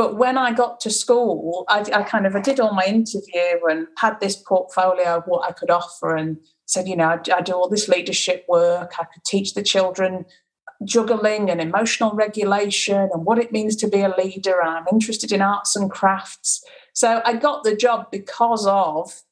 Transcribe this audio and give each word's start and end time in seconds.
but 0.00 0.16
when 0.16 0.38
I 0.38 0.54
got 0.54 0.80
to 0.80 0.90
school, 0.90 1.66
I, 1.68 1.80
I, 1.92 2.02
kind 2.04 2.26
of 2.26 2.34
I 2.34 2.40
did 2.40 2.58
all 2.58 2.72
my 2.72 2.86
interview 2.86 3.66
and 3.68 3.86
had 3.98 4.18
this 4.18 4.34
portfolio 4.34 5.18
of 5.18 5.24
what 5.26 5.46
I 5.46 5.52
could 5.52 5.68
offer, 5.68 6.16
and 6.16 6.38
said, 6.64 6.88
you 6.88 6.96
know, 6.96 7.04
I, 7.08 7.18
I 7.36 7.42
do 7.42 7.52
all 7.52 7.68
this 7.68 7.86
leadership 7.86 8.46
work. 8.48 8.92
I 8.98 9.04
could 9.04 9.24
teach 9.26 9.52
the 9.52 9.62
children 9.62 10.24
juggling 10.86 11.50
and 11.50 11.60
emotional 11.60 12.12
regulation 12.12 13.10
and 13.12 13.26
what 13.26 13.38
it 13.38 13.52
means 13.52 13.76
to 13.76 13.88
be 13.88 14.00
a 14.00 14.14
leader. 14.16 14.62
I'm 14.62 14.86
interested 14.90 15.32
in 15.32 15.42
arts 15.42 15.76
and 15.76 15.90
crafts. 15.90 16.64
So 16.94 17.20
I 17.26 17.34
got 17.34 17.64
the 17.64 17.76
job 17.76 18.06
because 18.10 18.66
of 18.66 19.22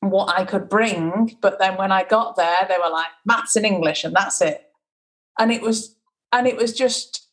what 0.00 0.38
I 0.38 0.44
could 0.44 0.68
bring. 0.68 1.38
But 1.40 1.58
then 1.58 1.78
when 1.78 1.90
I 1.90 2.04
got 2.04 2.36
there, 2.36 2.66
they 2.68 2.76
were 2.76 2.92
like 2.92 3.12
maths 3.24 3.56
and 3.56 3.64
English, 3.64 4.04
and 4.04 4.14
that's 4.14 4.42
it. 4.42 4.60
And 5.38 5.50
it 5.50 5.62
was, 5.62 5.96
and 6.32 6.46
it 6.46 6.58
was 6.58 6.74
just 6.74 7.28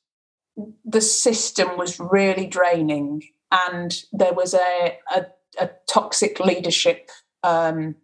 the 0.86 1.02
system 1.02 1.78
was 1.78 2.00
really 2.00 2.48
draining, 2.48 3.24
and 3.52 4.04
there 4.12 4.34
was 4.34 4.54
a 4.54 4.98
a, 5.16 5.26
a 5.60 5.70
toxic 5.88 6.40
leadership. 6.40 7.10
Um, 7.44 7.96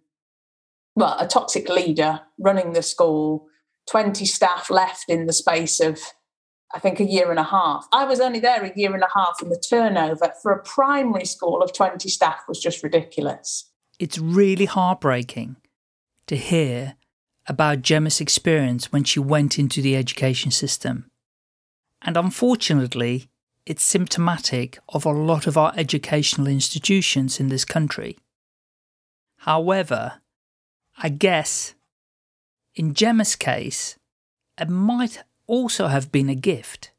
well, 0.96 1.18
a 1.20 1.28
toxic 1.28 1.68
leader 1.70 2.22
running 2.40 2.74
the 2.74 2.84
school. 2.84 3.48
Twenty 3.90 4.26
staff 4.26 4.70
left 4.72 5.06
in 5.10 5.28
the 5.28 5.34
space 5.34 5.80
of 5.80 6.00
I 6.74 6.80
think, 6.80 7.00
a 7.00 7.06
year 7.06 7.30
and 7.30 7.40
a 7.40 7.44
half. 7.44 7.88
I 7.94 8.04
was 8.04 8.20
only 8.20 8.40
there 8.40 8.64
a 8.64 8.74
year 8.76 8.94
and 8.94 9.04
a 9.04 9.08
half, 9.16 9.42
and 9.42 9.50
the 9.50 9.64
turnover 9.70 10.34
for 10.42 10.52
a 10.52 10.62
primary 10.62 11.26
school 11.26 11.62
of 11.62 11.72
20 11.72 12.10
staff 12.10 12.42
was 12.50 12.60
just 12.60 12.84
ridiculous. 12.84 13.72
It's 13.98 14.18
really 14.18 14.66
heartbreaking 14.66 15.56
to 16.28 16.36
hear 16.36 16.96
about 17.48 17.82
Gemma's 17.82 18.20
experience 18.20 18.92
when 18.92 19.06
she 19.06 19.20
went 19.20 19.58
into 19.58 19.82
the 19.82 19.96
education 19.96 20.52
system. 20.52 21.10
And 22.06 22.16
unfortunately, 22.16 23.30
it's 23.66 23.84
symptomatic 23.84 24.78
of 24.90 25.06
a 25.06 25.12
lot 25.12 25.48
of 25.48 25.58
our 25.58 25.74
educational 25.76 26.48
institutions 26.48 27.40
in 27.40 27.50
this 27.50 27.66
country. 27.66 28.18
However, 29.40 30.22
I 30.98 31.10
guess 31.10 31.74
in 32.76 32.94
Gemma's 32.94 33.36
case, 33.36 33.98
it 34.60 34.70
might 34.70 35.24
also 35.48 35.88
have 35.88 36.12
been 36.12 36.30
a 36.30 36.36
gift 36.36 36.92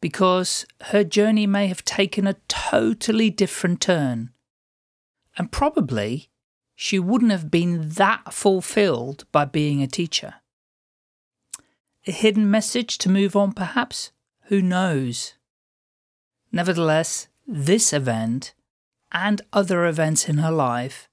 because 0.00 0.66
her 0.90 1.04
journey 1.04 1.46
may 1.46 1.68
have 1.68 1.84
taken 1.84 2.26
a 2.26 2.36
totally 2.48 3.30
different 3.30 3.80
turn. 3.80 4.30
And 5.38 5.52
probably 5.52 6.30
she 6.74 6.98
wouldn't 6.98 7.30
have 7.30 7.50
been 7.50 7.90
that 7.90 8.34
fulfilled 8.34 9.24
by 9.30 9.44
being 9.44 9.82
a 9.82 9.86
teacher. 9.86 10.34
A 12.06 12.12
hidden 12.12 12.50
message 12.50 12.98
to 12.98 13.08
move 13.08 13.36
on, 13.36 13.52
perhaps? 13.52 14.12
Who 14.48 14.62
knows? 14.62 15.34
Nevertheless, 16.52 17.28
this 17.46 17.92
event 17.92 18.54
and 19.12 19.42
other 19.52 19.86
events 19.86 20.28
in 20.28 20.38
her 20.38 20.50
life 20.50 21.08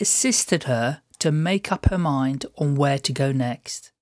assisted 0.00 0.64
her 0.64 1.02
to 1.18 1.32
make 1.32 1.72
up 1.72 1.86
her 1.86 1.98
mind 1.98 2.46
on 2.56 2.74
where 2.74 2.98
to 2.98 3.12
go 3.12 3.32
next 3.32 3.92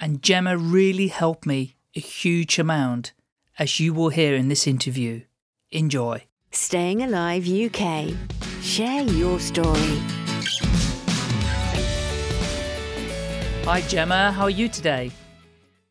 and 0.00 0.22
Gemma 0.22 0.56
really 0.56 1.08
helped 1.08 1.46
me 1.46 1.76
a 1.96 2.00
huge 2.00 2.58
amount, 2.58 3.12
as 3.58 3.80
you 3.80 3.92
will 3.92 4.10
hear 4.10 4.34
in 4.34 4.48
this 4.48 4.66
interview. 4.66 5.22
Enjoy. 5.70 6.24
Staying 6.50 7.02
Alive 7.02 7.48
UK. 7.48 8.14
Share 8.62 9.02
your 9.02 9.40
story. 9.40 9.98
Hi, 13.64 13.82
Gemma. 13.88 14.32
How 14.32 14.44
are 14.44 14.50
you 14.50 14.68
today? 14.68 15.10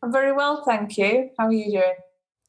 I'm 0.08 0.12
very 0.12 0.32
well, 0.32 0.64
thank 0.64 0.96
you. 0.96 1.28
How 1.38 1.48
are 1.48 1.52
you 1.52 1.70
doing? 1.70 1.94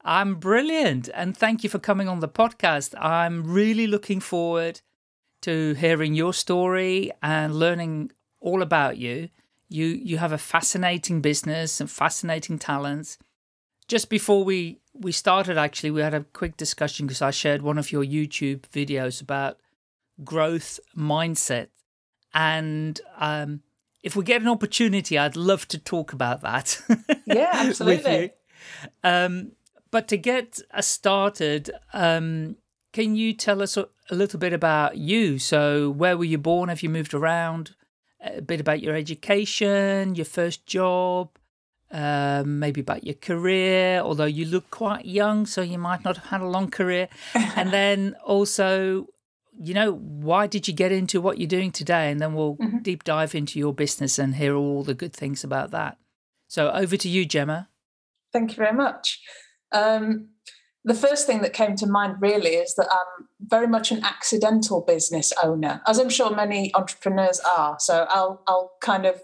I'm 0.02 0.36
brilliant. 0.36 1.10
And 1.12 1.36
thank 1.36 1.62
you 1.62 1.68
for 1.68 1.78
coming 1.78 2.08
on 2.08 2.20
the 2.20 2.28
podcast. 2.28 2.94
I'm 2.98 3.52
really 3.52 3.86
looking 3.86 4.18
forward 4.18 4.80
to 5.42 5.74
hearing 5.74 6.14
your 6.14 6.32
story 6.32 7.12
and 7.22 7.54
learning 7.54 8.12
all 8.40 8.62
about 8.62 8.96
you. 8.96 9.28
You 9.68 9.88
you 9.88 10.16
have 10.16 10.32
a 10.32 10.38
fascinating 10.38 11.20
business 11.20 11.82
and 11.82 11.90
fascinating 11.90 12.58
talents. 12.58 13.18
Just 13.88 14.08
before 14.08 14.42
we 14.42 14.80
we 14.94 15.12
started, 15.12 15.58
actually, 15.58 15.90
we 15.90 16.00
had 16.00 16.14
a 16.14 16.24
quick 16.32 16.56
discussion 16.56 17.06
because 17.06 17.20
I 17.20 17.30
shared 17.30 17.60
one 17.60 17.76
of 17.76 17.92
your 17.92 18.04
YouTube 18.04 18.62
videos 18.72 19.20
about 19.20 19.60
growth 20.24 20.80
mindset, 20.96 21.68
and 22.32 22.98
um, 23.18 23.60
if 24.02 24.16
we 24.16 24.24
get 24.24 24.42
an 24.42 24.48
opportunity, 24.48 25.18
I'd 25.18 25.36
love 25.36 25.68
to 25.68 25.78
talk 25.78 26.12
about 26.12 26.42
that. 26.42 26.80
Yeah, 27.26 27.50
absolutely. 27.52 28.32
um, 29.04 29.52
but 29.92 30.08
to 30.08 30.16
get 30.16 30.58
us 30.72 30.88
started, 30.88 31.70
um, 31.92 32.56
can 32.92 33.14
you 33.14 33.34
tell 33.34 33.62
us 33.62 33.76
a, 33.76 33.88
a, 34.10 34.16
little 34.16 34.40
bit 34.40 34.52
about 34.52 34.96
you? 34.96 35.38
So, 35.38 35.90
where 35.90 36.16
were 36.16 36.24
you 36.24 36.38
born? 36.38 36.70
Have 36.70 36.82
you 36.82 36.88
moved 36.88 37.14
around? 37.14 37.76
a 38.22 38.42
bit 38.42 38.60
about 38.60 38.80
your 38.80 38.94
education, 38.94 40.14
your 40.14 40.24
first 40.24 40.66
job, 40.66 41.30
um, 41.90 42.58
maybe 42.58 42.80
about 42.80 43.04
your 43.04 43.14
career, 43.14 44.00
although 44.00 44.24
you 44.24 44.44
look 44.44 44.70
quite 44.70 45.04
young, 45.04 45.46
so 45.46 45.62
you 45.62 45.78
might 45.78 46.04
not 46.04 46.16
have 46.16 46.26
had 46.26 46.40
a 46.40 46.46
long 46.46 46.70
career. 46.70 47.08
and 47.34 47.72
then 47.72 48.14
also, 48.24 49.06
you 49.62 49.74
know, 49.74 49.92
why 49.92 50.46
did 50.46 50.66
you 50.66 50.74
get 50.74 50.90
into 50.90 51.20
what 51.20 51.38
you're 51.38 51.46
doing 51.46 51.70
today? 51.70 52.10
And 52.10 52.18
then 52.18 52.32
we'll 52.32 52.56
mm-hmm. 52.56 52.78
deep 52.78 53.04
dive 53.04 53.34
into 53.34 53.58
your 53.58 53.74
business 53.74 54.18
and 54.18 54.34
hear 54.34 54.56
all 54.56 54.82
the 54.82 54.94
good 54.94 55.12
things 55.12 55.44
about 55.44 55.70
that. 55.70 55.98
So 56.48 56.70
over 56.70 56.96
to 56.96 57.08
you, 57.08 57.26
Gemma. 57.26 57.68
Thank 58.32 58.52
you 58.52 58.56
very 58.56 58.76
much. 58.76 59.20
Um, 59.72 60.30
the 60.82 60.94
first 60.94 61.26
thing 61.26 61.42
that 61.42 61.52
came 61.52 61.76
to 61.76 61.86
mind 61.86 62.16
really 62.20 62.50
is 62.50 62.74
that 62.76 62.88
I'm 62.90 63.28
very 63.40 63.66
much 63.66 63.92
an 63.92 64.02
accidental 64.02 64.80
business 64.80 65.32
owner, 65.42 65.82
as 65.86 65.98
I'm 65.98 66.08
sure 66.08 66.34
many 66.34 66.74
entrepreneurs 66.74 67.40
are. 67.40 67.76
So 67.78 68.06
I'll 68.08 68.42
I'll 68.46 68.72
kind 68.80 69.04
of 69.04 69.20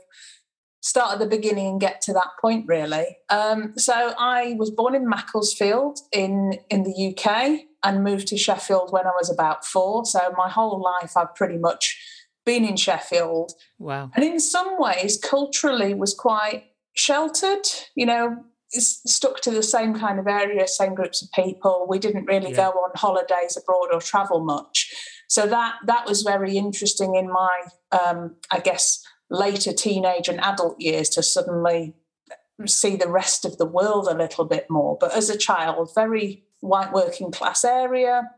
start 0.80 1.14
at 1.14 1.18
the 1.18 1.26
beginning 1.26 1.66
and 1.66 1.80
get 1.80 2.02
to 2.02 2.12
that 2.12 2.28
point 2.40 2.66
really. 2.68 3.16
Um, 3.30 3.72
so 3.78 4.14
I 4.18 4.54
was 4.58 4.70
born 4.70 4.94
in 4.94 5.08
Macclesfield 5.08 5.98
in 6.12 6.58
in 6.68 6.82
the 6.82 7.16
UK 7.16 7.60
and 7.86 8.02
moved 8.02 8.26
to 8.28 8.36
Sheffield 8.36 8.92
when 8.92 9.06
I 9.06 9.12
was 9.16 9.30
about 9.30 9.64
four. 9.64 10.04
So 10.04 10.34
my 10.36 10.50
whole 10.50 10.82
life 10.82 11.16
I've 11.16 11.34
pretty 11.34 11.56
much 11.56 11.96
been 12.44 12.64
in 12.64 12.76
Sheffield. 12.76 13.52
Wow. 13.78 14.10
And 14.14 14.24
in 14.24 14.40
some 14.40 14.78
ways, 14.78 15.18
culturally 15.22 15.94
was 15.94 16.12
quite 16.12 16.64
sheltered. 16.94 17.66
You 17.94 18.06
know, 18.06 18.44
stuck 18.70 19.40
to 19.42 19.52
the 19.52 19.62
same 19.62 19.94
kind 19.94 20.18
of 20.18 20.26
area, 20.26 20.66
same 20.66 20.94
groups 20.94 21.22
of 21.22 21.30
people. 21.32 21.86
We 21.88 22.00
didn't 22.00 22.26
really 22.26 22.50
yeah. 22.50 22.56
go 22.56 22.70
on 22.70 22.90
holidays 22.96 23.56
abroad 23.56 23.88
or 23.92 24.00
travel 24.00 24.44
much. 24.44 24.92
So 25.28 25.46
that 25.46 25.76
that 25.86 26.06
was 26.06 26.22
very 26.22 26.56
interesting 26.56 27.14
in 27.14 27.30
my, 27.30 27.62
um, 27.92 28.36
I 28.50 28.58
guess, 28.58 29.02
later 29.30 29.72
teenage 29.72 30.28
and 30.28 30.40
adult 30.40 30.80
years 30.80 31.08
to 31.10 31.22
suddenly 31.22 31.94
see 32.64 32.96
the 32.96 33.10
rest 33.10 33.44
of 33.44 33.58
the 33.58 33.66
world 33.66 34.08
a 34.08 34.16
little 34.16 34.44
bit 34.44 34.66
more. 34.70 34.96
But 34.98 35.14
as 35.14 35.28
a 35.30 35.36
child, 35.36 35.90
very 35.94 36.45
white 36.60 36.92
working 36.92 37.30
class 37.30 37.64
area. 37.64 38.30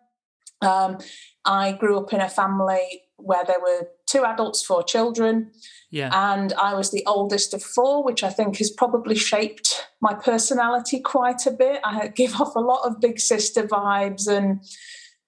Um, 0.61 0.99
I 1.45 1.73
grew 1.73 1.99
up 1.99 2.13
in 2.13 2.21
a 2.21 2.29
family 2.29 3.03
where 3.17 3.45
there 3.45 3.61
were 3.61 3.89
two 4.07 4.25
adults, 4.25 4.63
four 4.63 4.83
children. 4.83 5.51
Yeah. 5.91 6.11
And 6.13 6.53
I 6.55 6.75
was 6.75 6.91
the 6.91 7.05
oldest 7.07 7.53
of 7.53 7.63
four, 7.63 8.05
which 8.05 8.23
I 8.23 8.31
think 8.31 8.59
has 8.59 8.71
probably 8.71 9.17
shaped 9.17 9.89
my 10.01 10.15
personality 10.15 11.01
quite 11.01 11.47
a 11.47 11.51
bit. 11.51 11.81
I 11.85 12.09
give 12.15 12.41
off 12.41 12.55
a 12.55 12.61
lot 12.61 12.87
of 12.87 13.01
big 13.01 13.19
sister 13.19 13.65
vibes 13.65 14.29
and 14.29 14.61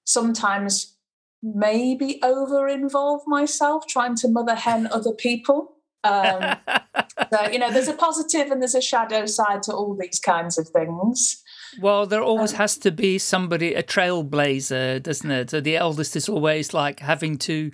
sometimes 0.05 0.97
maybe 1.43 2.21
over 2.23 2.69
involve 2.69 3.23
myself 3.27 3.87
trying 3.87 4.15
to 4.17 4.29
mother 4.29 4.55
hen 4.55 4.87
other 4.93 5.13
people. 5.13 5.77
Um, 6.05 6.57
so, 7.33 7.51
you 7.51 7.59
know, 7.59 7.71
there's 7.71 7.89
a 7.89 7.95
positive 7.95 8.51
and 8.51 8.63
there's 8.63 8.75
a 8.75 8.83
shadow 8.83 9.27
side 9.27 9.63
to 9.65 9.73
all 9.73 9.97
these 9.99 10.21
kinds 10.21 10.59
of 10.59 10.69
things. 10.69 11.40
Well, 11.79 12.07
there 12.07 12.23
always 12.23 12.53
um, 12.53 12.59
has 12.59 12.79
to 12.79 12.91
be 12.91 13.19
somebody, 13.19 13.75
a 13.75 13.83
trailblazer, 13.83 15.03
doesn't 15.03 15.31
it? 15.31 15.51
So 15.51 15.61
the 15.61 15.77
eldest 15.77 16.17
is 16.17 16.29
always 16.29 16.75
like 16.75 17.01
having 17.01 17.39
to 17.39 17.73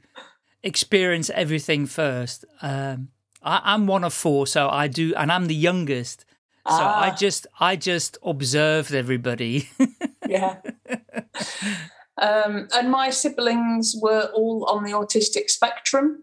experience 0.62 1.30
everything 1.30 1.86
first. 1.86 2.44
Um, 2.60 3.08
I, 3.42 3.74
am 3.74 3.86
one 3.86 4.04
of 4.04 4.12
four, 4.12 4.46
so 4.46 4.68
I 4.68 4.88
do, 4.88 5.14
and 5.14 5.30
I'm 5.30 5.46
the 5.46 5.54
youngest. 5.54 6.24
So 6.68 6.74
ah. 6.74 7.00
I 7.00 7.14
just, 7.14 7.46
I 7.60 7.76
just 7.76 8.18
observed 8.22 8.92
everybody. 8.92 9.68
yeah. 10.28 10.56
Um, 12.18 12.68
and 12.74 12.90
my 12.90 13.10
siblings 13.10 13.94
were 14.00 14.30
all 14.34 14.64
on 14.70 14.84
the 14.84 14.92
autistic 14.92 15.50
spectrum 15.50 16.22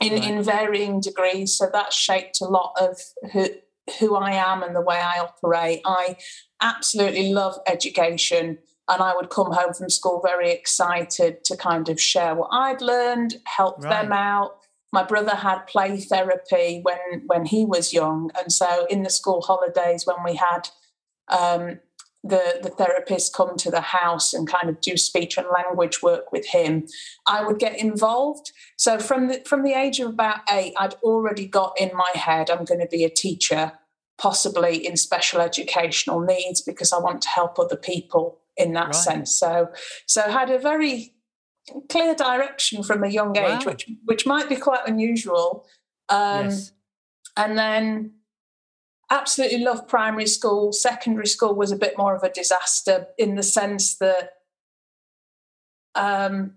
in, 0.00 0.12
right. 0.12 0.24
in 0.24 0.42
varying 0.42 1.00
degrees. 1.00 1.54
So 1.54 1.68
that 1.72 1.92
shaped 1.92 2.40
a 2.40 2.44
lot 2.44 2.72
of 2.78 3.00
who, 3.32 3.48
who 3.98 4.16
I 4.16 4.32
am 4.32 4.62
and 4.62 4.74
the 4.74 4.80
way 4.80 4.96
I 4.96 5.18
operate. 5.18 5.80
I 5.84 6.16
absolutely 6.60 7.32
love 7.32 7.58
education 7.66 8.58
and 8.88 9.02
I 9.02 9.14
would 9.14 9.30
come 9.30 9.52
home 9.52 9.72
from 9.72 9.88
school 9.88 10.20
very 10.24 10.50
excited 10.50 11.44
to 11.44 11.56
kind 11.56 11.88
of 11.88 12.00
share 12.00 12.34
what 12.34 12.50
I'd 12.52 12.82
learned, 12.82 13.36
help 13.46 13.82
right. 13.82 14.02
them 14.02 14.12
out. 14.12 14.58
My 14.92 15.02
brother 15.02 15.34
had 15.34 15.66
play 15.66 15.98
therapy 15.98 16.80
when 16.82 17.22
when 17.26 17.46
he 17.46 17.64
was 17.64 17.92
young, 17.92 18.30
and 18.38 18.52
so 18.52 18.86
in 18.88 19.02
the 19.02 19.10
school 19.10 19.40
holidays 19.40 20.06
when 20.06 20.22
we 20.24 20.36
had 20.36 20.68
um, 21.28 21.80
the, 22.24 22.58
the 22.62 22.70
therapist 22.70 23.34
come 23.34 23.56
to 23.58 23.70
the 23.70 23.82
house 23.82 24.32
and 24.32 24.48
kind 24.48 24.70
of 24.70 24.80
do 24.80 24.96
speech 24.96 25.36
and 25.36 25.46
language 25.54 26.02
work 26.02 26.32
with 26.32 26.46
him, 26.46 26.86
I 27.28 27.44
would 27.44 27.58
get 27.58 27.78
involved. 27.78 28.50
So 28.76 28.98
from 28.98 29.28
the 29.28 29.42
from 29.46 29.62
the 29.62 29.74
age 29.74 30.00
of 30.00 30.08
about 30.08 30.40
eight, 30.50 30.72
I'd 30.78 30.94
already 30.94 31.46
got 31.46 31.78
in 31.78 31.90
my 31.94 32.10
head 32.14 32.50
I'm 32.50 32.64
going 32.64 32.80
to 32.80 32.88
be 32.90 33.04
a 33.04 33.10
teacher, 33.10 33.72
possibly 34.16 34.86
in 34.86 34.96
special 34.96 35.42
educational 35.42 36.20
needs 36.20 36.62
because 36.62 36.92
I 36.92 36.98
want 36.98 37.20
to 37.22 37.28
help 37.28 37.58
other 37.58 37.76
people 37.76 38.40
in 38.56 38.72
that 38.72 38.86
right. 38.86 38.94
sense. 38.94 39.38
So 39.38 39.68
so 40.06 40.22
had 40.22 40.48
a 40.48 40.58
very 40.58 41.12
clear 41.90 42.14
direction 42.14 42.82
from 42.82 43.04
a 43.04 43.08
young 43.08 43.36
age, 43.36 43.66
wow. 43.66 43.72
which 43.72 43.90
which 44.04 44.26
might 44.26 44.48
be 44.48 44.56
quite 44.56 44.86
unusual. 44.86 45.66
Um, 46.08 46.46
yes. 46.46 46.72
And 47.36 47.58
then 47.58 48.12
absolutely 49.10 49.58
loved 49.58 49.88
primary 49.88 50.26
school. 50.26 50.72
Secondary 50.72 51.26
school 51.26 51.54
was 51.54 51.72
a 51.72 51.76
bit 51.76 51.96
more 51.96 52.14
of 52.14 52.22
a 52.22 52.30
disaster 52.30 53.06
in 53.18 53.34
the 53.34 53.42
sense 53.42 53.96
that 53.98 54.30
um, 55.94 56.54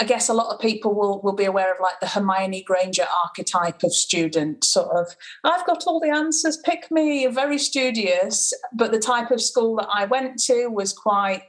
I 0.00 0.04
guess 0.04 0.28
a 0.28 0.34
lot 0.34 0.54
of 0.54 0.60
people 0.60 0.94
will 0.94 1.20
will 1.22 1.34
be 1.34 1.44
aware 1.44 1.72
of 1.72 1.80
like 1.80 1.98
the 2.00 2.06
Hermione 2.06 2.62
Granger 2.62 3.06
archetype 3.24 3.82
of 3.82 3.92
student, 3.92 4.64
sort 4.64 4.90
of. 4.96 5.16
I've 5.44 5.66
got 5.66 5.84
all 5.86 6.00
the 6.00 6.10
answers. 6.10 6.56
Pick 6.56 6.90
me. 6.90 7.22
You're 7.22 7.32
very 7.32 7.58
studious, 7.58 8.52
but 8.72 8.92
the 8.92 9.00
type 9.00 9.30
of 9.30 9.42
school 9.42 9.76
that 9.76 9.88
I 9.92 10.04
went 10.04 10.38
to 10.44 10.68
was 10.68 10.92
quite 10.92 11.42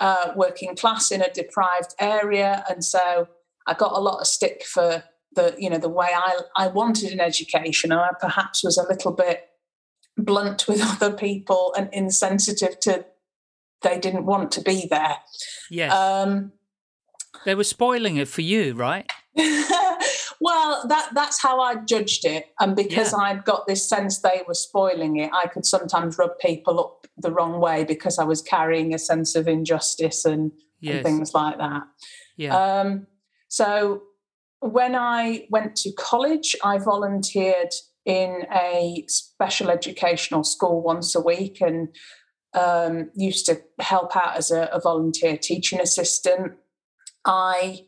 uh, 0.00 0.32
working 0.34 0.74
class 0.74 1.12
in 1.12 1.22
a 1.22 1.32
deprived 1.32 1.94
area, 2.00 2.64
and 2.68 2.84
so 2.84 3.28
I 3.68 3.74
got 3.74 3.92
a 3.92 4.00
lot 4.00 4.20
of 4.20 4.26
stick 4.26 4.64
for 4.64 5.04
the 5.36 5.54
you 5.56 5.70
know 5.70 5.78
the 5.78 5.88
way 5.88 6.08
I 6.12 6.40
I 6.56 6.66
wanted 6.66 7.12
an 7.12 7.20
education, 7.20 7.92
and 7.92 8.00
I 8.00 8.10
perhaps 8.20 8.64
was 8.64 8.76
a 8.76 8.88
little 8.88 9.12
bit 9.12 9.48
blunt 10.16 10.66
with 10.66 10.80
other 10.82 11.12
people 11.12 11.72
and 11.76 11.88
insensitive 11.92 12.80
to 12.80 13.06
they 13.82 13.98
didn't 14.00 14.26
want 14.26 14.50
to 14.52 14.62
be 14.62 14.86
there. 14.90 15.18
Yes. 15.70 15.92
Um, 15.92 16.52
they 17.44 17.54
were 17.54 17.64
spoiling 17.64 18.16
it 18.16 18.26
for 18.26 18.40
you, 18.40 18.74
right? 18.74 19.08
well, 19.36 20.84
that 20.88 21.10
that's 21.14 21.40
how 21.40 21.60
I 21.60 21.76
judged 21.76 22.24
it, 22.24 22.46
and 22.58 22.74
because 22.74 23.12
yeah. 23.12 23.18
I'd 23.18 23.44
got 23.44 23.66
this 23.66 23.88
sense 23.88 24.18
they 24.18 24.42
were 24.48 24.54
spoiling 24.54 25.18
it, 25.18 25.30
I 25.32 25.46
could 25.46 25.66
sometimes 25.66 26.18
rub 26.18 26.38
people 26.40 26.80
up 26.80 27.06
the 27.18 27.30
wrong 27.30 27.60
way 27.60 27.84
because 27.84 28.18
I 28.18 28.24
was 28.24 28.42
carrying 28.42 28.94
a 28.94 28.98
sense 28.98 29.34
of 29.36 29.48
injustice 29.48 30.24
and, 30.24 30.52
yes. 30.80 30.96
and 30.96 31.04
things 31.04 31.34
like 31.34 31.58
that. 31.58 31.82
Yeah. 32.36 32.56
Um, 32.56 33.06
so 33.48 34.02
when 34.60 34.94
I 34.94 35.46
went 35.50 35.76
to 35.76 35.92
college, 35.92 36.56
I 36.64 36.78
volunteered 36.78 37.72
in 38.04 38.46
a 38.52 39.04
special 39.08 39.70
educational 39.70 40.44
school 40.44 40.82
once 40.82 41.14
a 41.14 41.20
week 41.20 41.60
and 41.60 41.88
um, 42.54 43.10
used 43.14 43.46
to 43.46 43.60
help 43.80 44.16
out 44.16 44.36
as 44.36 44.50
a, 44.50 44.68
a 44.72 44.80
volunteer 44.80 45.36
teaching 45.36 45.80
assistant. 45.80 46.52
I 47.24 47.80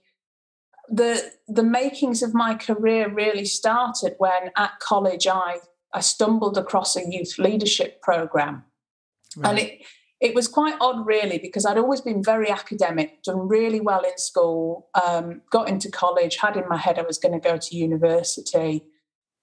the 0.90 1.30
the 1.46 1.62
makings 1.62 2.22
of 2.22 2.34
my 2.34 2.54
career 2.54 3.12
really 3.12 3.44
started 3.44 4.14
when 4.18 4.50
at 4.56 4.78
college 4.80 5.26
I 5.26 5.58
I 5.94 6.00
stumbled 6.00 6.58
across 6.58 6.96
a 6.96 7.08
youth 7.08 7.38
leadership 7.38 8.02
program. 8.02 8.64
Right. 9.36 9.50
And 9.50 9.58
it 9.58 9.82
it 10.20 10.34
was 10.34 10.48
quite 10.48 10.74
odd 10.80 11.06
really 11.06 11.38
because 11.38 11.64
I'd 11.64 11.78
always 11.78 12.00
been 12.00 12.22
very 12.22 12.50
academic, 12.50 13.22
done 13.22 13.46
really 13.48 13.80
well 13.80 14.02
in 14.02 14.18
school, 14.18 14.88
um, 15.00 15.42
got 15.50 15.68
into 15.68 15.90
college, 15.90 16.36
had 16.36 16.56
in 16.56 16.68
my 16.68 16.76
head 16.76 16.98
I 16.98 17.02
was 17.02 17.18
going 17.18 17.40
to 17.40 17.48
go 17.48 17.56
to 17.56 17.76
university. 17.76 18.84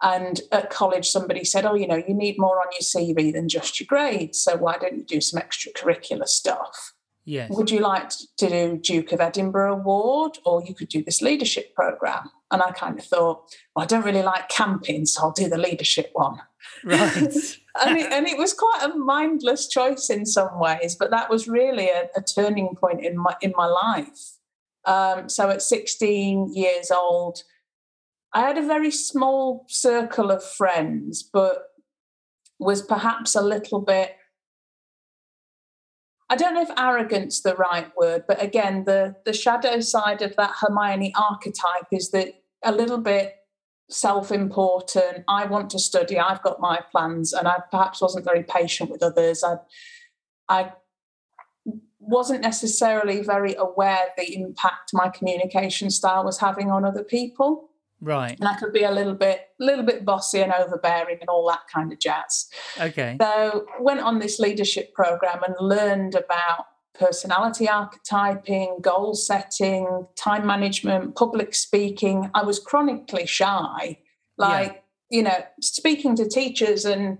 And 0.02 0.42
at 0.52 0.70
college, 0.70 1.08
somebody 1.08 1.46
said, 1.46 1.66
Oh, 1.66 1.76
you 1.76 1.88
know, 1.88 1.96
you 1.96 2.14
need 2.14 2.38
more 2.38 2.60
on 2.60 2.68
your 2.74 2.82
CV 2.82 3.32
than 3.32 3.48
just 3.48 3.80
your 3.80 3.88
grades. 3.88 4.40
So 4.40 4.58
why 4.58 4.78
don't 4.78 4.98
you 4.98 5.04
do 5.04 5.22
some 5.22 5.42
extracurricular 5.42 6.28
stuff? 6.28 6.95
Yes. 7.26 7.50
Would 7.52 7.72
you 7.72 7.80
like 7.80 8.10
to 8.10 8.48
do 8.48 8.78
Duke 8.78 9.12
of 9.12 9.20
Edinburgh 9.20 9.74
Award 9.74 10.38
or 10.46 10.64
you 10.64 10.76
could 10.76 10.90
do 10.90 11.04
this 11.04 11.22
leadership 11.22 11.74
program? 11.74 12.30
And 12.52 12.62
I 12.62 12.72
kind 12.72 13.00
of 13.00 13.06
thought, 13.06 13.52
well, 13.76 13.84
I 13.84 13.86
don't 13.88 14.06
really 14.06 14.22
like 14.22 14.48
camping, 14.50 15.08
so 15.08 15.24
I'll 15.24 15.32
do 15.32 15.50
the 15.50 15.58
leadership 15.58 16.12
one. 16.14 16.40
Right. 16.84 17.16
and, 17.84 17.98
it, 17.98 18.12
and 18.12 18.28
it 18.28 18.38
was 18.38 18.54
quite 18.54 18.82
a 18.84 18.96
mindless 18.96 19.68
choice 19.68 20.10
in 20.12 20.28
some 20.28 20.60
ways, 20.60 20.96
but 20.96 21.10
that 21.10 21.32
was 21.32 21.48
really 21.48 21.90
a, 21.90 22.10
a 22.16 22.22
turning 22.22 22.76
point 22.76 23.04
in 23.04 23.18
my 23.18 23.36
in 23.42 23.54
my 23.58 23.66
life. 23.66 24.36
Um, 24.86 25.28
so 25.28 25.50
at 25.50 25.64
16 25.64 26.54
years 26.54 26.92
old, 26.92 27.42
I 28.34 28.42
had 28.42 28.58
a 28.58 28.68
very 28.68 28.92
small 28.92 29.66
circle 29.68 30.30
of 30.30 30.44
friends, 30.44 31.24
but 31.24 31.64
was 32.60 32.82
perhaps 32.82 33.36
a 33.36 33.42
little 33.42 33.82
bit. 33.82 34.16
I 36.30 36.36
don't 36.36 36.56
know 36.56 36.64
if 36.64 36.72
arrogant's 36.78 37.42
the 37.42 37.56
right 37.56 37.92
word, 38.00 38.24
but 38.28 38.42
again, 38.42 38.86
the 38.86 39.16
the 39.26 39.34
shadow 39.34 39.80
side 39.80 40.22
of 40.22 40.36
that 40.38 40.56
Hermione 40.60 41.14
archetype 41.16 41.88
is 41.92 42.12
that 42.12 42.42
a 42.64 42.72
little 42.72 42.98
bit 42.98 43.36
self-important. 43.90 45.24
I 45.28 45.46
want 45.46 45.70
to 45.72 45.80
study. 45.80 46.18
I've 46.18 46.42
got 46.42 46.60
my 46.60 46.80
plans, 46.92 47.32
and 47.32 47.48
I 47.48 47.60
perhaps 47.70 48.02
wasn't 48.02 48.26
very 48.26 48.44
patient 48.44 48.90
with 48.90 49.04
others. 49.04 49.44
I 49.44 49.58
I 50.50 50.74
wasn't 52.00 52.42
necessarily 52.42 53.22
very 53.22 53.56
aware 53.56 54.08
the 54.18 54.36
impact 54.36 54.92
my 54.94 55.10
communication 55.10 55.90
style 55.90 56.24
was 56.24 56.40
having 56.40 56.70
on 56.72 56.86
other 56.86 57.04
people. 57.04 57.70
Right. 58.02 58.38
And 58.40 58.48
I 58.48 58.56
could 58.56 58.74
be 58.74 58.84
a 58.84 58.92
little 58.92 59.14
bit, 59.14 59.42
a 59.60 59.64
little 59.64 59.86
bit 59.86 60.06
bossy 60.06 60.42
and 60.42 60.52
overbearing 60.52 61.18
and 61.22 61.30
all 61.30 61.48
that 61.50 61.62
kind 61.74 61.92
of 61.92 62.00
jazz. 62.00 62.50
Okay. 62.80 63.18
So 63.20 63.66
went 63.80 64.02
on 64.02 64.20
this 64.20 64.40
leadership 64.40 64.94
program 64.94 65.42
and 65.44 65.56
learned 65.60 66.16
about 66.16 66.66
personality 66.94 67.68
archetyping, 67.68 68.82
goal 68.82 69.16
setting, 69.16 70.08
time 70.16 70.46
management, 70.46 71.16
public 71.16 71.56
speaking. 71.56 72.30
I 72.34 72.44
was 72.44 72.60
chronically 72.60 73.26
shy. 73.26 74.00
Like, 74.38 74.84
yeah. 75.12 75.18
you 75.18 75.24
know, 75.24 75.44
speaking 75.62 76.16
to 76.18 76.28
teachers 76.28 76.86
and, 76.86 77.18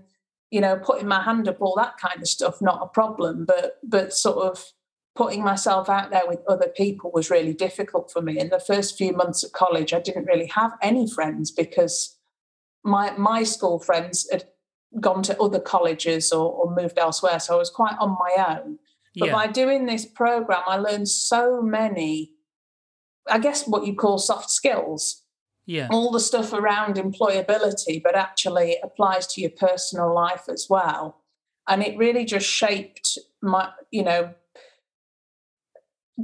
you 0.50 0.60
know, 0.60 0.76
putting 0.76 1.08
my 1.08 1.22
hand 1.22 1.48
up, 1.48 1.60
all 1.60 1.74
that 1.76 1.98
kind 1.98 2.20
of 2.20 2.28
stuff, 2.28 2.60
not 2.60 2.82
a 2.82 2.86
problem. 2.86 3.44
But 3.46 3.78
but 3.82 4.12
sort 4.12 4.38
of 4.38 4.72
putting 5.16 5.42
myself 5.42 5.88
out 5.88 6.10
there 6.10 6.26
with 6.26 6.40
other 6.48 6.68
people 6.68 7.10
was 7.12 7.30
really 7.30 7.54
difficult 7.54 8.10
for 8.12 8.20
me. 8.22 8.38
In 8.38 8.50
the 8.50 8.60
first 8.60 8.96
few 8.96 9.12
months 9.12 9.42
of 9.42 9.52
college, 9.52 9.92
I 9.92 10.00
didn't 10.00 10.26
really 10.26 10.46
have 10.46 10.72
any 10.82 11.08
friends 11.10 11.50
because 11.50 12.16
my 12.84 13.12
my 13.16 13.42
school 13.42 13.78
friends 13.78 14.28
had 14.30 14.44
gone 15.00 15.22
to 15.24 15.40
other 15.40 15.60
colleges 15.60 16.32
or, 16.32 16.52
or 16.52 16.74
moved 16.74 16.98
elsewhere. 16.98 17.40
So 17.40 17.54
I 17.54 17.58
was 17.58 17.70
quite 17.70 17.96
on 17.98 18.16
my 18.18 18.56
own. 18.56 18.78
But 19.18 19.28
yeah. 19.28 19.32
by 19.32 19.46
doing 19.46 19.86
this 19.86 20.04
program, 20.04 20.62
I 20.66 20.76
learned 20.76 21.08
so 21.08 21.62
many, 21.62 22.32
I 23.28 23.38
guess 23.38 23.66
what 23.66 23.86
you 23.86 23.94
call 23.94 24.18
soft 24.18 24.50
skills. 24.50 25.22
Yeah. 25.64 25.88
All 25.90 26.12
the 26.12 26.20
stuff 26.20 26.52
around 26.52 26.94
employability, 26.94 28.00
but 28.02 28.14
actually 28.14 28.76
applies 28.82 29.26
to 29.28 29.40
your 29.40 29.50
personal 29.50 30.14
life 30.14 30.44
as 30.48 30.66
well. 30.70 31.22
And 31.66 31.82
it 31.82 31.98
really 31.98 32.24
just 32.24 32.46
shaped 32.46 33.18
my, 33.42 33.70
you 33.90 34.04
know, 34.04 34.34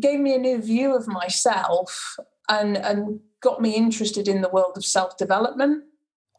gave 0.01 0.21
me 0.21 0.35
a 0.35 0.39
new 0.39 0.61
view 0.61 0.95
of 0.95 1.07
myself 1.07 2.17
and 2.49 2.77
and 2.77 3.21
got 3.41 3.61
me 3.61 3.75
interested 3.75 4.29
in 4.29 4.41
the 4.41 4.49
world 4.49 4.77
of 4.77 4.85
self 4.85 5.17
development. 5.17 5.85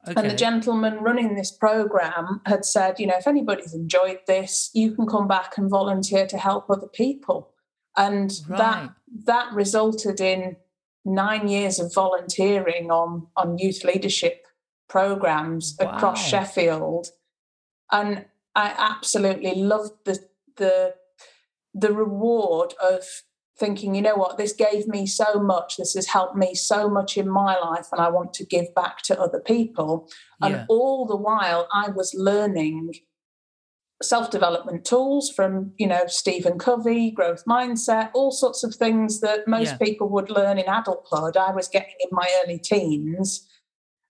Okay. 0.08 0.20
And 0.20 0.30
the 0.30 0.36
gentleman 0.36 0.96
running 0.96 1.36
this 1.36 1.52
program 1.52 2.42
had 2.46 2.66
said, 2.66 3.00
you 3.00 3.08
know, 3.08 3.16
if 3.18 3.28
anybody's 3.28 3.74
enjoyed 3.74 4.20
this, 4.28 4.70
you 4.74 4.94
can 4.94 5.08
come 5.08 5.30
back 5.30 5.58
and 5.58 5.70
volunteer 5.70 6.28
to 6.28 6.38
help 6.38 6.70
other 6.70 6.88
people. 6.88 7.54
And 7.96 8.34
right. 8.50 8.58
that 8.58 8.90
that 9.26 9.54
resulted 9.54 10.20
in 10.20 10.58
nine 11.06 11.48
years 11.48 11.80
of 11.80 11.94
volunteering 11.94 12.92
on 12.92 13.28
on 13.38 13.58
youth 13.58 13.84
leadership 13.84 14.46
programs 14.90 15.76
wow. 15.80 15.90
across 15.90 16.28
Sheffield. 16.28 17.08
And 17.92 18.26
I 18.56 18.74
absolutely 18.78 19.56
loved 19.56 19.94
the 20.06 20.20
the 20.58 20.96
the 21.74 21.94
reward 21.94 22.74
of 22.82 23.04
thinking, 23.58 23.94
you 23.94 24.02
know 24.02 24.16
what, 24.16 24.38
this 24.38 24.54
gave 24.54 24.88
me 24.88 25.06
so 25.06 25.40
much, 25.40 25.78
this 25.78 25.94
has 25.94 26.08
helped 26.08 26.36
me 26.36 26.56
so 26.56 26.90
much 26.90 27.18
in 27.18 27.30
my 27.30 27.58
life, 27.58 27.88
and 27.92 28.02
I 28.02 28.10
want 28.10 28.34
to 28.36 28.46
give 28.46 28.74
back 28.74 29.02
to 29.04 29.20
other 29.20 29.40
people. 29.40 30.10
And 30.42 30.54
yeah. 30.56 30.66
all 30.70 31.06
the 31.06 31.16
while, 31.16 31.68
I 31.74 31.90
was 31.90 32.14
learning 32.16 32.94
self-development 34.02 34.84
tools 34.84 35.30
from 35.30 35.72
you 35.78 35.88
know 35.88 36.02
stephen 36.08 36.58
covey 36.58 37.10
growth 37.10 37.46
mindset 37.46 38.10
all 38.14 38.32
sorts 38.32 38.62
of 38.64 38.76
things 38.76 39.22
that 39.22 39.48
most 39.48 39.72
yeah. 39.72 39.78
people 39.78 40.10
would 40.10 40.30
learn 40.30 40.58
in 40.58 40.68
adulthood 40.68 41.38
i 41.38 41.52
was 41.52 41.70
getting 41.70 41.96
in 42.02 42.10
my 42.12 42.28
early 42.44 42.60
teens 42.60 43.48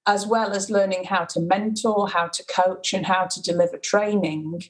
as 0.08 0.26
well 0.26 0.52
as 0.52 0.72
learning 0.72 1.04
how 1.04 1.24
to 1.24 1.40
mentor 1.40 2.10
how 2.10 2.28
to 2.28 2.44
coach 2.46 2.92
and 2.94 3.06
how 3.06 3.26
to 3.26 3.42
deliver 3.42 3.78
training 3.78 4.64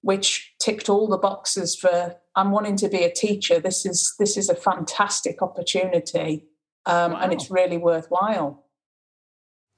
which 0.00 0.54
ticked 0.58 0.88
all 0.88 1.06
the 1.06 1.18
boxes 1.18 1.76
for 1.76 2.16
I'm 2.36 2.50
wanting 2.50 2.76
to 2.78 2.88
be 2.88 3.04
a 3.04 3.12
teacher. 3.12 3.60
This 3.60 3.86
is 3.86 4.14
this 4.18 4.36
is 4.36 4.48
a 4.48 4.54
fantastic 4.54 5.40
opportunity, 5.42 6.46
um, 6.86 7.12
wow. 7.12 7.20
and 7.20 7.32
it's 7.32 7.50
really 7.50 7.76
worthwhile. 7.76 8.64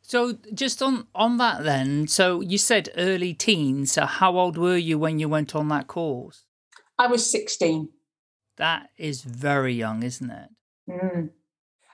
So 0.03 0.39
just 0.55 0.83
on 0.83 1.07
on 1.15 1.37
that 1.39 1.65
then, 1.65 2.07
so 2.07 2.41
you 2.41 2.59
said 2.59 2.91
early 2.97 3.35
teens. 3.35 3.93
So 3.93 4.07
how 4.07 4.39
old 4.39 4.57
were 4.57 4.77
you 4.77 4.99
when 4.99 5.19
you 5.19 5.29
went 5.29 5.55
on 5.55 5.69
that 5.69 5.87
course? 5.87 6.45
I 6.99 7.09
was 7.09 7.29
16. 7.31 7.91
That 8.57 8.89
is 8.97 9.23
very 9.23 9.75
young, 9.75 10.03
isn't 10.03 10.31
it? 10.31 10.49
Mm. 10.89 11.31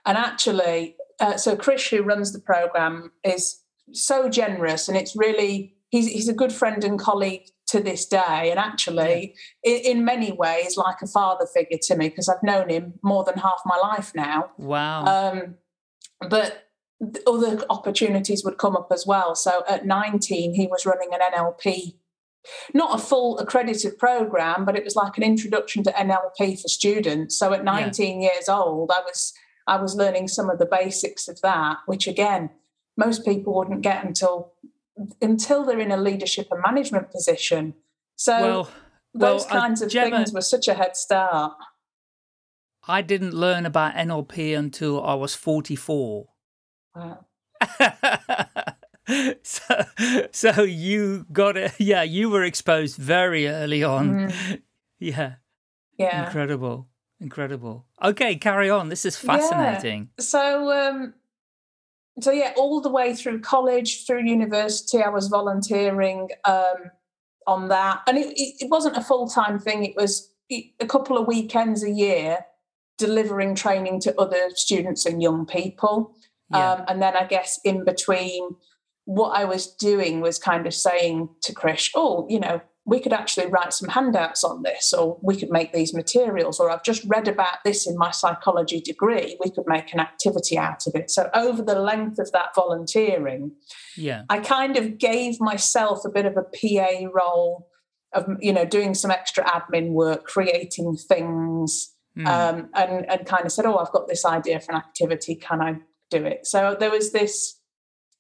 And 0.07 0.19
actually, 0.19 0.97
uh, 1.19 1.37
so 1.37 1.57
Krish, 1.57 1.91
who 1.91 2.03
runs 2.03 2.33
the 2.33 2.39
program, 2.39 3.11
is 3.25 3.63
so 3.93 4.29
generous, 4.29 4.89
and 4.89 4.97
it's 4.97 5.17
really 5.17 5.75
he's 5.91 6.07
he's 6.09 6.29
a 6.29 6.35
good 6.35 6.53
friend 6.53 6.85
and 6.85 6.99
colleague 6.99 7.47
to 7.73 7.81
this 7.81 8.07
day, 8.07 8.49
and 8.51 8.59
actually, 8.59 9.35
yeah. 9.65 9.73
in, 9.73 9.99
in, 9.99 10.05
many 10.05 10.31
ways, 10.33 10.77
like 10.77 10.97
a 11.03 11.07
father 11.07 11.47
figure 11.53 11.79
to 11.83 11.97
me 11.97 12.09
because 12.09 12.29
I've 12.29 12.43
known 12.43 12.69
him 12.69 12.95
more 13.03 13.25
than 13.25 13.39
half 13.39 13.61
my 13.65 13.77
life 13.77 14.13
now. 14.15 14.51
Wow. 14.59 15.05
Um, 15.05 15.55
but 16.29 16.69
other 17.27 17.65
opportunities 17.69 18.45
would 18.45 18.59
come 18.59 18.77
up 18.77 18.89
as 18.93 19.07
well. 19.07 19.35
So 19.35 19.65
at 19.69 19.87
19, 19.87 20.55
he 20.55 20.67
was 20.67 20.87
running 20.87 21.11
an 21.13 21.21
NLP, 21.35 21.95
not 22.75 22.95
a 22.95 23.03
full 23.03 23.39
accredited 23.39 23.99
program, 23.99 24.65
but 24.65 24.77
it 24.77 24.85
was 24.85 24.95
like 24.95 25.17
an 25.17 25.25
introduction 25.25 25.83
to 25.85 25.91
NLP 25.91 26.61
for 26.61 26.69
students. 26.69 27.39
So 27.39 27.53
at 27.53 27.65
19 27.65 28.21
yeah. 28.21 28.29
years 28.33 28.49
old, 28.49 28.91
I 28.91 29.01
was 29.01 29.33
I 29.67 29.81
was 29.81 29.95
learning 29.95 30.29
some 30.29 30.51
of 30.51 30.59
the 30.59 30.67
basics 30.67 31.29
of 31.29 31.41
that, 31.43 31.79
which 31.87 32.07
again, 32.09 32.51
most 32.97 33.25
people 33.25 33.55
wouldn't 33.55 33.83
get 33.83 34.05
until 34.05 34.53
until 35.21 35.65
they're 35.65 35.81
in 35.81 35.91
a 35.91 35.97
leadership 35.97 36.49
and 36.51 36.61
management 36.63 37.11
position. 37.11 37.75
So 38.17 38.41
well, 38.41 38.71
those 39.15 39.47
well, 39.47 39.61
kinds 39.61 39.83
uh, 39.83 39.87
of 39.87 39.91
Gemma, 39.91 40.17
things 40.17 40.33
were 40.33 40.41
such 40.41 40.69
a 40.69 40.75
head 40.75 40.97
start. 40.97 41.55
I 42.87 43.03
didn't 43.03 43.35
learn 43.35 43.65
about 43.65 43.95
NLP 43.95 44.57
until 44.57 45.05
I 45.05 45.15
was 45.15 45.35
44. 45.35 46.27
Wow. 46.97 47.27
so, 49.43 49.85
so 50.33 50.63
you 50.63 51.27
got 51.33 51.57
it. 51.57 51.73
Yeah, 51.79 52.03
you 52.03 52.29
were 52.29 52.43
exposed 52.43 52.97
very 52.97 53.49
early 53.49 53.83
on. 53.85 54.29
Mm. 54.29 54.63
Yeah. 54.99 55.35
Yeah. 55.99 56.27
Incredible. 56.27 56.87
Incredible. 57.19 57.87
Okay, 58.01 58.37
carry 58.37 58.71
on. 58.71 58.89
This 58.89 59.05
is 59.05 59.17
fascinating. 59.17 60.11
Yeah. 60.17 60.25
So, 60.25 60.71
um, 60.71 61.15
so 62.21 62.31
yeah, 62.31 62.53
all 62.57 62.81
the 62.81 62.91
way 62.91 63.15
through 63.15 63.41
college, 63.41 64.07
through 64.07 64.25
university, 64.25 65.03
I 65.03 65.09
was 65.09 65.29
volunteering 65.29 66.29
um, 66.45 66.91
on 67.47 67.69
that, 67.69 68.03
and 68.07 68.19
it, 68.19 68.35
it, 68.37 68.71
wasn't 68.71 68.97
a 68.97 69.03
full 69.03 69.29
time 69.29 69.59
thing. 69.59 69.85
It 69.85 69.97
was 69.97 70.31
a 70.51 70.87
couple 70.87 71.17
of 71.17 71.27
weekends 71.27 71.83
a 71.83 71.91
year, 71.91 72.41
delivering 72.99 73.55
training 73.55 74.01
to 74.01 74.21
other 74.21 74.51
students 74.55 75.07
and 75.07 75.23
young 75.23 75.47
people. 75.47 76.15
Yeah. 76.51 76.73
Um, 76.73 76.85
and 76.89 77.03
then 77.03 77.17
I 77.17 77.25
guess 77.25 77.59
in 77.65 77.85
between, 77.85 78.57
what 79.05 79.31
I 79.31 79.45
was 79.45 79.67
doing 79.67 80.21
was 80.21 80.39
kind 80.39 80.67
of 80.67 80.75
saying 80.75 81.29
to 81.43 81.55
Krish, 81.55 81.91
oh, 81.95 82.27
you 82.29 82.39
know, 82.39 82.61
we 82.85 82.99
could 82.99 83.13
actually 83.13 83.47
write 83.47 83.73
some 83.73 83.89
handouts 83.89 84.43
on 84.43 84.63
this, 84.63 84.93
or 84.93 85.19
we 85.23 85.37
could 85.37 85.51
make 85.51 85.73
these 85.73 85.95
materials, 85.95 86.59
or 86.59 86.69
I've 86.69 86.83
just 86.83 87.05
read 87.05 87.29
about 87.29 87.59
this 87.65 87.87
in 87.87 87.97
my 87.97 88.11
psychology 88.11 88.81
degree. 88.81 89.37
We 89.39 89.51
could 89.51 89.67
make 89.67 89.93
an 89.93 90.01
activity 90.01 90.59
out 90.59 90.87
of 90.89 90.97
it. 90.97 91.11
So, 91.11 91.31
over 91.33 91.63
the 91.63 91.79
length 91.79 92.19
of 92.19 92.33
that 92.33 92.55
volunteering, 92.57 93.53
yeah, 93.97 94.25
I 94.29 94.41
kind 94.41 94.77
of 94.77 94.99
gave 94.99 95.41
myself 95.41 96.05
a 96.05 96.11
bit 96.11 96.27
of 96.27 96.37
a 96.37 96.43
PA 96.43 97.09
role 97.13 97.69
of, 98.13 98.27
you 98.41 98.53
know, 98.53 98.65
doing 98.65 98.95
some 98.95 99.13
extra 99.13 99.45
admin 99.45 99.91
work, 99.91 100.25
creating 100.25 100.97
things, 100.97 101.95
mm. 102.19 102.27
um, 102.27 102.69
and, 102.75 103.09
and 103.09 103.27
kind 103.27 103.47
of 103.47 103.53
said, 103.53 103.65
oh, 103.65 103.79
I've 103.79 103.93
got 103.93 104.09
this 104.09 104.25
idea 104.25 104.59
for 104.59 104.73
an 104.73 104.79
activity. 104.79 105.37
Can 105.37 105.61
I 105.61 105.77
do 106.11 106.25
it? 106.25 106.47
So, 106.49 106.77
there 106.79 106.91
was 106.91 107.13
this 107.13 107.61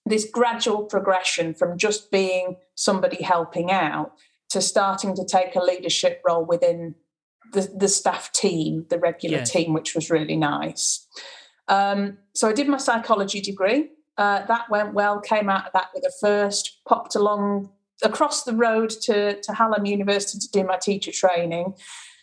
this 0.06 0.28
gradual 0.30 0.84
progression 0.84 1.54
from 1.54 1.78
just 1.78 2.10
being 2.10 2.56
somebody 2.74 3.22
helping 3.22 3.70
out 3.70 4.12
to 4.52 4.60
starting 4.60 5.14
to 5.16 5.24
take 5.24 5.54
a 5.56 5.60
leadership 5.62 6.22
role 6.26 6.44
within 6.44 6.94
the, 7.52 7.70
the 7.76 7.88
staff 7.88 8.32
team, 8.32 8.86
the 8.88 8.98
regular 8.98 9.44
team, 9.44 9.72
which 9.72 9.94
was 9.94 10.10
really 10.10 10.36
nice. 10.36 11.06
Um, 11.68 12.18
so 12.34 12.48
I 12.48 12.52
did 12.52 12.68
my 12.68 12.78
psychology 12.78 13.40
degree. 13.40 13.90
Uh, 14.18 14.44
that 14.46 14.68
went 14.70 14.94
well, 14.94 15.20
came 15.20 15.48
out 15.48 15.66
of 15.66 15.72
that 15.72 15.88
with 15.94 16.04
a 16.04 16.12
first, 16.20 16.80
popped 16.86 17.14
along 17.14 17.70
across 18.02 18.44
the 18.44 18.54
road 18.54 18.90
to, 18.90 19.40
to 19.40 19.52
Hallam 19.52 19.86
University 19.86 20.38
to 20.38 20.50
do 20.50 20.64
my 20.64 20.76
teacher 20.76 21.12
training. 21.12 21.74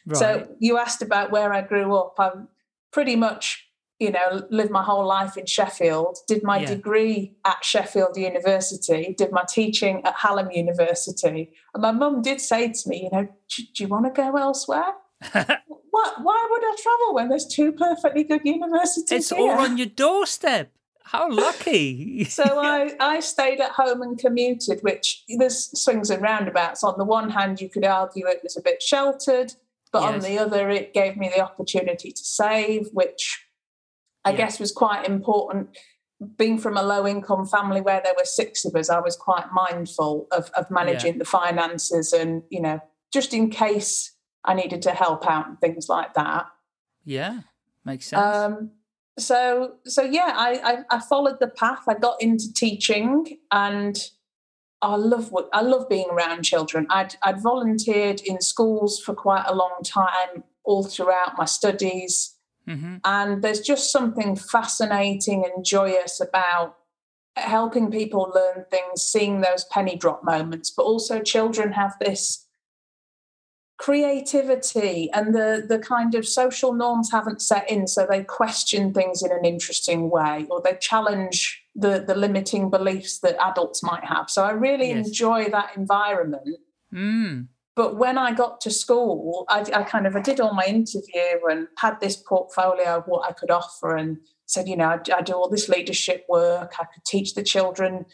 Right. 0.05 0.17
So 0.17 0.47
you 0.59 0.77
asked 0.77 1.01
about 1.01 1.31
where 1.31 1.53
I 1.53 1.61
grew 1.61 1.95
up. 1.95 2.15
I'm 2.19 2.47
pretty 2.91 3.15
much 3.15 3.68
you 3.99 4.11
know, 4.11 4.47
lived 4.49 4.71
my 4.71 4.81
whole 4.81 5.05
life 5.05 5.35
in 5.37 5.45
Sheffield, 5.45 6.19
did 6.27 6.41
my 6.43 6.59
Yeah. 6.59 6.67
degree 6.67 7.35
at 7.45 7.63
Sheffield 7.63 8.15
University, 8.15 9.13
did 9.17 9.31
my 9.31 9.43
teaching 9.47 10.01
at 10.05 10.15
Hallam 10.15 10.49
University. 10.51 11.51
And 11.73 11.81
my 11.81 11.91
mum 11.91 12.21
did 12.21 12.39
say 12.39 12.71
to 12.71 12.89
me, 12.89 13.03
you 13.03 13.09
know, 13.11 13.27
do, 13.49 13.63
you 13.75 13.87
want 13.87 14.05
to 14.05 14.11
go 14.11 14.37
elsewhere? 14.37 14.93
what? 15.33 16.13
Why 16.23 16.47
would 16.49 16.63
I 16.63 16.75
travel 16.81 17.13
when 17.13 17.27
there's 17.27 17.45
two 17.45 17.73
perfectly 17.73 18.23
good 18.23 18.41
universities 18.45 19.11
it's 19.11 19.29
here? 19.29 19.39
all 19.39 19.59
on 19.59 19.77
your 19.77 19.87
doorstep. 19.87 20.71
How 21.03 21.29
lucky. 21.29 22.23
so 22.29 22.43
I, 22.59 22.93
I 22.99 23.19
stayed 23.19 23.59
at 23.59 23.71
home 23.71 24.01
and 24.01 24.17
commuted, 24.17 24.79
which 24.81 25.23
there's 25.39 25.77
swings 25.81 26.09
and 26.09 26.21
roundabouts. 26.21 26.83
On 26.83 26.97
the 26.97 27.03
one 27.03 27.31
hand, 27.31 27.59
you 27.59 27.67
could 27.67 27.83
argue 27.83 28.27
it 28.27 28.41
was 28.43 28.55
a 28.55 28.61
bit 28.61 28.81
sheltered, 28.81 29.53
but 29.91 30.03
on 30.03 30.19
the 30.19 30.37
other, 30.37 30.69
it 30.69 30.93
gave 30.93 31.17
me 31.17 31.29
the 31.35 31.41
opportunity 31.41 32.11
to 32.11 32.23
save, 32.23 32.89
which 32.93 33.48
I 34.25 34.31
Yeah. 34.31 34.37
guess 34.37 34.59
was 34.59 34.71
quite 34.71 35.07
important. 35.07 35.69
Being 36.37 36.57
from 36.57 36.75
a 36.77 36.83
low 36.83 37.07
income 37.07 37.45
family 37.45 37.79
where 37.81 38.01
there 38.03 38.13
were 38.17 38.25
six 38.25 38.65
of 38.65 38.75
us, 38.75 38.89
I 38.89 38.99
was 38.99 39.15
quite 39.15 39.45
mindful 39.53 40.27
of, 40.31 40.49
of 40.57 40.69
managing 40.69 41.17
the 41.17 41.25
finances 41.25 42.11
and, 42.11 42.43
you 42.49 42.61
know, 42.61 42.79
just 43.13 43.33
in 43.33 43.49
case 43.49 44.15
I 44.43 44.53
needed 44.53 44.81
to 44.83 44.91
help 44.91 45.25
out 45.29 45.47
and 45.47 45.59
things 45.61 45.87
like 45.89 46.13
that. 46.15 46.45
yeah, 47.05 47.41
makes 47.85 48.07
sense. 48.07 48.21
Um, 48.35 48.71
so 49.17 49.75
so 49.85 50.01
yeah, 50.01 50.33
I, 50.35 50.83
I 50.91 50.97
I 50.97 50.99
followed 51.01 51.39
the 51.39 51.47
path. 51.47 51.83
I 51.89 51.93
got 51.95 52.21
into 52.21 52.53
teaching, 52.53 53.37
and 53.51 53.97
I 54.81 54.95
love 54.95 55.31
what 55.31 55.49
I 55.51 55.61
love 55.61 55.89
being 55.89 56.09
around 56.09 56.43
children. 56.43 56.87
I'd 56.89 57.15
I'd 57.23 57.41
volunteered 57.41 58.21
in 58.21 58.39
schools 58.41 58.99
for 58.99 59.13
quite 59.13 59.43
a 59.47 59.53
long 59.55 59.81
time, 59.83 60.43
all 60.63 60.83
throughout 60.83 61.37
my 61.37 61.45
studies, 61.45 62.35
hmm 62.69 62.95
and 63.03 63.41
there's 63.43 63.61
just 63.61 63.91
something 63.91 64.35
fascinating 64.35 65.43
and 65.45 65.65
joyous 65.65 66.21
about 66.21 66.75
helping 67.35 67.89
people 67.89 68.31
learn 68.35 68.65
things, 68.69 69.01
seeing 69.01 69.41
those 69.41 69.63
penny 69.65 69.95
drop 69.95 70.23
moments. 70.23 70.69
But 70.69 70.83
also, 70.83 71.21
children 71.21 71.71
have 71.73 71.93
this 71.99 72.45
creativity 73.77 75.09
and 75.13 75.33
the 75.33 75.65
the 75.67 75.79
kind 75.79 76.13
of 76.13 76.27
social 76.27 76.73
norms 76.73 77.11
haven't 77.13 77.41
set 77.41 77.69
in 77.71 77.87
so 77.87 78.05
they 78.05 78.21
question 78.25 78.93
things 78.93 79.23
in 79.23 79.31
an 79.31 79.45
interesting 79.45 80.09
way 80.09 80.45
or 80.51 80.61
they 80.61 80.75
challenge 80.81 81.63
the 81.75 82.03
the 82.05 82.13
limiting 82.13 82.69
beliefs 82.69 83.19
that 83.19 83.37
adults 83.41 83.81
might 83.81 84.03
have 84.03 84.29
so 84.29 84.43
i 84.43 84.51
really 84.51 84.89
Yes. 84.89 85.07
enjoy 85.07 85.49
that 85.49 85.69
environment 85.77 86.57
Mm. 86.93 87.47
But 87.75 87.95
when 87.95 88.17
i 88.17 88.33
got 88.33 88.59
to 88.61 88.71
school 88.71 89.45
I, 89.49 89.59
I 89.73 89.83
kind 89.83 90.05
of 90.07 90.15
i 90.15 90.21
did 90.21 90.39
all 90.39 90.53
my 90.53 90.65
interview 90.65 91.39
and 91.49 91.67
had 91.77 91.99
this 91.99 92.15
portfolio 92.15 92.97
of 92.97 93.05
what 93.05 93.29
i 93.29 93.33
could 93.33 93.51
offer 93.51 93.95
and 93.95 94.17
said 94.45 94.67
you 94.67 94.77
know 94.77 94.89
I, 94.89 94.99
I 95.17 95.21
do 95.21 95.33
all 95.33 95.49
this 95.49 95.69
leadership 95.69 96.25
work 96.29 96.73
i 96.79 96.85
could 96.85 97.05
teach 97.05 97.35
the 97.35 97.43
children 97.43 98.05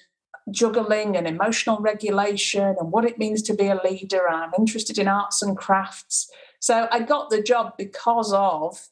juggling 0.51 1.17
and 1.17 1.27
emotional 1.27 1.79
regulation 1.79 2.75
and 2.79 2.91
what 2.91 3.05
it 3.05 3.17
means 3.17 3.41
to 3.43 3.53
be 3.53 3.67
a 3.67 3.81
leader. 3.83 4.27
And 4.27 4.35
I'm 4.35 4.51
interested 4.57 4.97
in 4.99 5.07
arts 5.07 5.41
and 5.41 5.57
crafts. 5.57 6.29
So 6.59 6.87
I 6.91 6.99
got 6.99 7.29
the 7.29 7.41
job 7.41 7.73
because 7.77 8.31
of 8.33 8.89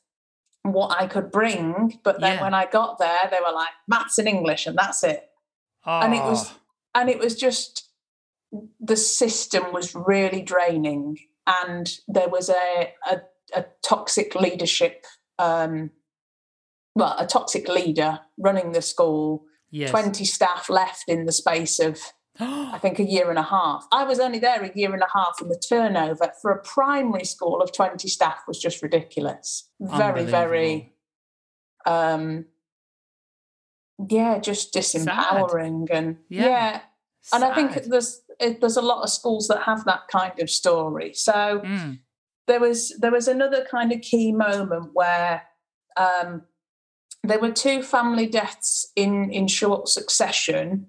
what 0.63 0.99
I 0.99 1.07
could 1.07 1.31
bring. 1.31 1.99
But 2.03 2.21
then 2.21 2.37
Yeah. 2.37 2.43
when 2.43 2.53
I 2.53 2.65
got 2.65 2.97
there, 2.97 3.27
they 3.29 3.39
were 3.39 3.53
like, 3.53 3.69
maths 3.87 4.17
and 4.17 4.27
English, 4.27 4.65
and 4.65 4.77
that's 4.77 5.03
it. 5.03 5.29
And 5.85 6.13
it 6.13 6.23
was 6.23 6.49
Oh, 6.49 6.55
and 6.95 7.09
it 7.09 7.19
was 7.19 7.35
just 7.35 7.89
the 8.79 8.97
system 8.97 9.71
was 9.73 9.95
really 9.95 10.41
draining 10.41 11.17
and 11.47 11.89
there 12.07 12.29
was 12.29 12.49
a 12.49 12.93
a, 13.09 13.21
a 13.55 13.65
toxic 13.83 14.35
leadership 14.35 15.05
um 15.39 15.89
well 16.95 17.15
a 17.17 17.25
toxic 17.25 17.67
leader 17.67 18.19
running 18.37 18.71
the 18.71 18.81
school 18.81 19.45
yes. 19.71 19.89
20 19.89 20.23
staff 20.25 20.69
left 20.69 21.03
in 21.07 21.25
the 21.25 21.31
space 21.31 21.79
of 21.79 21.99
I 22.39 22.77
think 22.81 22.99
a 22.99 23.03
year 23.03 23.29
and 23.29 23.37
a 23.37 23.43
half. 23.43 23.85
I 23.91 24.05
was 24.05 24.19
only 24.19 24.39
there 24.39 24.63
a 24.63 24.71
year 24.75 24.91
and 24.91 25.03
a 25.03 25.07
half, 25.13 25.39
and 25.39 25.51
the 25.51 25.61
turnover 25.69 26.31
for 26.41 26.51
a 26.51 26.61
primary 26.63 27.25
school 27.25 27.61
of 27.61 27.71
20 27.71 28.07
staff 28.07 28.39
was 28.47 28.59
just 28.59 28.81
ridiculous. 28.81 29.69
Very, 29.79 30.25
very, 30.25 30.95
um, 31.85 32.45
yeah, 34.09 34.39
just 34.39 34.73
disempowering. 34.73 35.87
And 35.91 36.17
Yeah. 36.27 36.45
yeah, 36.45 36.81
and 37.31 37.43
I 37.43 37.53
think 37.53 37.73
Sad. 37.73 37.85
there's 37.89 38.21
it, 38.39 38.61
there's 38.61 38.77
a 38.77 38.81
lot 38.81 39.03
of 39.03 39.09
schools 39.09 39.47
that 39.47 39.63
have 39.63 39.85
that 39.85 40.07
kind 40.11 40.39
of 40.39 40.49
story. 40.49 41.13
So 41.13 41.61
Mm. 41.63 41.99
there 42.47 42.59
was 42.59 42.89
there 42.99 43.11
was 43.11 43.27
another 43.27 43.65
kind 43.69 43.91
of 43.91 44.01
key 44.01 44.31
moment 44.31 44.91
where 44.93 45.43
um, 45.97 46.43
there 47.23 47.39
were 47.39 47.51
two 47.51 47.81
family 47.83 48.27
deaths 48.27 48.91
in 48.95 49.31
in 49.31 49.47
short 49.47 49.87
succession. 49.87 50.87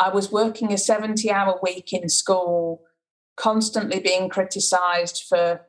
I 0.00 0.10
was 0.10 0.30
working 0.32 0.72
a 0.72 0.78
seventy 0.78 1.30
hour 1.30 1.58
week 1.62 1.92
in 1.92 2.08
school, 2.08 2.82
constantly 3.36 4.00
being 4.00 4.28
criticised 4.28 5.24
for 5.28 5.60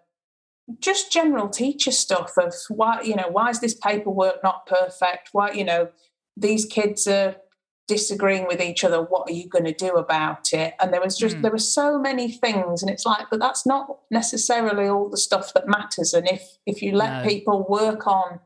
just 0.80 1.12
general 1.12 1.50
teacher 1.50 1.92
stuff 1.92 2.34
of 2.38 2.54
why 2.70 3.02
you 3.02 3.16
know 3.16 3.28
why 3.32 3.50
is 3.50 3.60
this 3.60 3.74
paperwork 3.74 4.36
not 4.44 4.68
perfect 4.68 5.30
why 5.32 5.52
you 5.52 5.64
know 5.64 5.90
these 6.38 6.64
kids 6.66 7.08
are 7.08 7.36
disagreeing 7.90 8.46
with 8.46 8.62
each 8.62 8.84
other 8.84 9.02
what 9.02 9.28
are 9.28 9.34
you 9.34 9.50
going 9.50 9.66
to 9.66 9.74
do 9.74 9.96
about 9.96 10.54
it 10.54 10.76
and 10.80 10.94
there 10.94 11.02
was 11.02 11.18
just 11.18 11.38
mm. 11.38 11.42
there 11.42 11.52
were 11.52 11.58
so 11.58 11.98
many 11.98 12.32
things 12.32 12.84
and 12.84 12.92
it's 12.92 13.04
like 13.04 13.26
but 13.32 13.40
that's 13.40 13.66
not 13.66 13.98
necessarily 14.12 14.88
all 14.88 15.10
the 15.10 15.18
stuff 15.18 15.52
that 15.56 15.68
matters 15.68 16.14
and 16.14 16.30
if 16.30 16.58
if 16.68 16.84
you 16.84 16.92
let 16.92 17.24
no. 17.24 17.28
people 17.28 17.66
work 17.68 18.06
on 18.06 18.40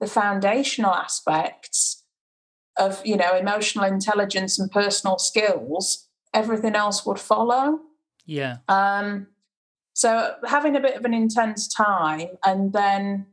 the 0.00 0.08
foundational 0.08 0.92
aspects 0.92 2.02
of 2.76 3.00
you 3.06 3.16
know 3.16 3.36
emotional 3.36 3.84
intelligence 3.84 4.58
and 4.58 4.68
personal 4.72 5.16
skills 5.16 6.08
everything 6.34 6.74
else 6.74 7.06
would 7.06 7.20
follow 7.20 7.78
yeah 8.26 8.56
um 8.68 9.28
so 9.94 10.34
having 10.44 10.74
a 10.74 10.80
bit 10.80 10.96
of 10.96 11.04
an 11.04 11.14
intense 11.14 11.72
time 11.72 12.30
and 12.44 12.72
then 12.72 13.26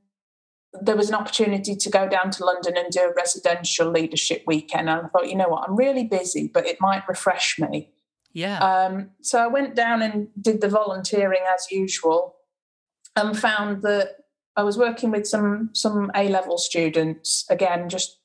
there 0.73 0.95
was 0.95 1.09
an 1.09 1.15
opportunity 1.15 1.75
to 1.75 1.89
go 1.89 2.07
down 2.07 2.29
to 2.31 2.45
London 2.45 2.77
and 2.77 2.91
do 2.91 3.01
a 3.01 3.13
residential 3.13 3.89
leadership 3.89 4.43
weekend. 4.45 4.89
And 4.89 5.05
I 5.05 5.07
thought, 5.09 5.29
you 5.29 5.35
know 5.35 5.49
what, 5.49 5.67
I'm 5.67 5.75
really 5.75 6.03
busy, 6.03 6.49
but 6.53 6.67
it 6.67 6.77
might 6.79 7.07
refresh 7.07 7.57
me. 7.57 7.89
Yeah. 8.33 8.59
Um, 8.59 9.11
so 9.21 9.39
I 9.39 9.47
went 9.47 9.75
down 9.75 10.01
and 10.01 10.27
did 10.39 10.61
the 10.61 10.69
volunteering 10.69 11.41
as 11.53 11.71
usual 11.71 12.35
and 13.15 13.37
found 13.37 13.81
that 13.81 14.17
I 14.55 14.63
was 14.63 14.77
working 14.77 15.11
with 15.11 15.25
some 15.25 15.69
some 15.73 16.11
A 16.15 16.27
level 16.27 16.57
students, 16.57 17.45
again, 17.49 17.89
just 17.89 18.19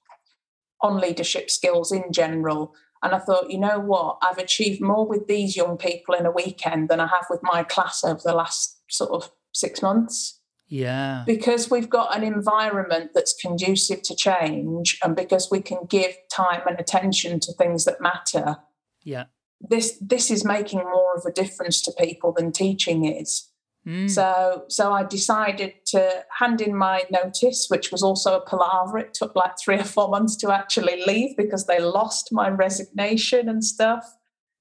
on 0.81 1.01
leadership 1.01 1.51
skills 1.51 1.93
in 1.93 2.13
general. 2.13 2.75
And 3.03 3.15
I 3.15 3.19
thought, 3.19 3.51
you 3.51 3.59
know 3.59 3.79
what, 3.79 4.19
I've 4.23 4.39
achieved 4.39 4.81
more 4.81 5.07
with 5.07 5.27
these 5.27 5.57
young 5.57 5.77
people 5.77 6.15
in 6.15 6.27
a 6.27 6.31
weekend 6.31 6.89
than 6.89 7.01
I 7.01 7.07
have 7.07 7.27
with 7.31 7.41
my 7.43 7.63
class 7.63 8.03
over 8.03 8.21
the 8.23 8.35
last 8.35 8.81
sort 8.91 9.11
of 9.11 9.31
six 9.53 9.83
months. 9.83 10.41
Yeah. 10.69 11.25
Because 11.27 11.71
we've 11.71 11.91
got 11.91 12.17
an 12.17 12.25
environment 12.25 13.11
that's 13.15 13.35
conducive 13.35 14.03
to 14.03 14.17
change 14.17 14.99
and 15.03 15.15
because 15.15 15.49
we 15.51 15.61
can 15.61 15.87
give 15.89 16.17
time 16.33 16.63
and 16.67 16.81
attention 16.81 17.41
to 17.41 17.53
things 17.53 17.85
that 17.85 18.01
matter. 18.01 18.57
Yeah. 19.03 19.25
This 19.61 19.99
this 20.01 20.31
is 20.31 20.45
making 20.45 20.81
more 20.81 21.15
of 21.17 21.25
a 21.27 21.33
difference 21.33 21.81
to 21.83 21.93
people 21.93 22.33
than 22.33 22.53
teaching 22.53 23.05
is. 23.05 23.49
Mm. 23.87 24.11
So 24.11 24.65
so 24.69 24.93
I 24.93 25.05
decided 25.05 25.75
to 25.87 26.25
hand 26.39 26.61
in 26.61 26.75
my 26.75 27.05
notice, 27.11 27.67
which 27.69 27.93
was 27.93 28.03
also 28.03 28.37
a 28.37 28.45
palaver. 28.45 28.99
It 28.99 29.15
took 29.15 29.37
like 29.37 29.55
three 29.63 29.79
or 29.79 29.85
four 29.85 30.09
months 30.09 30.37
to 30.37 30.51
actually 30.51 31.05
leave 31.05 31.37
because 31.37 31.67
they 31.67 31.79
lost 31.79 32.31
my 32.33 32.49
resignation 32.49 33.49
and 33.49 33.65
stuff. 33.65 34.17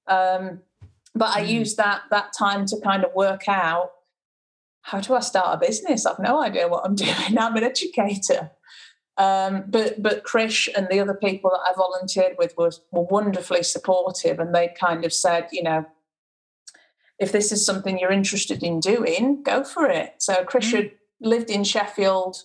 Um, 0.06 0.60
but 1.14 1.36
I 1.36 1.42
mm. 1.42 1.48
used 1.48 1.76
that 1.78 2.02
that 2.10 2.32
time 2.38 2.66
to 2.66 2.80
kind 2.80 3.04
of 3.04 3.14
work 3.14 3.48
out 3.48 3.90
how 4.84 5.00
do 5.00 5.14
I 5.14 5.20
start 5.20 5.56
a 5.56 5.66
business? 5.66 6.04
I've 6.04 6.18
no 6.18 6.42
idea 6.42 6.68
what 6.68 6.84
I'm 6.84 6.94
doing. 7.06 7.38
I'm 7.38 7.56
an 7.56 7.64
educator. 7.64 8.50
Um, 9.16 9.64
but 9.68 10.02
but 10.02 10.24
Krish 10.24 10.68
and 10.76 10.88
the 10.90 11.00
other 11.00 11.14
people 11.14 11.50
that 11.50 11.70
I 11.70 11.72
volunteered 11.76 12.36
with 12.38 12.54
was 12.56 12.80
were 12.92 13.02
wonderfully 13.02 13.62
supportive, 13.62 14.38
and 14.40 14.54
they 14.54 14.74
kind 14.78 15.04
of 15.04 15.12
said, 15.12 15.48
you 15.52 15.62
know, 15.62 15.86
if 17.18 17.32
this 17.32 17.52
is 17.52 17.64
something 17.64 17.98
you're 17.98 18.12
interested 18.12 18.62
in 18.62 18.80
doing, 18.80 19.42
go 19.42 19.64
for 19.64 19.86
it. 19.86 20.14
So 20.18 20.44
Krish 20.44 20.72
mm. 20.72 20.76
had 20.76 20.90
lived 21.20 21.48
in 21.48 21.64
Sheffield 21.64 22.42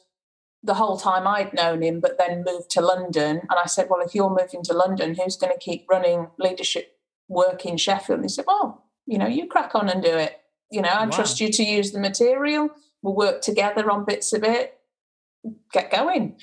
the 0.62 0.76
whole 0.76 0.98
time 0.98 1.26
I'd 1.26 1.54
known 1.54 1.82
him, 1.82 2.00
but 2.00 2.18
then 2.18 2.44
moved 2.46 2.70
to 2.72 2.82
London. 2.82 3.40
And 3.50 3.60
I 3.64 3.66
said, 3.66 3.88
well, 3.90 4.06
if 4.06 4.14
you're 4.14 4.30
moving 4.30 4.62
to 4.64 4.74
London, 4.74 5.16
who's 5.16 5.38
going 5.38 5.54
to 5.54 5.60
keep 5.60 5.86
running 5.90 6.28
leadership 6.38 6.98
work 7.28 7.66
in 7.66 7.78
Sheffield? 7.78 8.20
And 8.20 8.26
he 8.26 8.30
said, 8.30 8.46
well, 8.46 8.86
you 9.06 9.18
know, 9.18 9.28
you 9.28 9.48
crack 9.48 9.74
on 9.74 9.90
and 9.90 10.04
do 10.04 10.16
it. 10.16 10.40
You 10.72 10.82
know, 10.82 10.90
I 10.90 11.06
wow. 11.06 11.12
trust 11.12 11.40
you 11.40 11.50
to 11.52 11.64
use 11.64 11.92
the 11.92 12.00
material. 12.00 12.70
We'll 13.02 13.16
work 13.16 13.42
together 13.42 13.90
on 13.90 14.06
bits 14.06 14.34
of 14.34 14.44
it. 14.44 14.78
Get 15.74 15.92
going. 15.92 16.38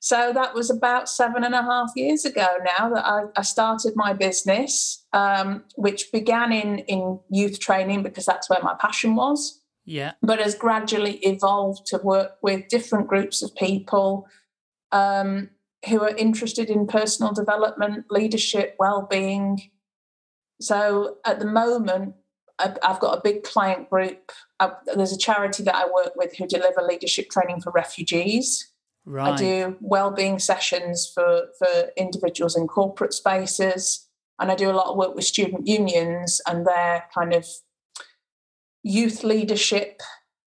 So 0.00 0.32
that 0.34 0.54
was 0.54 0.68
about 0.68 1.08
seven 1.08 1.44
and 1.44 1.54
a 1.54 1.62
half 1.62 1.90
years 1.96 2.26
ago 2.26 2.46
now 2.78 2.90
that 2.90 3.06
I, 3.06 3.22
I 3.36 3.42
started 3.42 3.94
my 3.96 4.12
business, 4.12 5.02
um, 5.14 5.64
which 5.76 6.12
began 6.12 6.52
in, 6.52 6.80
in 6.80 7.20
youth 7.30 7.58
training 7.58 8.02
because 8.02 8.26
that's 8.26 8.50
where 8.50 8.62
my 8.62 8.74
passion 8.78 9.16
was. 9.16 9.62
Yeah. 9.86 10.12
But 10.20 10.40
has 10.40 10.54
gradually 10.54 11.16
evolved 11.22 11.86
to 11.86 11.98
work 12.04 12.32
with 12.42 12.68
different 12.68 13.08
groups 13.08 13.42
of 13.42 13.54
people 13.56 14.28
um, 14.92 15.48
who 15.88 16.02
are 16.02 16.14
interested 16.16 16.68
in 16.68 16.86
personal 16.86 17.32
development, 17.32 18.04
leadership, 18.10 18.76
well-being. 18.78 19.70
So 20.60 21.16
at 21.24 21.38
the 21.38 21.46
moment, 21.46 22.14
I've 22.58 23.00
got 23.00 23.18
a 23.18 23.20
big 23.22 23.42
client 23.42 23.90
group. 23.90 24.30
Uh, 24.60 24.70
there's 24.94 25.12
a 25.12 25.18
charity 25.18 25.62
that 25.64 25.74
I 25.74 25.86
work 25.86 26.12
with 26.16 26.36
who 26.36 26.46
deliver 26.46 26.82
leadership 26.82 27.28
training 27.28 27.60
for 27.60 27.72
refugees. 27.72 28.70
Right. 29.04 29.32
I 29.32 29.36
do 29.36 29.76
well-being 29.80 30.38
sessions 30.38 31.10
for 31.12 31.48
for 31.58 31.90
individuals 31.96 32.56
in 32.56 32.66
corporate 32.68 33.12
spaces, 33.12 34.08
and 34.38 34.50
I 34.50 34.54
do 34.54 34.70
a 34.70 34.72
lot 34.72 34.86
of 34.86 34.96
work 34.96 35.14
with 35.14 35.24
student 35.24 35.66
unions 35.66 36.40
and 36.46 36.66
their 36.66 37.04
kind 37.14 37.34
of 37.34 37.46
youth 38.82 39.24
leadership 39.24 40.00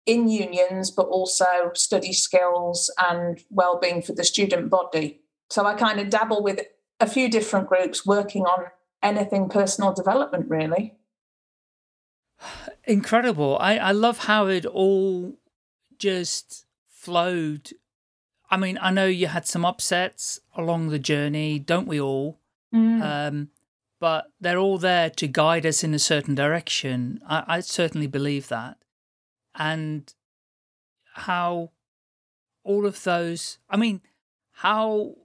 in 0.05 0.27
unions, 0.27 0.91
but 0.91 1.07
also 1.07 1.71
study 1.73 2.11
skills 2.11 2.93
and 3.09 3.39
well-being 3.49 4.01
for 4.01 4.11
the 4.11 4.23
student 4.23 4.69
body. 4.69 5.21
So 5.49 5.65
I 5.65 5.75
kind 5.75 5.99
of 5.99 6.09
dabble 6.09 6.43
with 6.43 6.59
a 6.99 7.07
few 7.07 7.29
different 7.29 7.69
groups 7.69 8.05
working 8.05 8.43
on 8.43 8.65
anything 9.01 9.47
personal 9.49 9.93
development, 9.93 10.49
really 10.49 10.95
incredible. 12.84 13.58
I, 13.60 13.77
I 13.77 13.91
love 13.91 14.19
how 14.19 14.47
it 14.47 14.65
all 14.65 15.36
just 15.97 16.65
flowed. 16.89 17.71
I 18.49 18.58
mean, 18.58 18.77
I 18.82 18.91
know 18.91 19.06
you 19.06 19.27
had 19.27 19.47
some 19.47 19.65
upsets 19.65 20.39
along 20.56 20.89
the 20.89 20.99
journey, 20.99 21.60
don't 21.60 21.88
we 21.88 21.99
all? 21.99 22.39
Mm. 22.73 23.01
Um, 23.01 23.49
but 23.99 24.32
they're 24.39 24.58
all 24.58 24.77
there 24.77 25.10
to 25.10 25.27
guide 25.27 25.65
us 25.65 25.84
in 25.84 25.93
a 25.93 25.99
certain 25.99 26.36
direction. 26.36 27.21
I, 27.27 27.43
I 27.47 27.60
certainly 27.62 28.08
believe 28.08 28.49
that. 28.49 28.77
And 29.56 30.13
how 31.13 31.71
all 32.63 32.86
of 32.86 33.03
those, 33.03 33.60
I 33.69 33.77
mean, 33.77 34.01
how 34.51 35.15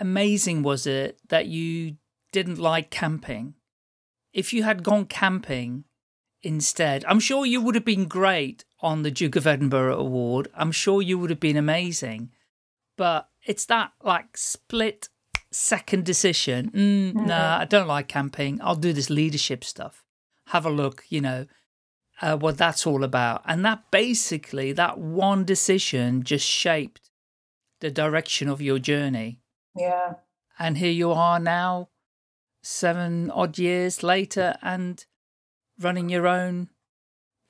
amazing 0.00 0.62
was 0.62 0.86
it 0.86 1.18
that 1.28 1.46
you 1.46 1.96
didn't 2.32 2.58
like 2.58 2.90
camping? 2.90 3.54
If 4.32 4.52
you 4.52 4.64
had 4.64 4.82
gone 4.82 5.06
camping 5.06 5.84
instead. 6.44 7.04
I'm 7.06 7.20
sure 7.20 7.46
you 7.46 7.60
would 7.60 7.74
have 7.74 7.84
been 7.84 8.06
great 8.06 8.64
on 8.80 9.02
the 9.02 9.10
Duke 9.10 9.36
of 9.36 9.46
Edinburgh 9.46 9.98
Award. 9.98 10.48
I'm 10.54 10.72
sure 10.72 11.02
you 11.02 11.18
would 11.18 11.30
have 11.30 11.40
been 11.40 11.56
amazing. 11.56 12.30
But 12.96 13.28
it's 13.44 13.64
that 13.66 13.92
like 14.02 14.36
split 14.36 15.08
second 15.50 16.04
decision. 16.04 16.70
Mm, 16.70 17.12
mm-hmm. 17.12 17.26
Nah, 17.26 17.58
I 17.58 17.64
don't 17.64 17.88
like 17.88 18.08
camping. 18.08 18.60
I'll 18.62 18.76
do 18.76 18.92
this 18.92 19.10
leadership 19.10 19.64
stuff. 19.64 20.04
Have 20.48 20.66
a 20.66 20.70
look, 20.70 21.04
you 21.08 21.20
know, 21.20 21.46
uh, 22.20 22.36
what 22.36 22.58
that's 22.58 22.86
all 22.86 23.04
about. 23.04 23.42
And 23.46 23.64
that 23.64 23.90
basically, 23.90 24.72
that 24.72 24.98
one 24.98 25.44
decision 25.44 26.22
just 26.22 26.46
shaped 26.46 27.10
the 27.80 27.90
direction 27.90 28.48
of 28.48 28.62
your 28.62 28.78
journey. 28.78 29.40
Yeah. 29.76 30.14
And 30.58 30.78
here 30.78 30.92
you 30.92 31.10
are 31.12 31.40
now, 31.40 31.88
seven 32.62 33.30
odd 33.30 33.58
years 33.58 34.02
later, 34.02 34.56
and 34.62 35.04
running 35.80 36.08
your 36.08 36.26
own 36.26 36.68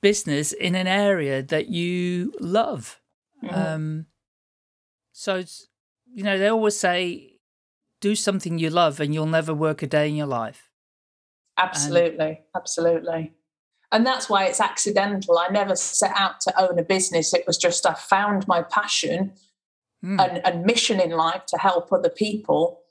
business 0.01 0.53
in 0.53 0.75
an 0.75 0.87
area 0.87 1.41
that 1.41 1.67
you 1.69 2.33
love. 2.39 3.01
Mm. 3.43 3.57
Um, 3.57 4.05
so, 5.11 5.43
you 6.13 6.23
know, 6.23 6.37
they 6.37 6.47
always 6.47 6.77
say, 6.77 7.39
do 8.01 8.15
something 8.15 8.59
you 8.59 8.69
love 8.69 8.99
and 8.99 9.13
you'll 9.13 9.25
never 9.25 9.53
work 9.53 9.81
a 9.81 9.87
day 9.87 10.07
in 10.09 10.15
your 10.15 10.27
life. 10.27 10.69
Absolutely. 11.57 12.25
And, 12.25 12.37
absolutely. 12.55 13.33
And 13.91 14.05
that's 14.05 14.29
why 14.29 14.45
it's 14.45 14.59
accidental. 14.59 15.37
I 15.37 15.47
never 15.47 15.75
set 15.75 16.11
out 16.15 16.41
to 16.41 16.61
own 16.61 16.77
a 16.77 16.83
business. 16.83 17.33
It 17.33 17.47
was 17.47 17.57
just 17.57 17.85
I 17.85 17.93
found 17.93 18.47
my 18.47 18.61
passion 18.61 19.33
mm. 20.03 20.21
and, 20.21 20.45
and 20.45 20.65
mission 20.65 20.99
in 20.99 21.11
life 21.11 21.45
to 21.47 21.57
help 21.57 21.91
other 21.91 22.09
people. 22.09 22.81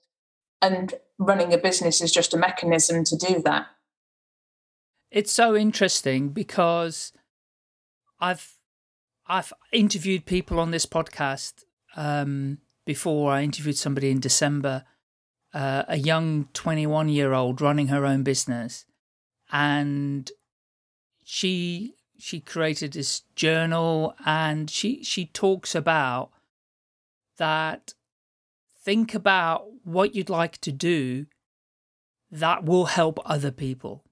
And 0.62 0.94
running 1.18 1.52
a 1.52 1.58
business 1.58 2.00
is 2.00 2.10
just 2.10 2.34
a 2.34 2.38
mechanism 2.38 3.04
to 3.04 3.16
do 3.16 3.42
that 3.44 3.66
it's 5.14 5.32
so 5.32 5.56
interesting 5.56 6.30
because 6.30 7.12
I've 8.20 8.58
I've 9.26 9.52
interviewed 9.72 10.26
people 10.26 10.58
on 10.58 10.72
this 10.72 10.86
podcast 10.86 11.62
um, 11.96 12.58
before. 12.84 13.30
I 13.30 13.42
interviewed 13.42 13.78
somebody 13.78 14.10
in 14.10 14.18
December, 14.18 14.84
uh, 15.54 15.84
a 15.86 15.96
young 15.96 16.48
21 16.52 17.08
year 17.08 17.32
old 17.32 17.60
running 17.60 17.86
her 17.88 18.04
own 18.04 18.24
business, 18.24 18.86
and 19.52 20.30
she 21.22 21.94
she 22.18 22.40
created 22.40 22.92
this 22.92 23.22
journal 23.36 24.14
and 24.26 24.68
she 24.68 25.04
she 25.04 25.26
talks 25.26 25.76
about 25.76 26.30
that 27.38 27.94
think 28.82 29.14
about 29.14 29.66
what 29.84 30.14
you'd 30.14 30.30
like 30.30 30.58
to 30.58 30.72
do 30.72 31.26
that 32.30 32.64
will 32.64 32.86
help 32.86 33.18
other 33.24 33.50
people 33.50 34.04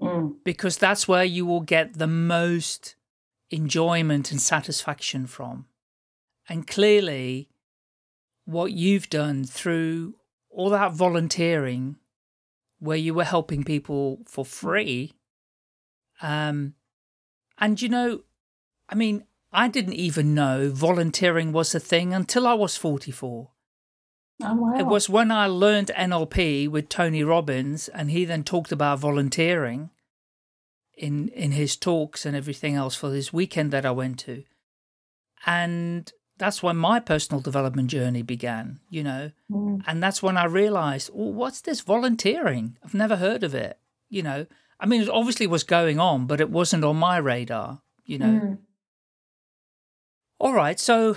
Mm. 0.00 0.36
Because 0.44 0.76
that's 0.76 1.08
where 1.08 1.24
you 1.24 1.44
will 1.44 1.60
get 1.60 1.98
the 1.98 2.06
most 2.06 2.94
enjoyment 3.50 4.30
and 4.30 4.40
satisfaction 4.40 5.26
from. 5.26 5.66
And 6.48 6.66
clearly, 6.66 7.48
what 8.44 8.72
you've 8.72 9.10
done 9.10 9.44
through 9.44 10.14
all 10.50 10.70
that 10.70 10.92
volunteering, 10.92 11.96
where 12.78 12.96
you 12.96 13.12
were 13.14 13.24
helping 13.24 13.64
people 13.64 14.20
for 14.26 14.44
free, 14.44 15.14
um, 16.22 16.74
and 17.58 17.80
you 17.80 17.88
know, 17.88 18.22
I 18.88 18.94
mean, 18.94 19.24
I 19.52 19.68
didn't 19.68 19.94
even 19.94 20.34
know 20.34 20.70
volunteering 20.70 21.52
was 21.52 21.74
a 21.74 21.80
thing 21.80 22.14
until 22.14 22.46
I 22.46 22.54
was 22.54 22.76
44. 22.76 23.50
Oh, 24.42 24.54
wow. 24.54 24.78
It 24.78 24.86
was 24.86 25.08
when 25.08 25.30
I 25.30 25.46
learned 25.46 25.90
NLP 25.96 26.68
with 26.68 26.88
Tony 26.88 27.24
Robbins, 27.24 27.88
and 27.88 28.10
he 28.10 28.24
then 28.24 28.44
talked 28.44 28.70
about 28.70 29.00
volunteering 29.00 29.90
in 30.96 31.28
in 31.28 31.52
his 31.52 31.76
talks 31.76 32.26
and 32.26 32.36
everything 32.36 32.74
else 32.74 32.94
for 32.94 33.08
this 33.08 33.32
weekend 33.32 33.72
that 33.72 33.86
I 33.86 33.90
went 33.90 34.18
to. 34.20 34.44
And 35.46 36.12
that's 36.38 36.62
when 36.62 36.76
my 36.76 37.00
personal 37.00 37.40
development 37.40 37.90
journey 37.90 38.22
began, 38.22 38.80
you 38.88 39.02
know. 39.02 39.30
Mm. 39.50 39.82
And 39.86 40.02
that's 40.02 40.22
when 40.22 40.36
I 40.36 40.44
realized, 40.44 41.10
oh, 41.12 41.30
what's 41.30 41.60
this 41.60 41.80
volunteering? 41.80 42.76
I've 42.84 42.94
never 42.94 43.16
heard 43.16 43.42
of 43.42 43.54
it, 43.54 43.78
you 44.08 44.22
know. 44.22 44.46
I 44.80 44.86
mean, 44.86 45.02
it 45.02 45.08
obviously 45.08 45.48
was 45.48 45.64
going 45.64 45.98
on, 45.98 46.26
but 46.26 46.40
it 46.40 46.50
wasn't 46.50 46.84
on 46.84 46.96
my 46.96 47.16
radar, 47.16 47.82
you 48.04 48.18
know. 48.18 48.26
Mm. 48.26 48.58
All 50.38 50.54
right, 50.54 50.78
so 50.78 51.16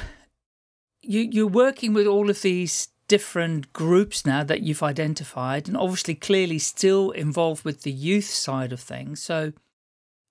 you 1.01 1.21
you're 1.31 1.47
working 1.47 1.93
with 1.93 2.07
all 2.07 2.29
of 2.29 2.41
these 2.41 2.87
different 3.11 3.73
groups 3.73 4.25
now 4.25 4.41
that 4.41 4.61
you've 4.61 4.81
identified, 4.81 5.67
and 5.67 5.75
obviously 5.75 6.15
clearly 6.15 6.57
still 6.57 7.11
involved 7.11 7.65
with 7.65 7.81
the 7.81 7.91
youth 7.91 8.29
side 8.29 8.71
of 8.71 8.79
things. 8.79 9.21
So 9.21 9.51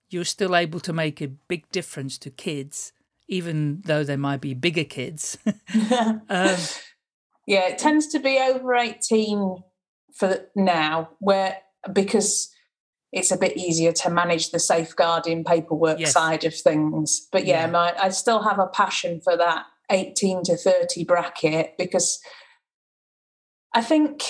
you're 0.09 0.25
still 0.25 0.57
able 0.57 0.81
to 0.81 0.93
make 0.95 1.21
a 1.21 1.29
big 1.29 1.71
difference 1.73 2.17
to 2.17 2.31
kids, 2.31 2.95
even 3.29 3.83
though 3.85 4.03
they 4.03 4.17
might 4.17 4.41
be 4.41 4.55
bigger 4.55 4.85
kids. 4.85 5.37
um, 5.47 6.57
yeah, 7.47 7.69
it 7.69 7.77
tends 7.77 8.07
to 8.13 8.19
be 8.19 8.39
over 8.39 8.75
18 8.75 9.59
for 10.15 10.49
now, 10.57 11.11
where 11.19 11.59
because 11.93 12.51
it's 13.13 13.31
a 13.31 13.37
bit 13.37 13.59
easier 13.59 13.93
to 13.93 14.09
manage 14.09 14.53
the 14.53 14.59
safeguarding 14.59 15.45
paperwork 15.45 15.99
Yes. 15.99 16.15
side 16.15 16.45
of 16.45 16.55
things. 16.55 17.29
But 17.31 17.45
yeah, 17.45 17.67
Yeah. 17.67 17.71
My, 17.73 17.95
I 18.01 18.09
still 18.09 18.43
have 18.43 18.59
a 18.59 18.69
passion 18.69 19.21
for 19.21 19.37
that 19.37 19.67
18 19.91 20.45
to 20.45 20.57
30 20.57 21.05
bracket 21.05 21.75
because 21.77 22.21
I 23.75 23.83
think 23.83 24.25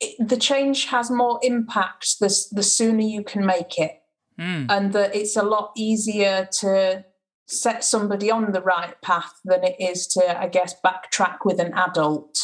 it, 0.00 0.28
the 0.28 0.36
change 0.36 0.86
has 0.86 1.10
more 1.10 1.38
impact 1.42 2.18
the, 2.20 2.34
the 2.52 2.62
sooner 2.62 3.02
you 3.02 3.22
can 3.22 3.44
make 3.44 3.78
it 3.78 4.00
mm, 4.38 4.66
and 4.68 4.92
that 4.92 5.14
it's 5.14 5.36
a 5.36 5.42
lot 5.42 5.72
easier 5.76 6.48
to 6.60 7.04
set 7.46 7.82
somebody 7.84 8.30
on 8.30 8.52
the 8.52 8.62
right 8.62 8.94
path 9.02 9.32
than 9.44 9.64
it 9.64 9.76
is 9.80 10.06
to, 10.06 10.40
I 10.40 10.46
guess, 10.46 10.74
backtrack 10.84 11.38
with 11.44 11.58
an 11.60 11.74
adult 11.74 12.38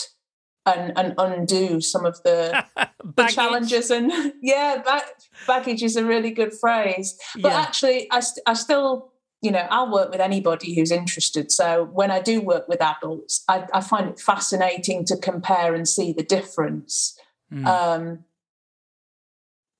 and, 0.66 0.92
and 0.98 1.14
undo 1.16 1.80
some 1.80 2.04
of 2.04 2.20
the, 2.24 2.64
the 3.16 3.26
challenges. 3.26 3.90
And 3.90 4.12
yeah, 4.42 4.82
ba- 4.84 5.02
baggage 5.46 5.84
is 5.84 5.94
a 5.94 6.04
really 6.04 6.32
good 6.32 6.52
phrase. 6.52 7.16
But 7.40 7.52
Yeah. 7.52 7.60
actually, 7.60 8.10
I, 8.10 8.18
st- 8.18 8.42
I 8.46 8.54
still, 8.54 9.12
you 9.42 9.50
know, 9.50 9.66
I'll 9.70 9.92
work 9.92 10.10
with 10.10 10.20
anybody 10.20 10.74
who's 10.74 10.90
interested. 10.90 11.52
So 11.52 11.84
when 11.92 12.10
I 12.10 12.20
do 12.20 12.40
work 12.40 12.68
with 12.68 12.80
adults, 12.80 13.44
I, 13.48 13.66
I 13.72 13.80
find 13.80 14.08
it 14.08 14.18
fascinating 14.18 15.04
to 15.06 15.16
compare 15.16 15.74
and 15.74 15.86
see 15.86 16.12
the 16.12 16.22
difference. 16.22 17.18
Mm. 17.52 17.66
Um, 17.66 18.24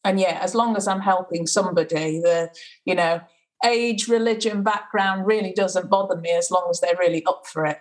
and 0.05 0.21
yeah, 0.21 0.39
as 0.41 0.55
long 0.55 0.77
as 0.77 0.87
I'm 0.87 1.01
helping 1.01 1.47
somebody, 1.47 2.21
the 2.21 2.51
you 2.85 2.95
know 2.95 3.23
age, 3.65 4.07
religion, 4.07 4.63
background 4.63 5.27
really 5.27 5.53
doesn't 5.53 5.91
bother 5.91 6.17
me 6.17 6.31
as 6.31 6.51
long 6.51 6.69
as 6.71 6.81
they're 6.81 6.97
really 6.99 7.25
up 7.27 7.47
for 7.47 7.67
it. 7.67 7.81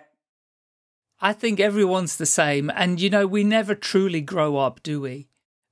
I 1.20 1.32
think 1.32 1.60
everyone's 1.60 2.16
the 2.16 2.26
same, 2.26 2.70
and 2.74 3.00
you 3.00 3.10
know 3.10 3.26
we 3.26 3.44
never 3.44 3.74
truly 3.74 4.20
grow 4.20 4.56
up, 4.56 4.82
do 4.82 5.00
we? 5.00 5.28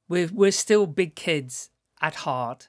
We're 0.08 0.30
we're 0.32 0.52
still 0.52 0.86
big 0.86 1.16
kids 1.16 1.70
at 2.00 2.16
heart. 2.16 2.68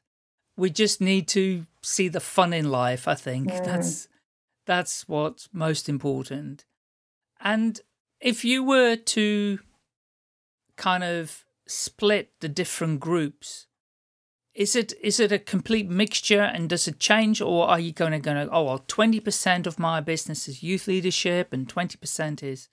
We 0.57 0.69
just 0.71 0.99
need 0.99 1.27
to 1.29 1.67
see 1.85 2.07
the 2.09 2.19
fun 2.19 2.53
in 2.53 2.69
life. 2.71 3.07
I 3.07 3.15
think 3.15 3.47
Mm. 3.51 3.65
that's 3.65 4.07
that's 4.65 5.07
what's 5.07 5.47
most 5.53 5.87
important. 5.87 6.65
And 7.39 7.79
if 8.19 8.43
you 8.43 8.63
were 8.63 8.95
to 8.95 9.59
kind 10.77 11.03
of 11.03 11.45
split 11.67 12.31
the 12.41 12.49
different 12.49 12.99
groups, 12.99 13.67
is 14.53 14.75
it 14.75 14.93
is 15.01 15.19
it 15.19 15.31
a 15.31 15.39
complete 15.39 15.89
mixture 15.89 16.41
and 16.41 16.69
does 16.69 16.87
it 16.87 16.99
change 16.99 17.41
or 17.41 17.67
are 17.67 17.79
you 17.79 17.91
going 17.91 18.13
to 18.13 18.19
going 18.19 18.47
to 18.47 18.51
oh 18.53 18.63
well 18.63 18.79
20% 18.79 19.67
of 19.67 19.77
my 19.77 19.99
business 20.01 20.47
is 20.47 20.63
youth 20.63 20.87
leadership 20.87 21.51
and 21.51 21.67
20% 21.67 22.41
is 22.41 22.69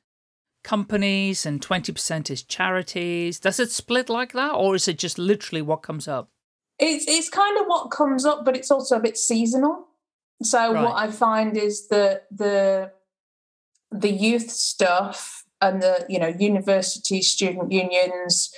companies 0.62 1.44
and 1.44 1.60
20% 1.60 2.30
is 2.30 2.42
charities 2.44 3.40
does 3.40 3.58
it 3.58 3.70
split 3.72 4.08
like 4.08 4.32
that 4.32 4.52
or 4.52 4.76
is 4.76 4.86
it 4.86 4.96
just 4.96 5.18
literally 5.18 5.60
what 5.62 5.82
comes 5.82 6.06
up 6.06 6.30
It's 6.82 7.04
it's 7.06 7.28
kind 7.28 7.56
of 7.60 7.66
what 7.66 7.90
comes 7.90 8.24
up, 8.24 8.44
but 8.44 8.56
it's 8.56 8.70
also 8.70 8.96
a 8.96 9.00
bit 9.00 9.16
seasonal. 9.16 9.86
So 10.42 10.72
Right. 10.72 10.84
what 10.84 10.96
I 10.96 11.10
find 11.10 11.56
is 11.56 11.88
that 11.88 12.26
the 12.30 12.90
the 13.92 14.10
youth 14.10 14.50
stuff 14.50 15.44
and 15.60 15.80
the 15.82 16.04
you 16.08 16.18
know 16.18 16.32
university 16.50 17.22
student 17.22 17.70
unions 17.70 18.52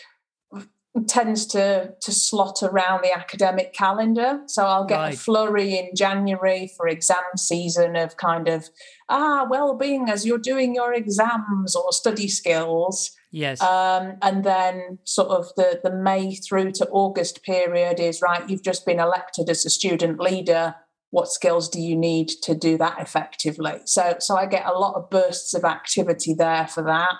tends 1.09 1.45
to 1.47 1.93
to 2.01 2.13
slot 2.13 2.63
around 2.63 3.03
the 3.03 3.13
academic 3.13 3.73
calendar 3.73 4.41
so 4.47 4.65
i'll 4.65 4.85
get 4.85 4.97
Right. 5.01 5.15
a 5.15 5.19
flurry 5.19 5.77
in 5.77 5.91
january 5.97 6.71
for 6.77 6.87
exam 6.87 7.25
season 7.37 7.97
of 7.97 8.17
kind 8.17 8.47
of 8.47 8.71
ah 9.09 9.45
well-being 9.51 10.09
as 10.09 10.25
you're 10.25 10.39
doing 10.53 10.73
your 10.73 10.95
exams 10.95 11.75
or 11.75 11.91
study 11.93 12.29
skills 12.29 13.11
yes 13.43 13.61
um, 13.61 14.17
and 14.23 14.45
then 14.45 14.99
sort 15.05 15.29
of 15.39 15.45
the, 15.57 15.81
the 15.83 15.91
May 16.09 16.35
through 16.37 16.71
to 16.79 16.87
August 16.89 17.43
period 17.43 17.99
is 17.99 18.23
right, 18.23 18.49
you've 18.49 18.63
just 18.71 18.87
been 18.87 19.01
elected 19.01 19.51
as 19.51 19.67
a 19.67 19.71
student 19.71 20.21
leader. 20.21 20.77
What 21.11 21.29
skills 21.29 21.69
do 21.69 21.81
you 21.81 21.97
need 21.97 22.29
to 22.47 22.55
do 22.55 22.73
that 22.79 22.97
effectively? 23.07 23.77
So 23.87 24.05
so 24.27 24.37
I 24.37 24.47
get 24.47 24.67
a 24.67 24.79
lot 24.85 24.95
of 24.95 25.11
bursts 25.11 25.53
of 25.55 25.65
activity 25.65 26.33
there 26.35 26.67
for 26.75 26.83
that. 26.85 27.15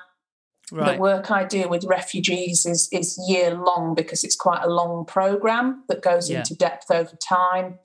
right 0.73 0.95
The 0.97 1.01
work 1.01 1.31
I 1.31 1.43
do 1.45 1.69
with 1.69 1.85
refugees 1.99 2.65
is 2.67 2.89
is 2.93 3.09
year 3.29 3.51
long 3.69 3.95
because 3.95 4.25
it's 4.27 4.37
quite 4.47 4.63
a 4.65 4.71
long 4.81 5.05
program 5.07 5.67
that 5.89 6.01
goes 6.11 6.31
Yeah. 6.31 6.39
into 6.39 6.55
depth 6.67 6.91
over 6.91 7.17
time. 7.39 7.79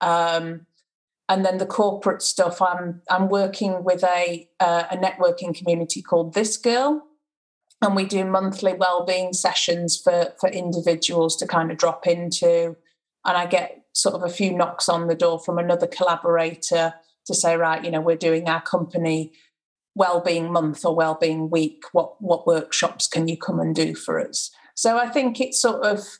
Um, 0.00 0.66
and 1.28 1.44
then 1.44 1.58
the 1.58 1.66
corporate 1.66 2.22
stuff, 2.22 2.62
I'm 2.62 3.02
I'm 3.10 3.28
working 3.28 3.84
with 3.84 4.02
a 4.04 4.48
uh, 4.60 4.84
a 4.90 4.96
networking 4.96 5.52
community 5.58 6.00
called 6.02 6.34
This 6.34 6.56
Girl, 6.56 7.02
and 7.82 7.94
we 7.94 8.04
do 8.04 8.24
monthly 8.24 8.74
wellbeing 8.74 9.32
sessions 9.32 9.96
for 9.96 10.34
for 10.40 10.48
individuals 10.48 11.36
to 11.36 11.46
kind 11.46 11.70
of 11.70 11.78
drop 11.78 12.06
into. 12.06 12.76
And 13.24 13.36
I 13.36 13.46
get 13.46 13.84
sort 13.92 14.14
of 14.14 14.22
a 14.22 14.32
few 14.32 14.56
knocks 14.56 14.88
on 14.88 15.08
the 15.08 15.14
door 15.14 15.38
from 15.38 15.58
another 15.58 15.86
collaborator 15.86 16.94
to 17.26 17.34
say, 17.34 17.56
right, 17.56 17.84
you 17.84 17.90
know, 17.90 18.00
we're 18.00 18.16
doing 18.16 18.48
our 18.48 18.62
company 18.62 19.32
well-being 19.98 20.52
month 20.52 20.84
or 20.84 20.94
well-being 20.94 21.50
week 21.50 21.82
what 21.92 22.22
what 22.22 22.46
workshops 22.46 23.08
can 23.08 23.26
you 23.26 23.36
come 23.36 23.58
and 23.58 23.74
do 23.74 23.96
for 23.96 24.20
us 24.20 24.50
so 24.76 24.96
i 24.96 25.08
think 25.08 25.40
it's 25.40 25.60
sort 25.60 25.84
of 25.84 26.18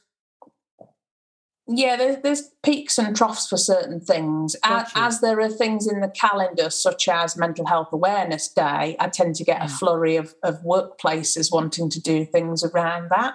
yeah 1.68 1.96
there, 1.96 2.16
there's 2.16 2.50
peaks 2.64 2.98
and 2.98 3.14
troughs 3.16 3.46
for 3.46 3.56
certain 3.58 4.00
things 4.00 4.56
Gotcha. 4.64 4.98
as 4.98 5.20
there 5.20 5.38
are 5.40 5.50
things 5.50 5.86
in 5.86 6.00
the 6.00 6.08
calendar 6.08 6.70
such 6.70 7.08
as 7.08 7.36
mental 7.36 7.66
health 7.66 7.88
awareness 7.92 8.48
day 8.48 8.96
i 8.98 9.08
tend 9.08 9.34
to 9.36 9.44
get 9.44 9.60
a 9.60 9.66
Mm. 9.66 9.78
flurry 9.78 10.16
of, 10.16 10.34
of 10.42 10.62
workplaces 10.62 11.52
wanting 11.52 11.90
to 11.90 12.00
do 12.00 12.24
things 12.24 12.64
around 12.64 13.10
that 13.10 13.34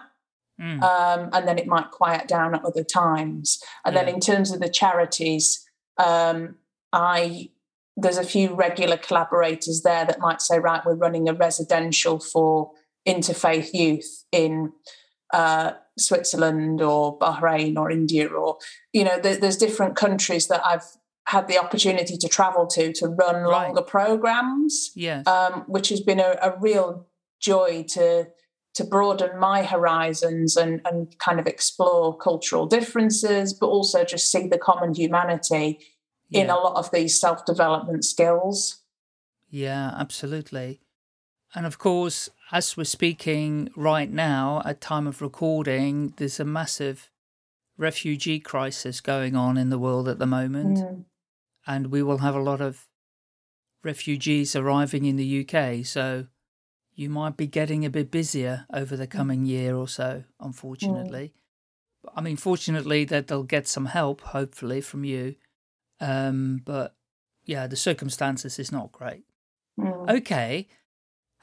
Mm, 0.61 0.83
um, 0.83 1.29
and 1.33 1.47
then 1.47 1.57
it 1.57 1.65
might 1.65 1.89
quiet 1.89 2.27
down 2.27 2.53
at 2.53 2.63
other 2.63 2.83
times. 2.83 3.59
And 3.83 3.95
then 3.95 4.07
in 4.07 4.19
terms 4.19 4.51
of 4.51 4.59
the 4.59 4.69
charities, 4.69 5.67
um, 5.97 6.57
I 6.93 7.49
there's 7.97 8.19
a 8.19 8.23
few 8.23 8.53
regular 8.53 8.97
collaborators 8.97 9.81
there 9.81 10.05
that 10.05 10.19
might 10.19 10.41
say, 10.43 10.59
right, 10.59 10.85
we're 10.85 10.93
running 10.93 11.27
a 11.27 11.33
residential 11.33 12.19
for 12.19 12.69
interfaith 13.07 13.73
youth 13.73 14.25
in 14.31 14.71
uh, 15.33 15.71
Switzerland 15.97 16.81
or 16.81 17.17
Bahrain 17.19 17.77
or 17.77 17.91
India, 17.91 18.27
or 18.27 18.57
you 18.91 19.03
know, 19.03 19.19
there, 19.19 19.37
there's 19.37 19.57
different 19.57 19.95
countries 19.95 20.47
that 20.47 20.65
I've 20.65 20.85
had 21.25 21.47
the 21.47 21.57
opportunity 21.57 22.17
to 22.17 22.27
travel 22.27 22.67
to 22.67 22.91
to 22.93 23.07
run 23.07 23.43
Right. 23.43 23.67
longer 23.67 23.81
programs 23.81 24.91
yes 24.93 25.25
um, 25.25 25.63
which 25.67 25.87
has 25.87 26.01
been 26.01 26.19
a, 26.19 26.35
a 26.41 26.59
real 26.59 27.07
joy 27.39 27.85
to 27.89 28.27
to 28.73 28.83
broaden 28.83 29.39
my 29.39 29.63
horizons 29.63 30.57
and 30.57 30.81
and 30.85 31.17
kind 31.19 31.39
of 31.39 31.47
explore 31.47 32.17
cultural 32.17 32.65
differences, 32.65 33.53
but 33.53 33.67
also 33.67 34.03
just 34.03 34.31
see 34.31 34.47
the 34.47 34.57
common 34.57 34.93
humanity 34.93 35.79
in 36.31 36.49
a 36.49 36.55
lot 36.55 36.75
of 36.75 36.89
these 36.91 37.19
self 37.19 37.45
development 37.45 38.03
skills. 38.03 38.81
Yeah, 39.49 39.93
absolutely. 39.97 40.81
And 41.55 41.65
of 41.67 41.77
course, 41.77 42.29
as 42.53 42.77
we're 42.77 42.83
speaking 42.83 43.69
right 43.75 44.11
now, 44.11 44.61
at 44.63 44.79
time 44.79 45.07
of 45.07 45.21
recording, 45.23 46.13
there's 46.17 46.39
a 46.39 46.45
massive 46.45 47.09
refugee 47.77 48.39
crisis 48.39 49.01
going 49.01 49.35
on 49.35 49.57
in 49.57 49.71
the 49.71 49.79
world 49.79 50.07
at 50.07 50.19
the 50.19 50.27
moment, 50.27 50.77
Mm. 50.77 51.05
and 51.65 51.87
we 51.87 52.03
will 52.03 52.19
have 52.19 52.35
a 52.35 52.39
lot 52.51 52.61
of 52.61 52.87
refugees 53.83 54.55
arriving 54.55 55.05
in 55.05 55.15
the 55.15 55.25
UK. 55.25 55.83
So 55.83 56.27
you 56.93 57.09
might 57.09 57.35
be 57.35 57.47
getting 57.47 57.83
a 57.83 57.89
bit 57.89 58.11
busier 58.11 58.67
over 58.71 58.95
the 58.95 59.07
coming 59.07 59.45
year 59.47 59.75
or 59.75 59.87
so, 59.87 60.23
unfortunately. 60.39 61.33
I 62.15 62.21
mean, 62.21 62.37
fortunately, 62.37 63.03
that 63.05 63.27
they'll 63.27 63.43
get 63.43 63.67
some 63.67 63.87
help, 63.87 64.21
hopefully, 64.21 64.79
from 64.81 65.03
you. 65.03 65.35
Um, 65.99 66.61
but 66.63 66.95
yeah, 67.45 67.65
the 67.65 67.75
circumstances 67.75 68.59
is 68.59 68.71
not 68.71 68.91
great. 68.91 69.23
Mm. 69.79 70.07
Okay. 70.17 70.67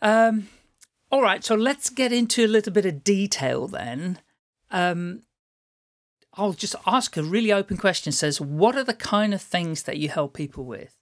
Um, 0.02 0.48
all 1.10 1.22
right. 1.22 1.44
So 1.44 1.54
let's 1.54 1.90
get 1.90 2.12
into 2.12 2.44
a 2.44 2.48
little 2.48 2.72
bit 2.72 2.86
of 2.86 3.04
detail 3.04 3.66
then. 3.66 4.18
Um, 4.70 5.22
I'll 6.34 6.52
just 6.52 6.76
ask 6.86 7.16
a 7.16 7.22
really 7.22 7.52
open 7.52 7.76
question. 7.76 8.12
Says, 8.12 8.40
what 8.40 8.76
are 8.76 8.84
the 8.84 8.94
kind 8.94 9.34
of 9.34 9.42
things 9.42 9.82
that 9.84 9.98
you 9.98 10.08
help 10.08 10.34
people 10.34 10.64
with? 10.64 10.94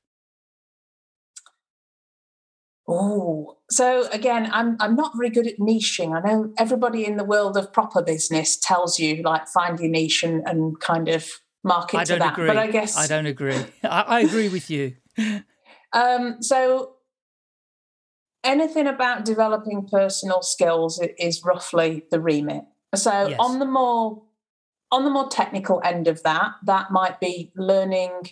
Oh, 2.90 3.58
so 3.70 4.08
again, 4.12 4.48
I'm 4.50 4.78
I'm 4.80 4.96
not 4.96 5.12
very 5.14 5.28
good 5.28 5.46
at 5.46 5.58
niching. 5.58 6.16
I 6.16 6.26
know 6.26 6.54
everybody 6.58 7.04
in 7.04 7.18
the 7.18 7.24
world 7.24 7.58
of 7.58 7.70
proper 7.70 8.02
business 8.02 8.56
tells 8.56 8.98
you 8.98 9.22
like 9.22 9.46
find 9.46 9.78
your 9.78 9.90
niche 9.90 10.22
and, 10.22 10.42
and 10.48 10.80
kind 10.80 11.08
of 11.08 11.28
market 11.62 11.98
I 11.98 12.04
to 12.04 12.12
don't 12.12 12.18
that. 12.20 12.32
agree. 12.32 12.46
But 12.46 12.56
I 12.56 12.66
guess 12.68 12.96
I 12.96 13.06
don't 13.06 13.26
agree. 13.26 13.62
I, 13.84 14.00
I 14.00 14.20
agree 14.20 14.48
with 14.48 14.70
you. 14.70 14.96
Um, 15.94 16.42
so 16.42 16.96
anything 18.44 18.86
about 18.86 19.24
developing 19.24 19.86
personal 19.86 20.42
skills 20.42 21.00
is 21.18 21.44
roughly 21.44 22.04
the 22.10 22.20
remit. 22.20 22.64
So 22.94 23.28
Yes. 23.28 23.36
on 23.40 23.58
the 23.58 23.66
more 23.66 24.22
on 24.90 25.04
the 25.04 25.10
more 25.10 25.28
technical 25.28 25.82
end 25.84 26.08
of 26.08 26.22
that, 26.22 26.52
that 26.64 26.90
might 26.90 27.20
be 27.20 27.52
learning 27.54 28.30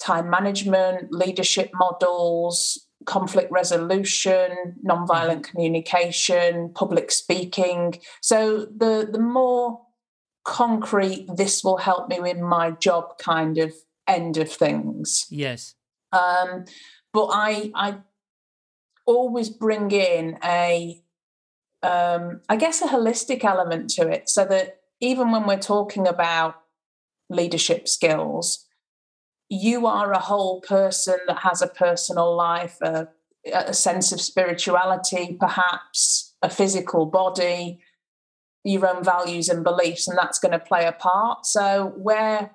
time 0.00 0.30
management, 0.30 1.12
leadership 1.12 1.70
models, 1.74 2.86
conflict 3.04 3.52
resolution, 3.52 4.76
nonviolent 4.82 5.44
communication, 5.44 6.72
public 6.74 7.10
speaking. 7.10 8.00
So 8.22 8.66
the 8.74 9.08
the 9.10 9.18
more 9.18 9.82
concrete 10.44 11.26
this 11.36 11.62
will 11.62 11.76
help 11.76 12.08
me 12.08 12.30
in 12.30 12.42
my 12.42 12.70
job 12.70 13.18
kind 13.18 13.58
of 13.58 13.74
end 14.06 14.38
of 14.38 14.50
things. 14.50 15.26
Yes. 15.28 15.74
Um, 16.12 16.64
but 17.12 17.28
I 17.32 17.70
I 17.74 17.98
always 19.08 19.48
bring 19.48 19.90
in 19.90 20.38
a 20.44 21.02
um, 21.82 22.40
I 22.48 22.56
guess 22.56 22.82
a 22.82 22.88
holistic 22.88 23.44
element 23.44 23.90
to 23.90 24.08
it, 24.08 24.28
so 24.28 24.44
that 24.44 24.80
even 25.00 25.30
when 25.30 25.46
we're 25.46 25.58
talking 25.58 26.06
about 26.08 26.56
leadership 27.30 27.86
skills, 27.88 28.66
you 29.48 29.86
are 29.86 30.12
a 30.12 30.18
whole 30.18 30.60
person 30.60 31.18
that 31.28 31.38
has 31.38 31.62
a 31.62 31.68
personal 31.68 32.36
life, 32.36 32.76
a, 32.82 33.08
a 33.52 33.72
sense 33.72 34.12
of 34.12 34.20
spirituality, 34.20 35.36
perhaps 35.38 36.34
a 36.42 36.50
physical 36.50 37.06
body, 37.06 37.80
your 38.64 38.86
own 38.88 39.04
values 39.04 39.48
and 39.48 39.62
beliefs, 39.62 40.08
and 40.08 40.18
that's 40.18 40.40
going 40.40 40.52
to 40.52 40.58
play 40.58 40.84
a 40.84 40.92
part. 40.92 41.46
So 41.46 41.92
where 41.96 42.50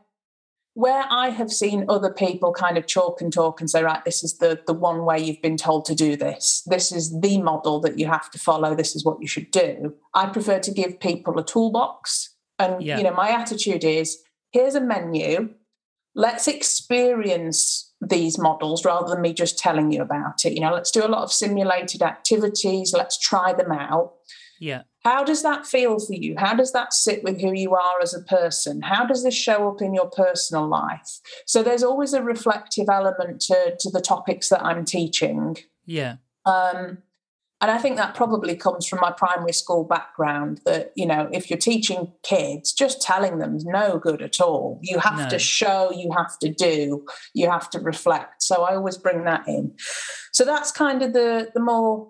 where 0.76 1.06
I 1.10 1.30
have 1.30 1.52
seen 1.52 1.86
other 1.88 2.12
people 2.12 2.52
kind 2.52 2.78
of 2.78 2.88
chalk 2.88 3.22
and 3.22 3.32
talk 3.32 3.62
and 3.62 3.70
say, 3.70 3.84
right, 3.84 4.04
this 4.06 4.24
is 4.24 4.38
the 4.40 4.62
the 4.66 4.74
one 4.74 5.06
way 5.06 5.20
you've 5.20 5.42
been 5.42 5.58
told 5.58 5.86
to 5.86 5.96
do 5.96 6.16
this. 6.16 6.64
This 6.66 6.92
is 6.92 7.20
the 7.22 7.42
model 7.42 7.80
that 7.82 8.00
you 8.00 8.08
have 8.08 8.30
to 8.32 8.40
follow. 8.40 8.76
This 8.76 8.96
is 8.96 9.06
what 9.06 9.18
you 9.22 9.28
should 9.28 9.52
do. 9.52 9.94
I 10.14 10.28
prefer 10.28 10.60
to 10.60 10.72
give 10.72 11.00
people 11.00 11.38
a 11.40 11.46
toolbox. 11.46 12.36
And 12.60 12.82
Yeah. 12.82 12.98
you 12.98 13.04
know, 13.04 13.14
my 13.14 13.30
attitude 13.30 13.84
is 13.84 14.20
here's 14.52 14.76
a 14.76 14.82
menu. 14.82 15.54
Let's 16.16 16.48
experience 16.48 17.92
these 18.02 18.38
models 18.38 18.86
rather 18.86 19.10
than 19.14 19.22
me 19.22 19.34
just 19.34 19.58
telling 19.58 19.92
you 19.92 20.02
about 20.02 20.46
it. 20.46 20.54
You 20.54 20.62
know, 20.62 20.74
let's 20.74 20.92
do 20.92 21.06
a 21.06 21.08
lot 21.08 21.24
of 21.24 21.32
simulated 21.32 22.02
activities. 22.02 22.94
Let's 22.94 23.18
try 23.18 23.54
them 23.54 23.72
out. 23.72 24.14
Yeah. 24.60 24.84
How 25.04 25.24
does 25.24 25.44
that 25.44 25.66
feel 25.68 26.00
for 26.00 26.14
you? 26.14 26.36
How 26.38 26.54
does 26.54 26.72
that 26.72 26.94
sit 26.94 27.24
with 27.24 27.42
who 27.42 27.52
you 27.54 27.76
are 27.76 28.02
as 28.02 28.14
a 28.14 28.22
person? 28.22 28.82
How 28.82 29.06
does 29.06 29.24
this 29.24 29.36
show 29.36 29.70
up 29.70 29.82
in 29.82 29.94
your 29.94 30.10
personal 30.10 30.68
life? 30.68 31.20
So 31.46 31.62
there's 31.62 31.84
always 31.84 32.14
a 32.14 32.24
reflective 32.24 32.88
element 32.90 33.42
to, 33.42 33.76
to 33.80 33.90
the 33.90 34.02
topics 34.02 34.50
that 34.50 34.64
I'm 34.64 34.86
teaching. 34.86 35.58
Yeah. 35.86 36.16
Um, 36.46 37.00
and 37.60 37.72
I 37.72 37.78
think 37.78 37.96
that 37.96 38.14
probably 38.14 38.58
comes 38.58 38.86
from 38.86 39.00
my 39.00 39.12
primary 39.12 39.54
school 39.54 39.86
background 39.86 40.60
that, 40.66 40.92
you 40.96 41.06
know, 41.06 41.30
if 41.32 41.50
you're 41.50 41.58
teaching 41.58 42.12
kids, 42.22 42.74
just 42.74 43.02
telling 43.02 43.40
them 43.40 43.56
is 43.56 43.64
no 43.64 44.00
good 44.00 44.22
at 44.22 44.42
all. 44.42 44.80
You 44.82 45.00
have 45.00 45.18
No. 45.18 45.30
to 45.30 45.40
show, 45.40 45.90
you 45.92 46.12
have 46.12 46.38
to 46.40 46.50
do, 46.50 47.06
you 47.34 47.50
have 47.50 47.70
to 47.70 47.80
reflect. 47.80 48.44
So 48.44 48.64
I 48.64 48.76
always 48.76 48.98
bring 48.98 49.24
that 49.24 49.48
in. 49.48 49.74
So 50.34 50.44
that's 50.44 50.74
kind 50.74 51.02
of 51.02 51.14
the, 51.14 51.52
the 51.54 51.62
more 51.62 52.10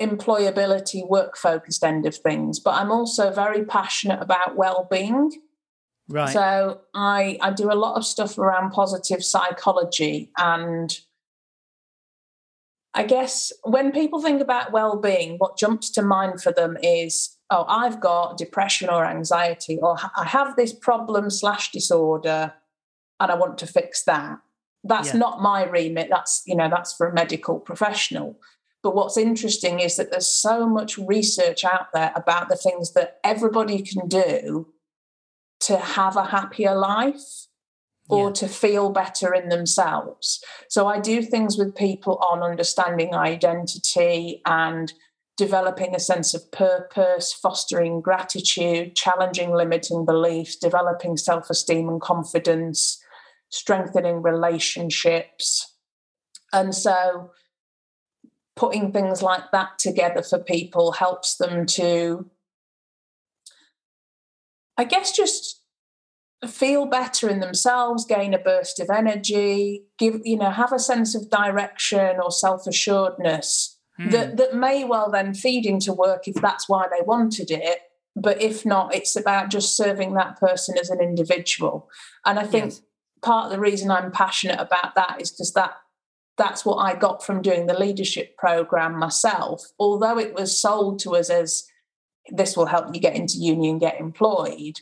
employability, 0.00 1.06
work 1.08 1.36
focused 1.36 1.82
end 1.84 2.06
of 2.06 2.16
things. 2.16 2.60
But 2.60 2.74
I'm 2.74 2.90
also 2.92 3.32
very 3.32 3.64
passionate 3.64 4.22
about 4.22 4.56
well 4.56 4.86
being. 4.90 5.32
Right. 6.08 6.32
So 6.32 6.80
I 6.94 7.38
I 7.40 7.50
do 7.52 7.70
a 7.70 7.74
lot 7.74 7.96
of 7.96 8.04
stuff 8.06 8.38
around 8.38 8.70
positive 8.70 9.22
psychology 9.24 10.30
and 10.38 10.98
I 12.94 13.04
guess 13.04 13.52
when 13.64 13.92
people 13.92 14.20
think 14.20 14.40
about 14.40 14.72
well-being 14.72 15.36
what 15.36 15.58
jumps 15.58 15.90
to 15.90 16.02
mind 16.02 16.42
for 16.42 16.50
them 16.52 16.76
is 16.82 17.36
oh 17.50 17.64
I've 17.68 18.00
got 18.00 18.38
depression 18.38 18.88
or 18.88 19.04
anxiety 19.04 19.78
or 19.80 19.96
I 20.16 20.24
have 20.24 20.56
this 20.56 20.72
problem 20.72 21.28
slash 21.30 21.70
disorder 21.70 22.54
and 23.20 23.30
I 23.30 23.34
want 23.34 23.58
to 23.58 23.66
fix 23.66 24.04
that. 24.04 24.38
That's 24.84 25.08
Yeah. 25.12 25.18
not 25.18 25.42
my 25.42 25.64
remit 25.64 26.08
that's 26.10 26.42
you 26.46 26.56
know 26.56 26.70
that's 26.70 26.94
for 26.94 27.08
a 27.08 27.14
medical 27.14 27.60
professional. 27.60 28.40
But 28.82 28.94
what's 28.94 29.16
interesting 29.16 29.80
is 29.80 29.96
that 29.96 30.10
there's 30.10 30.28
so 30.28 30.68
much 30.68 30.98
research 30.98 31.64
out 31.64 31.92
there 31.92 32.12
about 32.14 32.48
the 32.48 32.56
things 32.56 32.92
that 32.92 33.18
everybody 33.24 33.82
can 33.82 34.08
do 34.08 34.68
to 35.60 35.76
have 35.76 36.16
a 36.16 36.26
happier 36.26 36.74
life 36.74 37.46
or 38.08 38.28
Yeah. 38.28 38.32
to 38.32 38.48
feel 38.48 38.90
better 38.90 39.34
in 39.34 39.48
themselves. 39.48 40.42
So 40.68 40.86
I 40.86 40.98
do 41.00 41.22
things 41.22 41.58
with 41.58 41.74
people 41.74 42.16
on 42.18 42.42
understanding 42.42 43.14
identity 43.14 44.40
and 44.46 44.92
developing 45.36 45.94
a 45.94 46.00
sense 46.00 46.32
of 46.34 46.50
purpose, 46.50 47.32
fostering 47.32 48.00
gratitude, 48.00 48.96
challenging 48.96 49.52
limiting 49.52 50.04
beliefs, 50.04 50.56
developing 50.56 51.16
self 51.16 51.50
esteem 51.50 51.88
and 51.88 52.00
confidence, 52.00 53.02
strengthening 53.50 54.22
relationships. 54.22 55.74
And 56.52 56.74
so 56.74 57.30
putting 58.58 58.90
things 58.92 59.22
like 59.22 59.44
that 59.52 59.78
together 59.78 60.20
for 60.20 60.38
people 60.40 60.90
helps 60.90 61.36
them 61.36 61.64
to, 61.64 62.28
I 64.76 64.82
guess, 64.82 65.12
just 65.12 65.62
feel 66.46 66.86
better 66.86 67.28
in 67.28 67.38
themselves, 67.38 68.04
gain 68.04 68.34
a 68.34 68.38
burst 68.38 68.80
of 68.80 68.90
energy, 68.90 69.84
give, 69.96 70.20
you 70.24 70.36
know, 70.36 70.50
have 70.50 70.72
a 70.72 70.78
sense 70.80 71.14
of 71.14 71.30
direction 71.30 72.16
or 72.22 72.30
self 72.32 72.66
assuredness 72.66 73.76
Hmm. 73.96 74.10
that, 74.10 74.36
that 74.36 74.54
may 74.54 74.84
well 74.84 75.10
then 75.10 75.34
feed 75.34 75.66
into 75.66 75.92
work 75.92 76.28
if 76.28 76.36
that's 76.36 76.68
why 76.68 76.86
they 76.88 77.04
wanted 77.04 77.50
it. 77.50 77.80
But 78.14 78.40
if 78.40 78.64
not, 78.66 78.94
it's 78.94 79.16
about 79.16 79.50
just 79.50 79.76
serving 79.76 80.14
that 80.14 80.38
person 80.38 80.78
as 80.78 80.90
an 80.90 81.00
individual. 81.00 81.88
And 82.24 82.38
I 82.38 82.44
think 82.44 82.66
Yes. 82.66 82.82
part 83.22 83.46
of 83.46 83.52
the 83.52 83.60
reason 83.60 83.90
I'm 83.90 84.10
passionate 84.12 84.60
about 84.60 84.94
that 84.96 85.20
is 85.20 85.30
because 85.30 85.52
that 85.54 85.74
that's 86.38 86.64
what 86.64 86.76
I 86.76 86.94
got 86.94 87.24
from 87.24 87.42
doing 87.42 87.66
the 87.66 87.78
leadership 87.78 88.36
program 88.36 88.96
myself. 88.96 89.66
Although 89.78 90.18
it 90.18 90.34
was 90.34 90.58
sold 90.58 91.00
to 91.00 91.16
us 91.16 91.28
as 91.28 91.64
this 92.30 92.56
will 92.56 92.66
help 92.66 92.94
you 92.94 93.00
get 93.00 93.16
into 93.16 93.38
uni 93.38 93.68
and 93.68 93.80
get 93.80 94.00
employed, 94.00 94.80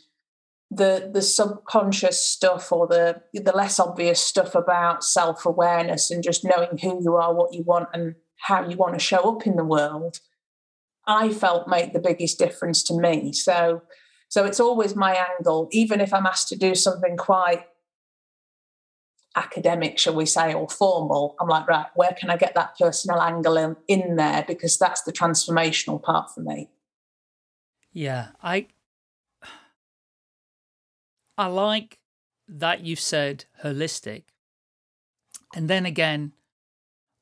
the 0.69 1.09
the 1.11 1.21
subconscious 1.21 2.19
stuff 2.19 2.71
or 2.71 2.87
the 2.87 3.21
the 3.33 3.55
less 3.55 3.79
obvious 3.79 4.21
stuff 4.21 4.53
about 4.53 5.03
self-awareness 5.03 6.11
and 6.11 6.23
just 6.23 6.45
knowing 6.45 6.77
who 6.77 7.01
you 7.01 7.15
are, 7.15 7.33
what 7.33 7.53
you 7.53 7.63
want 7.63 7.89
and 7.93 8.15
how 8.37 8.67
you 8.67 8.77
want 8.77 8.93
to 8.93 8.99
show 8.99 9.35
up 9.35 9.47
in 9.47 9.55
the 9.55 9.63
world, 9.63 10.19
I 11.07 11.29
felt 11.33 11.67
made 11.67 11.93
the 11.93 11.99
biggest 11.99 12.37
difference 12.37 12.83
to 12.83 12.93
me. 12.93 13.33
So 13.33 13.81
so 14.29 14.45
it's 14.45 14.59
always 14.59 14.95
my 14.95 15.25
angle, 15.39 15.69
even 15.71 16.01
if 16.01 16.13
I'm 16.13 16.25
asked 16.25 16.49
to 16.49 16.57
do 16.57 16.75
something 16.75 17.15
quite 17.17 17.65
academic, 19.37 19.99
shall 19.99 20.15
we 20.15 20.25
say, 20.25 20.53
or 20.53 20.67
formal, 20.67 21.35
I'm 21.39 21.47
like, 21.47 21.67
right, 21.67 21.85
where 21.95 22.15
can 22.17 22.29
I 22.29 22.37
get 22.37 22.55
that 22.55 22.77
personal 22.77 23.21
angle 23.21 23.57
in, 23.57 23.75
in 23.87 24.15
there? 24.15 24.43
Because 24.47 24.77
that's 24.77 25.03
the 25.03 25.13
transformational 25.13 26.01
part 26.01 26.31
for 26.33 26.41
me. 26.41 26.69
Yeah, 27.93 28.29
I 28.43 28.67
I 31.37 31.47
like 31.47 31.99
that 32.47 32.83
you 32.83 32.95
said 32.95 33.45
holistic. 33.63 34.23
And 35.55 35.69
then 35.69 35.85
again, 35.85 36.33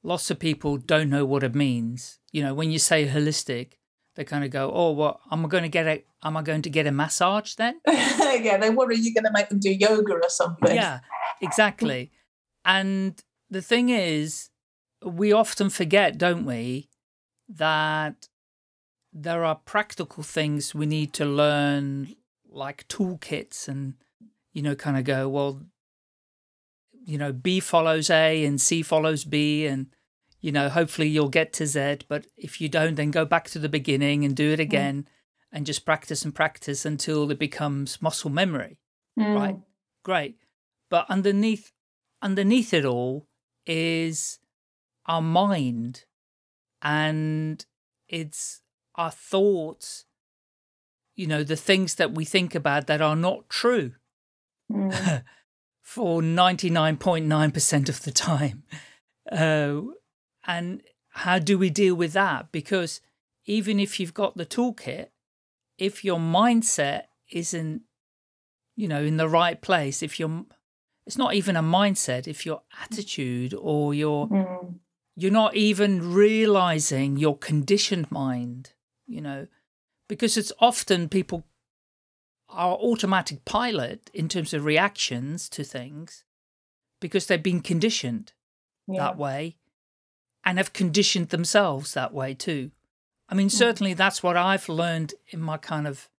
lots 0.04 0.32
of 0.32 0.40
people 0.40 0.78
don't 0.78 1.10
know 1.10 1.26
what 1.26 1.44
it 1.44 1.56
means. 1.56 2.20
You 2.32 2.44
know, 2.44 2.54
when 2.54 2.72
you 2.72 2.80
say 2.80 3.08
holistic, 3.08 3.74
they 4.16 4.24
kind 4.24 4.44
of 4.44 4.52
go, 4.52 4.72
"Oh, 4.74 4.92
well, 4.92 5.20
am 5.32 5.46
I 5.46 5.50
going 5.50 5.64
to 5.64 5.70
get 5.70 5.88
a 5.88 6.04
am 6.24 6.38
I 6.38 6.42
going 6.42 6.62
to 6.62 6.70
get 6.70 6.88
a 6.88 6.92
massage 6.92 7.56
then?" 7.56 7.80
yeah, 7.88 8.58
they 8.58 8.70
worry 8.70 8.98
you're 8.98 9.14
going 9.14 9.26
to 9.26 9.34
make 9.34 9.50
them 9.50 9.60
do 9.60 9.72
yoga 9.72 10.14
or 10.14 10.30
something. 10.30 10.76
Yeah, 10.76 11.00
exactly. 11.42 12.12
and 12.64 13.22
the 13.50 13.62
thing 13.62 13.90
is, 13.90 14.50
we 15.04 15.32
often 15.32 15.70
forget, 15.70 16.18
don't 16.18 16.46
we, 16.46 16.90
that 17.48 18.28
there 19.14 19.46
are 19.46 19.56
practical 19.56 20.24
things 20.24 20.74
we 20.74 20.86
need 20.86 21.14
to 21.14 21.26
learn, 21.26 22.16
like 22.50 22.88
toolkits, 22.88 23.68
and 23.68 23.94
you 24.54 24.62
know, 24.62 24.76
kind 24.76 24.98
of 24.98 25.04
go, 25.04 25.30
well, 25.30 25.62
you 27.06 27.18
know, 27.18 27.32
B 27.32 27.60
follows 27.60 28.10
A 28.10 28.44
and 28.46 28.60
C 28.60 28.82
follows 28.82 29.24
B, 29.26 29.66
and 29.68 29.88
you 30.42 30.52
know, 30.52 30.70
hopefully 30.70 31.08
you'll 31.08 31.30
get 31.30 31.54
to 31.54 31.66
Z. 31.68 32.00
But 32.08 32.28
if 32.38 32.60
you 32.60 32.68
don't, 32.70 32.96
then 32.96 33.12
go 33.12 33.26
back 33.26 33.46
to 33.50 33.60
the 33.60 33.70
beginning 33.70 34.26
and 34.26 34.36
do 34.36 34.52
it 34.52 34.60
Mm. 34.60 34.64
again 34.64 35.08
and 35.52 35.66
just 35.66 35.86
practice 35.86 36.26
and 36.26 36.34
practice 36.36 36.86
until 36.86 37.30
it 37.32 37.40
becomes 37.40 38.02
muscle 38.02 38.30
memory. 38.30 38.78
Mm. 39.20 39.36
Right? 39.36 39.58
Great. 40.04 40.38
But 40.90 41.06
underneath 41.10 41.72
underneath 42.22 42.74
it 42.74 42.86
all 42.86 43.28
is 43.66 44.40
our 45.06 45.22
mind 45.22 46.06
and 46.82 47.66
it's 48.08 48.62
our 48.96 49.12
thoughts, 49.12 50.06
you 51.16 51.28
know, 51.28 51.44
the 51.44 51.56
things 51.56 51.96
that 51.96 52.14
we 52.14 52.26
think 52.26 52.56
about 52.56 52.88
that 52.88 53.02
are 53.02 53.16
not 53.16 53.50
true 53.50 53.94
Mm. 54.72 55.24
for 55.82 56.22
99.9% 56.22 57.90
of 57.90 58.04
the 58.04 58.12
time. 58.12 58.64
Uh, 59.32 59.82
and 60.46 60.82
how 61.10 61.40
do 61.40 61.58
we 61.58 61.70
deal 61.70 61.96
with 61.96 62.14
that? 62.14 62.52
Because 62.52 63.02
even 63.46 63.80
if 63.80 64.00
you've 64.00 64.14
got 64.14 64.36
the 64.36 64.46
toolkit, 64.46 65.10
if 65.78 66.04
your 66.04 66.20
mindset 66.20 67.04
isn't, 67.32 67.84
you 68.76 68.88
know, 68.88 69.04
in 69.04 69.18
the 69.18 69.30
right 69.30 69.62
place, 69.62 70.02
if 70.02 70.20
you're, 70.20 70.46
it's 71.06 71.18
not 71.18 71.34
even 71.36 71.56
a 71.56 71.64
mindset, 71.64 72.28
if 72.28 72.46
your 72.46 72.62
attitude 72.82 73.54
or 73.54 73.94
your, 73.94 74.28
Mm. 74.28 74.80
you're 75.16 75.32
not 75.32 75.56
even 75.56 76.14
realizing 76.14 77.18
your 77.18 77.38
conditioned 77.38 78.10
mind, 78.12 78.74
you 79.08 79.22
know, 79.22 79.48
because 80.08 80.38
it's 80.38 80.52
often 80.60 81.08
people 81.10 81.44
are 82.50 82.76
automatic 82.76 83.44
pilot 83.46 84.10
in 84.14 84.30
terms 84.30 84.54
of 84.54 84.64
reactions 84.66 85.50
to 85.50 85.64
things 85.64 86.24
because 87.00 87.28
they've 87.28 87.42
been 87.44 87.62
conditioned 87.62 88.34
Yeah. 88.88 89.02
that 89.02 89.18
way 89.18 89.58
and 90.44 90.58
have 90.58 90.74
conditioned 90.74 91.30
themselves 91.30 91.94
that 91.94 92.14
way 92.14 92.34
too. 92.36 92.72
I 93.28 93.34
Mm. 93.34 93.38
mean, 93.38 93.50
certainly 93.50 93.94
that's 93.96 94.22
what 94.22 94.38
I've 94.38 94.70
learned 94.70 95.16
in 95.30 95.42
my 95.42 95.58
kind 95.58 95.88
of, 95.88 96.10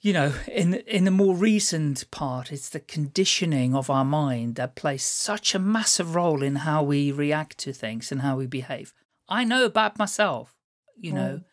you 0.00 0.12
know, 0.12 0.32
in 0.46 0.74
in 0.74 1.04
the 1.04 1.10
more 1.10 1.34
recent 1.34 2.10
part. 2.10 2.52
It's 2.52 2.68
the 2.68 2.80
conditioning 2.80 3.74
of 3.74 3.90
our 3.90 4.04
mind 4.04 4.56
that 4.56 4.76
plays 4.76 5.02
such 5.02 5.54
a 5.54 5.58
massive 5.58 6.14
role 6.14 6.42
in 6.42 6.56
how 6.56 6.82
we 6.82 7.10
react 7.10 7.58
to 7.58 7.72
things 7.72 8.12
and 8.12 8.22
how 8.22 8.36
we 8.36 8.46
behave. 8.46 8.92
I 9.28 9.44
know 9.44 9.64
about 9.64 9.98
myself, 9.98 10.54
you 10.96 11.12
know. 11.12 11.40
Mm. 11.40 11.44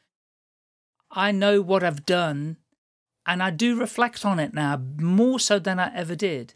I 1.15 1.31
know 1.31 1.61
what 1.61 1.83
I've 1.83 2.05
done, 2.05 2.57
and 3.25 3.41
I 3.41 3.51
do 3.51 3.79
reflect 3.79 4.25
on 4.25 4.39
it 4.39 4.53
now 4.53 4.81
more 4.99 5.39
so 5.39 5.59
than 5.59 5.79
I 5.79 5.95
ever 5.95 6.15
did. 6.15 6.55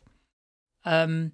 Um, 0.83 1.33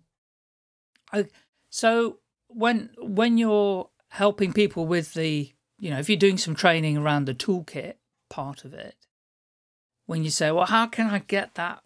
I, 1.11 1.27
so 1.69 2.19
when 2.47 2.89
when 2.99 3.37
you're 3.37 3.89
helping 4.09 4.53
people 4.53 4.85
with 4.85 5.13
the, 5.13 5.51
you 5.79 5.89
know, 5.89 5.99
if 5.99 6.09
you're 6.09 6.17
doing 6.17 6.37
some 6.37 6.55
training 6.55 6.97
around 6.97 7.25
the 7.25 7.33
toolkit 7.33 7.95
part 8.29 8.63
of 8.63 8.73
it, 8.73 8.95
when 10.05 10.23
you 10.23 10.29
say, 10.29 10.51
well, 10.51 10.65
how 10.65 10.87
can 10.87 11.07
I 11.07 11.19
get 11.19 11.55
that 11.55 11.81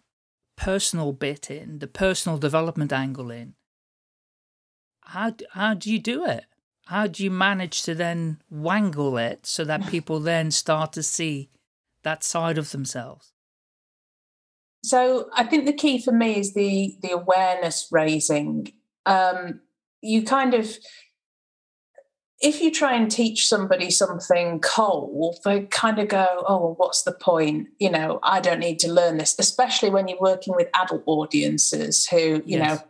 personal 0.56 1.12
bit 1.12 1.50
in, 1.50 1.78
the 1.78 1.86
personal 1.86 2.38
development 2.38 2.92
angle 2.92 3.30
in? 3.30 3.54
How 5.02 5.32
how 5.52 5.74
do 5.74 5.90
you 5.90 5.98
do 5.98 6.24
it? 6.26 6.44
How 6.86 7.06
do 7.06 7.22
you 7.22 7.30
manage 7.30 7.82
to 7.82 7.94
then 7.94 8.42
wangle 8.50 9.16
it 9.18 9.46
so 9.46 9.64
that 9.64 9.86
people 9.90 10.20
then 10.20 10.50
start 10.50 10.92
to 10.94 11.02
see 11.02 11.50
that 12.02 12.24
side 12.24 12.58
of 12.58 12.70
themselves? 12.72 13.32
So 14.84 15.28
I 15.34 15.44
think 15.44 15.66
the 15.66 15.72
key 15.72 16.00
for 16.00 16.12
me 16.12 16.38
is 16.38 16.54
the 16.54 16.96
the 17.02 17.12
awareness 17.12 17.88
raising. 17.90 18.72
Um, 19.06 19.60
you 20.00 20.22
kind 20.22 20.54
of, 20.54 20.70
if 22.40 22.60
you 22.60 22.70
try 22.70 22.94
and 22.94 23.10
teach 23.10 23.48
somebody 23.48 23.90
something 23.90 24.60
cold, 24.60 25.38
they 25.44 25.62
kind 25.62 25.98
of 25.98 26.08
go, 26.08 26.44
"Oh, 26.46 26.58
well, 26.60 26.74
what's 26.76 27.02
the 27.02 27.12
point? 27.12 27.68
You 27.78 27.90
know, 27.90 28.20
I 28.22 28.40
don't 28.40 28.60
need 28.60 28.78
to 28.80 28.92
learn 28.92 29.18
this." 29.18 29.34
Especially 29.38 29.90
when 29.90 30.06
you're 30.08 30.20
working 30.20 30.54
with 30.54 30.68
adult 30.74 31.02
audiences, 31.06 32.06
who 32.06 32.42
you 32.46 32.58
Yes. 32.58 32.78
know, 32.78 32.84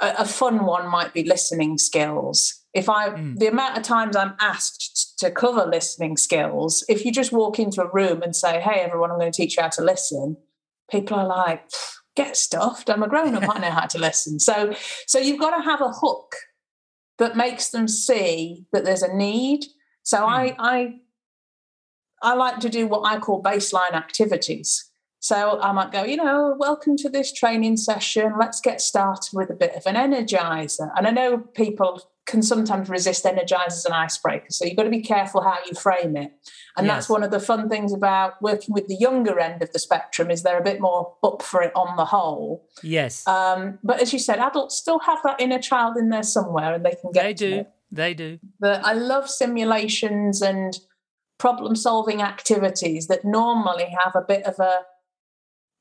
a, 0.00 0.22
a 0.22 0.24
fun 0.26 0.64
one 0.66 0.88
might 0.88 1.14
be 1.14 1.24
listening 1.24 1.78
skills. 1.78 2.54
If 2.74 2.88
I, 2.88 3.08
Mm. 3.08 3.38
the 3.38 3.46
amount 3.48 3.78
of 3.78 3.82
times 3.82 4.14
I'm 4.14 4.34
asked 4.40 5.18
to 5.20 5.30
cover 5.30 5.64
listening 5.66 6.16
skills, 6.18 6.84
if 6.88 7.04
you 7.04 7.10
just 7.10 7.32
walk 7.32 7.58
into 7.58 7.82
a 7.82 7.90
room 7.90 8.22
and 8.22 8.36
say, 8.36 8.60
"Hey, 8.60 8.80
everyone, 8.80 9.10
I'm 9.10 9.18
going 9.18 9.32
to 9.32 9.36
teach 9.36 9.56
you 9.56 9.62
how 9.62 9.70
to 9.70 9.82
listen," 9.82 10.36
people 10.90 11.16
are 11.16 11.26
like, 11.26 11.64
"Get 12.16 12.36
stuffed! 12.36 12.90
I'm 12.90 13.02
a 13.02 13.08
grown 13.08 13.34
up. 13.34 13.48
I 13.48 13.58
know 13.58 13.70
how 13.70 13.86
to 13.86 13.98
listen." 13.98 14.38
So, 14.38 14.74
so 15.06 15.18
you've 15.18 15.40
got 15.40 15.56
to 15.56 15.62
have 15.62 15.80
a 15.80 15.90
hook 15.90 16.36
that 17.18 17.36
makes 17.36 17.70
them 17.70 17.88
see 17.88 18.64
that 18.72 18.84
there's 18.84 19.02
a 19.02 19.14
need. 19.14 19.64
So 20.02 20.18
hmm. 20.18 20.24
I, 20.24 20.56
I, 20.58 20.94
I 22.22 22.34
like 22.34 22.60
to 22.60 22.68
do 22.68 22.86
what 22.86 23.04
I 23.04 23.18
call 23.18 23.42
baseline 23.42 23.92
activities. 23.92 24.87
So 25.28 25.60
I 25.60 25.72
might 25.72 25.92
go, 25.92 26.04
you 26.04 26.16
know, 26.16 26.56
welcome 26.58 26.96
to 26.96 27.10
this 27.10 27.34
training 27.34 27.76
session. 27.76 28.32
Let's 28.40 28.62
get 28.62 28.80
started 28.80 29.28
with 29.34 29.50
a 29.50 29.54
bit 29.54 29.74
of 29.74 29.82
an 29.84 29.94
energizer. 29.94 30.90
And 30.96 31.06
I 31.06 31.10
know 31.10 31.36
people 31.36 32.00
can 32.24 32.40
sometimes 32.40 32.88
resist 32.88 33.26
energizers 33.26 33.84
and 33.84 33.92
icebreakers. 33.92 34.52
So 34.54 34.64
you've 34.64 34.78
got 34.78 34.84
to 34.84 34.88
be 34.90 35.02
careful 35.02 35.42
how 35.42 35.58
you 35.66 35.74
frame 35.74 36.16
it. 36.16 36.32
And 36.78 36.86
Yes. 36.86 36.94
that's 36.96 37.08
one 37.10 37.22
of 37.22 37.30
the 37.30 37.40
fun 37.40 37.68
things 37.68 37.92
about 37.92 38.40
working 38.40 38.72
with 38.72 38.88
the 38.88 38.94
younger 38.94 39.38
end 39.38 39.62
of 39.62 39.70
the 39.70 39.78
spectrum 39.78 40.30
is 40.30 40.44
they're 40.44 40.60
a 40.60 40.64
bit 40.64 40.80
more 40.80 41.14
up 41.22 41.42
for 41.42 41.62
it 41.62 41.72
on 41.76 41.96
the 41.98 42.06
whole. 42.06 42.64
Yes, 42.82 43.28
Um, 43.28 43.80
but 43.84 44.00
as 44.00 44.14
you 44.14 44.18
said, 44.18 44.38
adults 44.38 44.76
still 44.78 45.00
have 45.00 45.18
that 45.24 45.42
inner 45.42 45.58
child 45.58 45.98
in 45.98 46.08
there 46.08 46.22
somewhere 46.22 46.72
and 46.72 46.86
they 46.86 46.94
can 46.98 47.12
get 47.12 47.24
they 47.24 47.34
do. 47.34 47.54
it. 47.56 47.70
They 47.92 48.14
do. 48.14 48.38
But 48.58 48.82
I 48.82 48.94
love 48.94 49.28
simulations 49.28 50.40
and 50.40 50.78
problem 51.36 51.76
solving 51.76 52.22
activities 52.22 53.08
that 53.08 53.26
normally 53.26 53.94
have 54.02 54.16
a 54.16 54.22
bit 54.26 54.44
of 54.44 54.58
a 54.58 54.80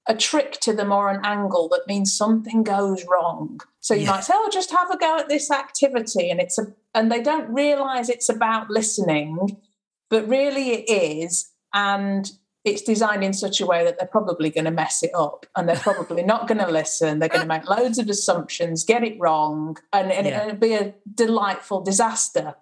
a 0.07 0.15
trick 0.15 0.53
to 0.61 0.73
them 0.73 0.91
or 0.91 1.09
an 1.09 1.19
angle 1.23 1.67
that 1.69 1.87
means 1.87 2.15
something 2.15 2.63
goes 2.63 3.03
wrong. 3.05 3.59
So 3.81 3.93
you 3.93 4.01
Yeah. 4.03 4.11
might 4.11 4.23
say, 4.23 4.33
"Oh, 4.35 4.49
just 4.51 4.71
have 4.71 4.89
a 4.89 4.97
go 4.97 5.17
at 5.17 5.29
this 5.29 5.51
activity," 5.51 6.29
and 6.29 6.39
it's 6.39 6.57
a 6.57 6.67
and 6.93 7.11
they 7.11 7.21
don't 7.21 7.49
realize 7.53 8.09
it's 8.09 8.29
about 8.29 8.69
listening, 8.69 9.61
but 10.09 10.27
really 10.27 10.71
it 10.71 10.89
is, 10.89 11.51
and 11.73 12.31
it's 12.65 12.81
designed 12.81 13.23
in 13.23 13.33
such 13.33 13.61
a 13.61 13.65
way 13.65 13.83
that 13.85 13.97
they're 13.97 14.07
probably 14.07 14.49
going 14.49 14.65
to 14.65 14.71
mess 14.71 15.01
it 15.03 15.11
up, 15.15 15.45
and 15.55 15.69
they're 15.69 15.75
probably 15.77 16.23
not 16.23 16.47
going 16.47 16.57
to 16.65 16.69
listen. 16.71 17.19
They're 17.19 17.29
going 17.29 17.41
to 17.41 17.47
make 17.47 17.69
loads 17.69 17.97
of 17.99 18.09
assumptions, 18.09 18.83
get 18.83 19.03
it 19.03 19.17
wrong, 19.19 19.77
and, 19.93 20.11
and 20.11 20.27
Yeah. 20.27 20.43
it'll 20.47 20.57
be 20.59 20.73
a 20.73 20.93
delightful 21.13 21.81
disaster 21.81 22.55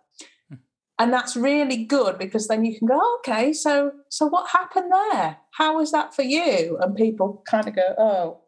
hmm. 0.50 0.56
and 1.00 1.12
that's 1.14 1.36
really 1.36 1.84
good 1.86 2.18
because 2.20 2.48
then 2.48 2.64
you 2.66 2.78
can 2.78 2.88
go 2.88 3.00
okay 3.18 3.52
so 3.54 3.92
so 4.10 4.28
what 4.28 4.50
happened 4.50 4.92
there 4.92 5.38
how 5.58 5.78
was 5.78 5.92
that 5.92 6.14
for 6.14 6.24
you? 6.24 6.78
And 6.82 6.96
people 6.96 7.44
kind 7.50 7.68
of 7.68 7.76
go 7.76 7.96
oh 7.98 8.42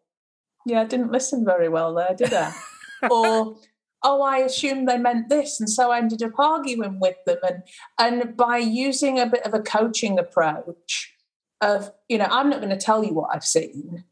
yeah 0.65 0.81
i 0.81 0.85
didn't 0.85 1.11
listen 1.11 1.45
very 1.45 1.69
well 1.69 1.93
there 1.93 2.15
did 2.15 2.33
i? 2.33 2.53
Or 3.11 3.55
oh 4.03 4.21
i 4.23 4.37
assumed 4.37 4.87
they 4.87 4.97
meant 4.97 5.29
this 5.29 5.59
and 5.59 5.69
so 5.69 5.91
i 5.91 5.99
ended 5.99 6.23
up 6.23 6.37
arguing 6.37 6.99
with 6.99 7.17
them. 7.25 7.37
And 7.43 7.63
and 7.99 8.37
by 8.37 8.57
using 8.57 9.19
a 9.19 9.27
bit 9.27 9.45
of 9.45 9.53
a 9.53 9.61
coaching 9.61 10.19
approach 10.19 11.13
of 11.61 11.91
you 12.09 12.17
know 12.17 12.27
i'm 12.29 12.49
not 12.49 12.61
going 12.61 12.77
to 12.77 12.85
tell 12.85 13.03
you 13.03 13.13
what 13.13 13.29
i've 13.33 13.45
seen. 13.45 14.03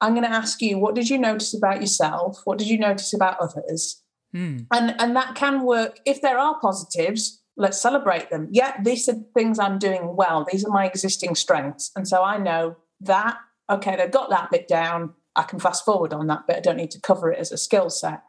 I'm 0.00 0.14
going 0.14 0.24
to 0.30 0.30
ask 0.30 0.62
you 0.62 0.78
what 0.78 0.94
did 0.94 1.10
you 1.10 1.18
notice 1.18 1.52
about 1.52 1.80
yourself? 1.80 2.42
What 2.44 2.56
did 2.56 2.68
you 2.68 2.78
notice 2.78 3.12
about 3.12 3.40
others? 3.40 4.02
Hmm. 4.32 4.58
and 4.70 4.94
and 5.00 5.16
that 5.16 5.34
can 5.36 5.64
work 5.64 6.00
if 6.04 6.20
there 6.20 6.38
are 6.38 6.60
positives 6.60 7.42
let's 7.58 7.80
celebrate 7.80 8.30
them. 8.30 8.48
Yeah 8.50 8.80
these 8.82 9.08
are 9.08 9.16
things 9.34 9.58
i'm 9.58 9.78
doing 9.78 10.16
well. 10.16 10.46
These 10.50 10.64
are 10.64 10.70
my 10.70 10.86
existing 10.86 11.34
strengths. 11.34 11.90
And 11.94 12.08
so 12.08 12.22
i 12.22 12.38
know 12.38 12.76
that 13.00 13.36
okay 13.70 13.96
they've 13.96 14.10
got 14.10 14.30
that 14.30 14.50
bit 14.50 14.68
down. 14.68 15.14
I 15.36 15.42
can 15.42 15.58
fast 15.58 15.84
forward 15.84 16.12
on 16.12 16.26
that 16.28 16.46
bit 16.46 16.56
i 16.56 16.60
don't 16.60 16.76
need 16.76 16.90
to 16.92 17.00
cover 17.00 17.30
it 17.30 17.38
as 17.38 17.52
a 17.52 17.58
skill 17.58 17.90
set. 17.90 18.22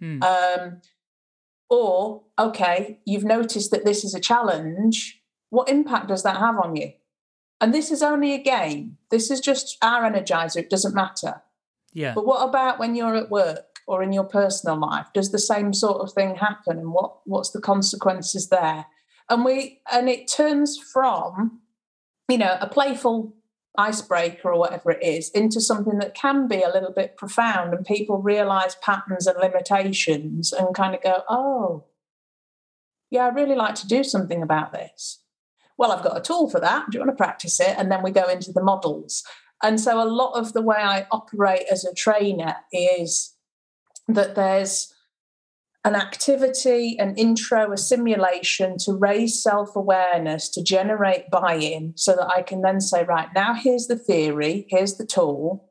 Hmm. 0.00 0.22
um, 0.22 0.80
or 1.70 2.22
okay 2.38 3.00
you've 3.04 3.24
noticed 3.24 3.70
that 3.72 3.84
this 3.84 4.04
is 4.04 4.14
a 4.14 4.20
challenge. 4.20 5.20
What 5.50 5.68
impact 5.68 6.08
does 6.08 6.22
that 6.24 6.36
have 6.36 6.58
on 6.58 6.76
you? 6.76 6.92
And 7.60 7.72
this 7.72 7.90
is 7.90 8.02
only 8.02 8.34
a 8.34 8.42
game. 8.42 8.98
This 9.10 9.30
is 9.30 9.40
just 9.40 9.78
our 9.80 10.02
energizer. 10.02 10.56
It 10.56 10.70
doesn't 10.70 10.94
matter. 10.94 11.42
Yeah. 11.92 12.12
but 12.12 12.26
what 12.26 12.46
about 12.46 12.80
when 12.80 12.96
you're 12.96 13.14
at 13.14 13.30
work 13.30 13.73
or 13.86 14.02
in 14.02 14.12
your 14.12 14.24
personal 14.24 14.78
life? 14.78 15.06
Does 15.14 15.32
the 15.32 15.38
same 15.38 15.72
sort 15.72 16.00
of 16.00 16.12
thing 16.12 16.36
happen? 16.36 16.78
And 16.78 16.92
what, 16.92 17.18
what's 17.24 17.50
the 17.50 17.60
consequences 17.60 18.48
there? 18.48 18.86
and 19.28 19.44
we 19.44 19.80
and 19.90 20.08
it 20.08 20.28
turns 20.28 20.78
from 20.78 21.60
you 22.28 22.38
know 22.38 22.56
a 22.60 22.68
playful 22.68 23.34
icebreaker 23.76 24.52
or 24.52 24.58
whatever 24.58 24.90
it 24.90 25.02
is 25.02 25.30
into 25.30 25.60
something 25.60 25.98
that 25.98 26.14
can 26.14 26.46
be 26.46 26.62
a 26.62 26.68
little 26.68 26.92
bit 26.92 27.16
profound 27.16 27.74
and 27.74 27.84
people 27.84 28.22
realize 28.22 28.76
patterns 28.76 29.26
and 29.26 29.38
limitations 29.38 30.52
and 30.52 30.74
kind 30.74 30.94
of 30.94 31.02
go 31.02 31.22
oh 31.28 31.84
yeah 33.10 33.24
i 33.24 33.28
really 33.28 33.56
like 33.56 33.74
to 33.74 33.88
do 33.88 34.04
something 34.04 34.42
about 34.42 34.72
this 34.72 35.22
well 35.76 35.90
i've 35.90 36.04
got 36.04 36.16
a 36.16 36.20
tool 36.20 36.48
for 36.48 36.60
that 36.60 36.88
do 36.90 36.98
you 36.98 37.04
want 37.04 37.10
to 37.10 37.22
practice 37.22 37.58
it 37.58 37.74
and 37.76 37.90
then 37.90 38.02
we 38.02 38.12
go 38.12 38.28
into 38.28 38.52
the 38.52 38.62
models 38.62 39.24
and 39.62 39.80
so 39.80 40.00
a 40.00 40.06
lot 40.06 40.32
of 40.38 40.52
the 40.52 40.62
way 40.62 40.78
i 40.78 41.06
operate 41.10 41.64
as 41.70 41.84
a 41.84 41.94
trainer 41.94 42.56
is 42.72 43.33
that 44.08 44.34
there's 44.34 44.92
an 45.84 45.94
activity, 45.94 46.96
an 46.98 47.14
intro, 47.16 47.70
a 47.70 47.76
simulation 47.76 48.78
to 48.78 48.94
raise 48.94 49.42
self 49.42 49.76
awareness, 49.76 50.48
to 50.48 50.62
generate 50.62 51.30
buy 51.30 51.56
in, 51.56 51.92
so 51.94 52.16
that 52.16 52.28
I 52.34 52.42
can 52.42 52.62
then 52.62 52.80
say, 52.80 53.04
right, 53.04 53.28
now 53.34 53.54
here's 53.54 53.86
the 53.86 53.98
theory, 53.98 54.66
here's 54.70 54.94
the 54.94 55.06
tool. 55.06 55.70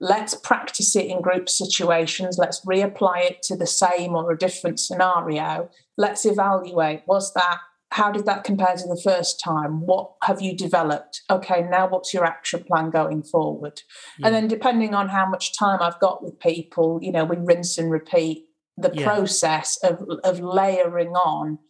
Let's 0.00 0.34
practice 0.34 0.94
it 0.96 1.06
in 1.06 1.22
group 1.22 1.48
situations. 1.48 2.36
Let's 2.36 2.60
reapply 2.66 3.30
it 3.30 3.42
to 3.44 3.56
the 3.56 3.66
same 3.66 4.14
or 4.14 4.30
a 4.32 4.38
different 4.38 4.80
scenario. 4.80 5.70
Let's 5.96 6.26
evaluate 6.26 7.04
was 7.06 7.32
that, 7.32 7.58
how 7.94 8.10
did 8.10 8.26
that 8.26 8.42
compare 8.42 8.74
to 8.74 8.88
the 8.88 9.00
first 9.04 9.40
time? 9.40 9.86
What 9.86 10.14
have 10.24 10.42
you 10.42 10.56
developed? 10.56 11.22
Okay, 11.30 11.62
now 11.62 11.88
what's 11.88 12.12
your 12.12 12.24
action 12.24 12.64
plan 12.64 12.90
going 12.90 13.22
forward? 13.22 13.82
Yeah. 14.18 14.26
And 14.26 14.34
then, 14.34 14.48
depending 14.48 14.94
on 14.94 15.10
how 15.10 15.28
much 15.28 15.56
time 15.56 15.78
I've 15.80 16.00
got 16.00 16.20
with 16.20 16.40
people, 16.40 16.98
you 17.00 17.12
know, 17.12 17.24
we 17.24 17.36
rinse 17.36 17.78
and 17.78 17.92
repeat 17.92 18.46
the 18.76 18.90
yeah. 18.92 19.04
process 19.04 19.78
of, 19.84 20.02
of 20.24 20.40
layering 20.40 21.10
on 21.10 21.60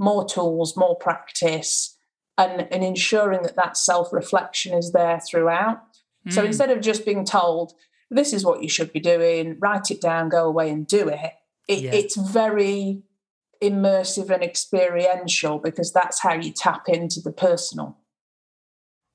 more 0.00 0.28
tools, 0.28 0.76
more 0.76 0.96
practice, 0.96 1.96
and, 2.36 2.66
and 2.72 2.82
ensuring 2.82 3.42
that 3.42 3.54
that 3.54 3.76
self 3.76 4.12
reflection 4.12 4.76
is 4.76 4.90
there 4.90 5.20
throughout. 5.20 5.78
Mm. 6.26 6.32
So 6.32 6.44
instead 6.44 6.72
of 6.72 6.80
just 6.80 7.06
being 7.06 7.24
told, 7.24 7.72
this 8.10 8.32
is 8.32 8.44
what 8.44 8.64
you 8.64 8.68
should 8.68 8.92
be 8.92 8.98
doing, 8.98 9.56
write 9.60 9.92
it 9.92 10.00
down, 10.00 10.28
go 10.28 10.44
away 10.44 10.70
and 10.70 10.88
do 10.88 11.08
it, 11.08 11.34
it 11.68 11.84
yeah. 11.84 11.92
it's 11.92 12.16
very 12.16 13.04
immersive 13.62 14.30
and 14.30 14.42
experiential 14.42 15.58
because 15.58 15.92
that's 15.92 16.20
how 16.22 16.34
you 16.34 16.52
tap 16.52 16.88
into 16.88 17.20
the 17.20 17.32
personal. 17.32 17.98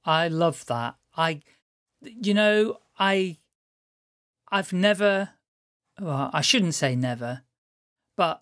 I 0.06 0.28
love 0.28 0.66
that. 0.66 0.96
I, 1.16 1.42
you 2.02 2.34
know, 2.34 2.80
I, 3.00 3.38
I've 4.52 4.74
never 4.74 5.30
well, 6.00 6.30
I 6.34 6.42
shouldn't 6.42 6.76
say 6.76 6.96
never, 6.96 7.44
but 8.18 8.42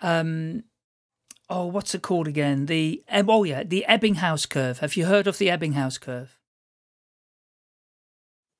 um, 0.00 0.64
oh, 1.48 1.66
what's 1.66 1.94
it 1.94 2.02
called 2.02 2.28
again? 2.28 2.66
The 2.66 3.02
oh 3.10 3.44
yeah, 3.44 3.62
the 3.64 3.84
Ebbinghaus 3.88 4.48
curve. 4.48 4.78
Have 4.78 4.96
you 4.96 5.06
heard 5.06 5.26
of 5.26 5.38
the 5.38 5.48
Ebbinghaus 5.48 6.00
curve? 6.00 6.38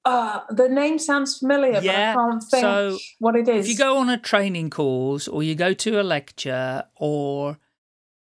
Uh, 0.06 0.42
the 0.50 0.68
name 0.68 1.00
sounds 1.00 1.38
familiar, 1.38 1.80
yeah, 1.82 2.14
but 2.14 2.20
I 2.20 2.28
can't 2.28 2.42
think 2.44 2.60
so 2.60 2.98
what 3.18 3.34
it 3.34 3.48
is. 3.48 3.66
If 3.66 3.72
you 3.72 3.76
go 3.76 3.98
on 3.98 4.08
a 4.08 4.16
training 4.16 4.70
course 4.70 5.26
or 5.26 5.42
you 5.42 5.56
go 5.56 5.74
to 5.74 6.00
a 6.00 6.04
lecture 6.04 6.84
or 6.94 7.58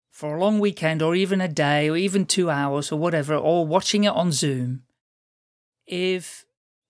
for 0.09 0.37
a 0.37 0.41
long 0.41 0.61
weekend 0.61 1.03
or 1.03 1.17
even 1.17 1.41
a 1.41 1.49
day 1.49 1.91
or 1.91 1.97
even 1.97 2.25
two 2.25 2.51
hours 2.51 2.93
or 2.93 3.01
whatever, 3.01 3.35
or 3.35 3.67
watching 3.67 4.05
it 4.05 4.13
on 4.13 4.31
Zoom, 4.31 4.85
if 5.85 6.45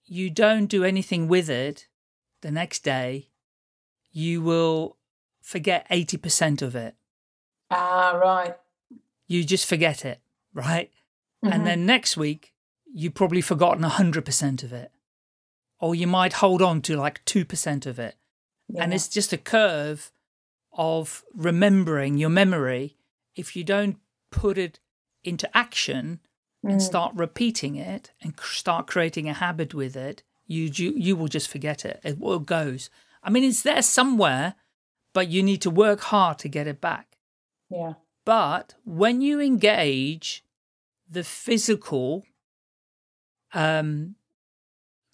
you 0.04 0.28
don't 0.28 0.66
do 0.66 0.84
anything 0.84 1.26
with 1.26 1.48
it, 1.48 1.88
the 2.42 2.50
next 2.50 2.84
day, 2.84 3.30
you 4.10 4.42
will 4.42 4.98
forget 5.40 5.88
80% 5.88 6.60
of 6.60 6.76
it. 6.76 6.96
Ah, 7.70 8.10
right. 8.22 8.56
You 9.26 9.42
just 9.42 9.64
forget 9.64 10.04
it, 10.04 10.20
right? 10.52 10.90
Mm-hmm. 11.42 11.54
And 11.54 11.66
then 11.66 11.86
next 11.86 12.18
week, 12.18 12.51
you've 12.92 13.14
probably 13.14 13.40
forgotten 13.40 13.84
100% 13.84 14.62
of 14.62 14.72
it. 14.72 14.90
Or 15.80 15.94
you 15.94 16.06
might 16.06 16.34
hold 16.34 16.62
on 16.62 16.80
to 16.82 16.96
like 16.96 17.24
2% 17.24 17.86
of 17.86 17.98
it. 17.98 18.16
Yeah. 18.68 18.84
And 18.84 18.94
it's 18.94 19.08
just 19.08 19.32
a 19.32 19.38
curve 19.38 20.12
of 20.72 21.24
remembering 21.34 22.16
your 22.18 22.30
memory. 22.30 22.96
If 23.34 23.56
you 23.56 23.64
don't 23.64 23.96
put 24.30 24.58
it 24.58 24.78
into 25.24 25.54
action 25.56 26.20
mm. 26.64 26.70
and 26.70 26.82
start 26.82 27.12
repeating 27.14 27.76
it 27.76 28.12
and 28.22 28.34
start 28.40 28.86
creating 28.86 29.28
a 29.28 29.34
habit 29.34 29.74
with 29.74 29.96
it, 29.96 30.22
you 30.46 30.64
you 30.74 30.92
you 30.96 31.16
will 31.16 31.28
just 31.28 31.48
forget 31.48 31.84
it. 31.84 32.00
It 32.02 32.18
all 32.20 32.38
goes. 32.38 32.90
I 33.22 33.30
mean, 33.30 33.44
it's 33.44 33.62
there 33.62 33.82
somewhere, 33.82 34.54
but 35.12 35.28
you 35.28 35.42
need 35.42 35.62
to 35.62 35.70
work 35.70 36.00
hard 36.00 36.38
to 36.40 36.48
get 36.48 36.66
it 36.66 36.80
back. 36.80 37.16
Yeah. 37.70 37.94
But 38.24 38.74
when 38.84 39.20
you 39.20 39.40
engage 39.40 40.44
the 41.08 41.24
physical, 41.24 42.24
um, 43.52 44.16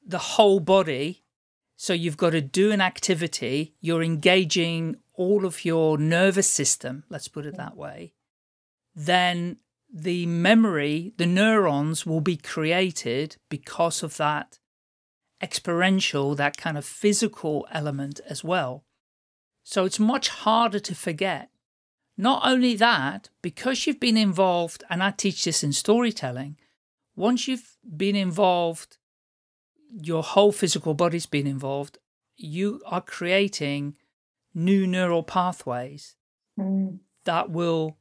the 0.07 0.19
whole 0.19 0.61
body, 0.61 1.25
so 1.77 1.93
you've 1.93 2.17
got 2.17 2.31
to 2.31 2.41
do 2.41 2.73
an 2.73 2.81
activity, 2.81 3.75
you're 3.81 4.03
engaging 4.03 4.97
all 5.15 5.45
of 5.45 5.65
your 5.65 5.99
nervous 5.99 6.51
system, 6.51 7.05
let's 7.09 7.29
put 7.29 7.47
it 7.47 7.57
that 7.57 7.77
way, 7.77 8.15
then 8.95 9.59
the 9.93 10.27
memory, 10.27 11.13
the 11.17 11.27
neurons 11.27 12.05
will 12.05 12.21
be 12.21 12.37
created 12.37 13.37
because 13.49 14.03
of 14.03 14.17
that 14.17 14.59
experiential, 15.43 16.35
that 16.35 16.57
kind 16.57 16.77
of 16.77 16.85
physical 16.85 17.67
element 17.73 18.21
as 18.29 18.43
well. 18.43 18.85
So 19.63 19.85
it's 19.85 20.01
much 20.01 20.29
harder 20.29 20.81
to 20.81 20.95
forget. 20.95 21.51
Not 22.17 22.43
only 22.45 22.75
that, 22.77 23.29
because 23.43 23.87
you've 23.87 24.01
been 24.01 24.17
involved, 24.17 24.83
and 24.91 25.03
I 25.03 25.13
teach 25.13 25.45
this 25.45 25.63
in 25.63 25.73
storytelling, 25.73 26.57
once 27.19 27.49
you've 27.49 27.77
been 27.97 28.15
involved, 28.15 28.97
your 29.91 30.23
whole 30.23 30.53
physical 30.53 30.95
body's 30.95 31.27
been 31.27 31.47
involved, 31.47 31.99
you 32.37 32.81
are 32.87 33.01
creating 33.01 33.97
new 34.55 34.87
neural 34.87 35.25
pathways 35.25 36.15
mm. 36.59 36.99
that 37.25 37.51
will 37.51 37.97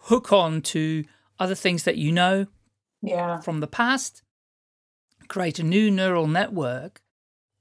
hook 0.00 0.32
on 0.32 0.60
to 0.60 1.04
other 1.38 1.54
things 1.54 1.84
that 1.84 1.96
you 1.96 2.10
know 2.10 2.46
yeah. 3.00 3.40
from 3.40 3.60
the 3.60 3.66
past 3.66 4.22
create 5.28 5.58
a 5.58 5.62
new 5.62 5.90
neural 5.90 6.26
network 6.26 7.00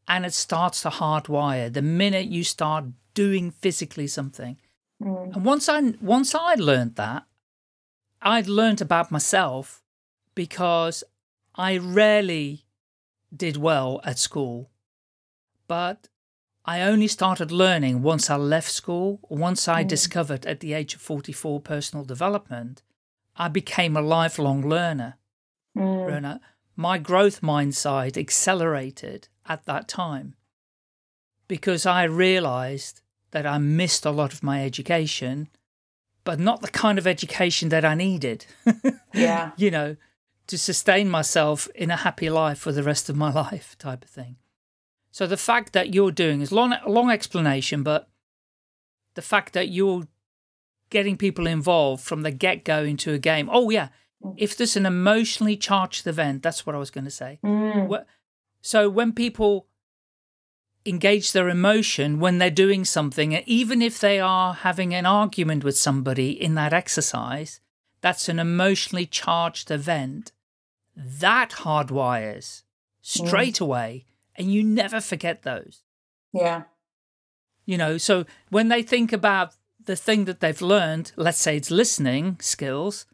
and 0.07 0.25
it 0.25 0.33
starts 0.33 0.81
to 0.81 0.89
hardwire 0.89 1.71
the 1.71 1.81
minute 1.81 2.25
you 2.25 2.43
start 2.43 2.85
doing 3.13 3.51
physically 3.51 4.07
something. 4.07 4.57
Mm. 5.01 5.35
And 5.35 5.45
once 5.45 5.69
I 5.69 5.79
once 6.01 6.33
I 6.33 6.55
learned 6.55 6.95
that, 6.95 7.25
I'd 8.21 8.47
learned 8.47 8.81
about 8.81 9.11
myself 9.11 9.81
because 10.35 11.03
I 11.55 11.77
rarely 11.77 12.65
did 13.35 13.57
well 13.57 14.01
at 14.03 14.19
school. 14.19 14.69
But 15.67 16.09
I 16.65 16.81
only 16.81 17.07
started 17.07 17.51
learning 17.51 18.01
once 18.01 18.29
I 18.29 18.35
left 18.35 18.71
school, 18.71 19.19
once 19.29 19.67
I 19.67 19.83
mm. 19.83 19.87
discovered 19.87 20.45
at 20.45 20.59
the 20.59 20.73
age 20.73 20.93
of 20.95 21.01
44 21.01 21.59
personal 21.61 22.05
development, 22.05 22.83
I 23.35 23.47
became 23.47 23.95
a 23.95 24.01
lifelong 24.01 24.67
learner. 24.67 25.17
Mm 25.77 26.39
my 26.75 26.97
growth 26.97 27.41
mindset 27.41 28.17
accelerated 28.17 29.27
at 29.45 29.65
that 29.65 29.87
time 29.87 30.35
because 31.47 31.85
I 31.85 32.03
realized 32.03 33.01
that 33.31 33.45
I 33.45 33.57
missed 33.57 34.05
a 34.05 34.11
lot 34.11 34.33
of 34.33 34.43
my 34.43 34.63
education, 34.65 35.49
but 36.23 36.39
not 36.39 36.61
the 36.61 36.69
kind 36.69 36.97
of 36.97 37.07
education 37.07 37.69
that 37.69 37.85
I 37.85 37.95
needed. 37.95 38.45
yeah. 39.13 39.51
You 39.57 39.71
know, 39.71 39.95
to 40.51 40.57
sustain 40.57 41.09
myself 41.09 41.67
in 41.73 41.89
a 41.89 41.95
happy 41.95 42.29
life 42.29 42.59
for 42.59 42.71
the 42.71 42.83
rest 42.83 43.09
of 43.09 43.15
my 43.15 43.31
life, 43.45 43.75
type 43.79 44.03
of 44.03 44.09
thing. 44.09 44.35
So 45.09 45.25
the 45.25 45.37
fact 45.37 45.73
that 45.73 45.93
you're 45.93 46.11
doing 46.11 46.41
is 46.41 46.51
long, 46.51 46.75
long 46.85 47.09
explanation, 47.09 47.83
but 47.83 48.09
the 49.15 49.21
fact 49.21 49.53
that 49.53 49.69
you're 49.69 50.07
getting 50.89 51.17
people 51.17 51.47
involved 51.47 52.03
from 52.03 52.21
the 52.21 52.31
get 52.31 52.63
go 52.63 52.83
into 52.83 53.13
a 53.13 53.17
game. 53.17 53.49
Oh 53.51 53.69
yeah, 53.69 53.89
if 54.37 54.55
there's 54.55 54.75
an 54.75 54.85
emotionally 54.85 55.57
charged 55.57 56.05
event, 56.05 56.43
that's 56.43 56.65
what 56.65 56.75
I 56.75 56.79
was 56.79 56.91
going 56.91 57.05
to 57.05 57.11
say. 57.11 57.39
Mm. 57.43 58.05
So 58.61 58.89
when 58.89 59.13
people 59.13 59.67
engage 60.85 61.31
their 61.31 61.47
emotion 61.47 62.19
when 62.19 62.37
they're 62.37 62.49
doing 62.49 62.85
something, 62.85 63.33
even 63.45 63.81
if 63.81 63.99
they 63.99 64.19
are 64.19 64.53
having 64.53 64.93
an 64.93 65.05
argument 65.05 65.63
with 65.63 65.77
somebody 65.77 66.31
in 66.31 66.55
that 66.55 66.73
exercise, 66.73 67.61
that's 68.01 68.27
an 68.29 68.39
emotionally 68.39 69.05
charged 69.05 69.71
event. 69.71 70.31
That 70.95 71.51
hardwires 71.51 72.63
straight 73.01 73.55
mm. 73.55 73.61
away, 73.61 74.05
and 74.35 74.51
you 74.51 74.63
never 74.63 75.01
forget 75.01 75.43
those. 75.43 75.83
Yeah. 76.33 76.63
You 77.65 77.77
know, 77.77 77.97
so 77.97 78.25
when 78.49 78.69
they 78.69 78.83
think 78.83 79.13
about 79.13 79.53
the 79.83 79.95
thing 79.95 80.25
that 80.25 80.39
they've 80.39 80.61
learned, 80.61 81.11
let's 81.15 81.37
say 81.37 81.57
it's 81.57 81.71
listening 81.71 82.37
skills, 82.39 83.05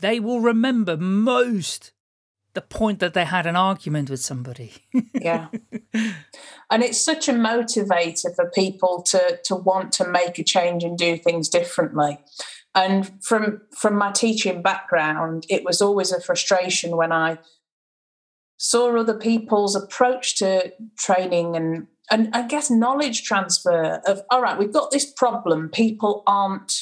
they 0.00 0.20
will 0.20 0.40
remember 0.40 0.96
most 0.96 1.92
the 2.54 2.62
point 2.62 2.98
that 2.98 3.14
they 3.14 3.24
had 3.24 3.46
an 3.46 3.56
argument 3.56 4.10
with 4.10 4.20
somebody. 4.20 4.72
yeah. 5.14 5.48
And 6.70 6.82
it's 6.82 7.00
such 7.00 7.30
a 7.30 7.32
motivator 7.32 8.34
for 8.36 8.50
people 8.50 9.02
to 9.04 9.38
to 9.44 9.56
want 9.56 9.90
to 9.92 10.06
make 10.06 10.38
a 10.38 10.44
change 10.44 10.84
and 10.84 10.98
do 10.98 11.16
things 11.16 11.48
differently. 11.48 12.18
And 12.74 13.10
from 13.24 13.62
from 13.76 13.96
my 13.96 14.12
teaching 14.12 14.62
background, 14.62 15.46
it 15.48 15.64
was 15.64 15.80
always 15.80 16.12
a 16.12 16.20
frustration 16.20 16.96
when 16.96 17.12
I 17.12 17.38
saw 18.56 18.96
other 18.96 19.18
people's 19.18 19.74
approach 19.74 20.36
to 20.38 20.72
training 20.98 21.56
and 21.56 21.86
and 22.10 22.34
I 22.34 22.46
guess 22.46 22.70
knowledge 22.70 23.22
transfer 23.22 24.00
of 24.06 24.22
all 24.30 24.42
right, 24.42 24.58
we've 24.58 24.72
got 24.72 24.90
this 24.90 25.10
problem, 25.10 25.68
people 25.70 26.22
aren't 26.26 26.72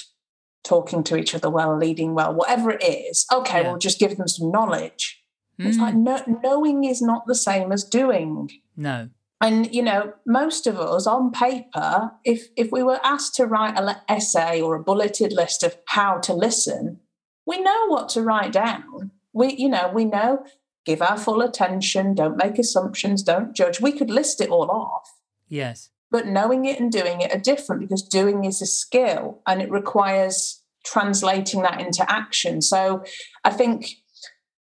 talking 0.64 1.05
to 1.05 1.16
each 1.16 1.34
other 1.34 1.49
well, 1.49 1.76
leading 1.76 2.14
well, 2.14 2.34
whatever 2.34 2.70
it 2.70 2.82
is. 2.82 3.24
Okay, 3.32 3.62
yeah. 3.62 3.70
we'll 3.70 3.78
just 3.78 3.99
give 3.99 4.16
them 4.16 4.28
some 4.28 4.51
knowledge. 4.51 5.22
Mm. 5.61 5.66
It's 5.66 5.78
like 5.78 5.95
hmm. 5.95 6.05
no, 6.05 6.22
knowing 6.43 6.84
is 6.84 7.01
not 7.01 7.26
the 7.26 7.34
same 7.34 7.72
as 7.72 7.84
doing. 7.84 8.51
No. 8.76 9.09
And 9.41 9.74
you 9.74 9.82
know, 9.82 10.14
most 10.26 10.66
of 10.66 10.78
us 10.78 11.07
on 11.07 11.30
paper, 11.30 12.12
if 12.24 12.49
if 12.57 12.72
we 12.72 12.82
were 12.82 13.01
asked 13.05 13.34
to 13.37 13.47
write 13.47 13.78
an 13.78 13.97
essay 14.09 14.61
or 14.61 14.74
a 14.74 14.82
bulleted 14.82 15.32
list 15.32 15.62
of 15.62 15.76
how 15.89 16.18
to 16.18 16.32
listen, 16.32 17.01
we 17.47 17.61
know 17.61 17.87
what 17.89 18.09
to 18.11 18.22
write 18.22 18.53
down. 18.53 19.11
We, 19.32 19.55
you 19.55 19.68
know, 19.68 19.91
we 19.93 20.07
know 20.07 20.45
give 20.87 21.03
our 21.03 21.18
full 21.18 21.43
attention, 21.43 22.14
don't 22.14 22.37
make 22.37 22.59
assumptions, 22.59 23.22
don't 23.22 23.55
judge. 23.55 23.80
We 23.80 23.93
could 23.93 24.11
list 24.11 24.41
it 24.41 24.49
all 24.49 24.70
off. 24.70 25.12
Yes. 25.49 25.91
But 26.11 26.26
knowing 26.26 26.64
it 26.64 26.80
and 26.80 26.91
doing 26.91 27.20
it 27.20 27.34
are 27.34 27.39
different 27.39 27.82
because 27.82 28.03
doing 28.03 28.45
is 28.45 28.62
a 28.62 28.66
skill 28.66 29.43
and 29.47 29.61
it 29.61 29.70
requires 29.70 30.62
translating 30.84 31.62
that 31.62 31.80
into 31.80 32.11
action. 32.11 32.62
So 32.62 33.03
I 33.45 33.51
think 33.51 33.91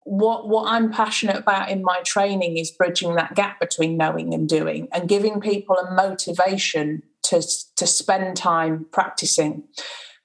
what 0.04 0.48
what 0.48 0.72
I'm 0.72 0.92
passionate 0.92 1.38
about 1.38 1.70
in 1.70 1.84
my 1.84 2.02
training 2.02 2.58
is 2.58 2.72
bridging 2.72 3.16
that 3.16 3.36
gap 3.36 3.60
between 3.60 3.98
knowing 3.98 4.34
and 4.34 4.48
doing 4.48 4.88
and 4.92 5.10
giving 5.10 5.40
people 5.40 5.76
a 5.76 5.94
motivation 5.94 7.04
to 7.24 7.42
to 7.76 7.86
spend 7.88 8.38
time 8.38 8.86
practicing. 8.92 9.64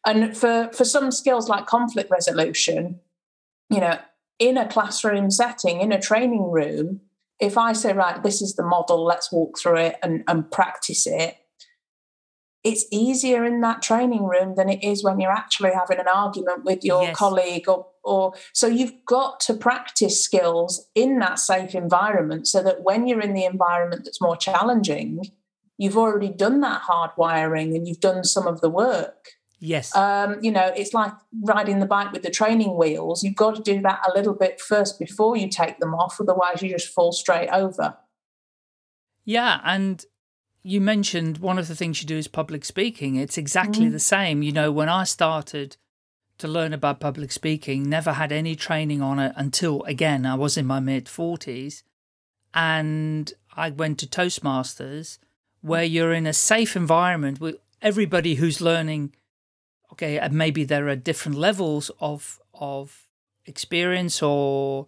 And 0.07 0.37
for 0.37 0.71
for 0.73 0.85
some 0.85 1.11
skills 1.11 1.49
like 1.49 1.67
conflict 1.67 2.11
resolution, 2.11 3.01
you 3.71 3.81
know, 3.81 3.99
in 4.39 4.57
a 4.57 4.69
classroom 4.69 5.31
setting, 5.31 5.81
in 5.81 5.93
a 5.93 6.01
training 6.01 6.51
room, 6.51 7.01
if 7.41 7.59
I 7.59 7.73
say, 7.73 7.93
right, 7.93 8.23
this 8.23 8.41
is 8.41 8.55
the 8.55 8.63
model, 8.63 9.05
let's 9.05 9.33
walk 9.33 9.59
through 9.59 9.77
it 9.77 9.97
and, 10.03 10.25
and 10.29 10.51
practice 10.51 11.07
it, 11.07 11.37
it's 12.63 12.87
easier 12.91 13.45
in 13.45 13.61
that 13.61 13.83
training 13.83 14.25
room 14.25 14.55
than 14.57 14.69
it 14.69 14.83
is 14.83 15.05
when 15.05 15.21
you're 15.21 15.31
actually 15.31 15.73
having 15.73 15.99
an 15.99 16.09
argument 16.09 16.65
with 16.65 16.85
your 16.85 17.03
yes. 17.03 17.17
colleague 17.17 17.69
or 17.69 17.87
or 18.05 18.35
so 18.53 18.67
you've 18.67 18.95
got 19.07 19.41
to 19.41 19.55
practice 19.55 20.23
skills 20.23 20.89
in 20.95 21.19
that 21.19 21.39
safe 21.39 21.75
environment 21.75 22.47
so 22.47 22.63
that 22.63 22.83
when 22.83 23.07
you're 23.07 23.21
in 23.21 23.35
the 23.35 23.45
environment 23.45 24.03
that's 24.05 24.21
more 24.21 24.37
challenging 24.37 25.23
you've 25.79 25.97
already 25.97 26.29
done 26.29 26.61
that 26.61 26.83
hard 26.83 27.11
wiring 27.17 27.75
and 27.75 27.89
you've 27.89 28.01
done 28.01 28.25
some 28.25 28.47
of 28.47 28.61
the 28.61 28.71
work 28.71 29.31
yes 29.59 29.95
um, 29.97 30.37
you 30.43 30.51
know 30.51 30.73
it's 30.77 30.95
like 30.95 31.13
riding 31.43 31.81
the 31.81 31.87
bike 31.87 32.13
with 32.13 32.23
the 32.23 32.31
training 32.31 32.77
wheels 32.77 33.23
you've 33.23 33.37
got 33.37 33.55
to 33.55 33.63
do 33.63 33.81
that 33.81 34.01
a 34.09 34.17
little 34.17 34.35
bit 34.35 34.61
first 34.61 34.99
before 34.99 35.37
you 35.37 35.49
take 35.49 35.79
them 35.79 35.95
off 35.95 36.21
otherwise 36.21 36.63
you 36.63 36.69
just 36.69 36.89
fall 36.89 37.13
straight 37.13 37.49
over 37.51 37.97
yeah 39.25 39.61
and 39.65 40.07
you 40.65 40.81
mentioned 40.81 41.39
one 41.39 41.59
of 41.59 41.69
the 41.69 41.77
things 41.77 42.01
you 42.01 42.09
do 42.09 42.17
is 42.17 42.27
public 42.27 42.65
speaking. 42.65 43.17
It's 43.17 43.37
exactly 43.37 43.87
mm. 43.87 43.93
the 43.93 44.01
same. 44.01 44.43
You 44.43 44.51
know, 44.51 44.73
when 44.73 44.89
I 44.89 45.05
started 45.05 45.77
to 46.39 46.49
learn 46.49 46.73
about 46.73 47.01
public 47.01 47.33
speaking, 47.33 47.89
never 47.89 48.13
had 48.13 48.33
any 48.33 48.57
training 48.57 49.01
on 49.03 49.19
it 49.19 49.33
until, 49.37 49.83
again, 49.85 50.27
I 50.27 50.35
was 50.35 50.57
in 50.57 50.67
my 50.67 50.81
mid 50.81 51.07
40s. 51.07 51.83
And 52.53 53.33
I 53.57 53.71
went 53.71 53.99
to 54.01 54.07
Toastmasters, 54.07 55.19
where 55.61 55.85
you're 55.85 56.13
in 56.13 56.27
a 56.27 56.33
safe 56.33 56.77
environment 56.77 57.41
with 57.41 57.57
everybody 57.83 58.37
who's 58.37 58.61
learning. 58.61 59.15
Okay, 59.93 60.19
and 60.19 60.35
maybe 60.35 60.65
there 60.65 60.89
are 60.89 60.97
different 60.97 61.39
levels 61.39 61.91
of 62.01 62.41
of 62.53 63.07
experience 63.47 64.23
or 64.23 64.87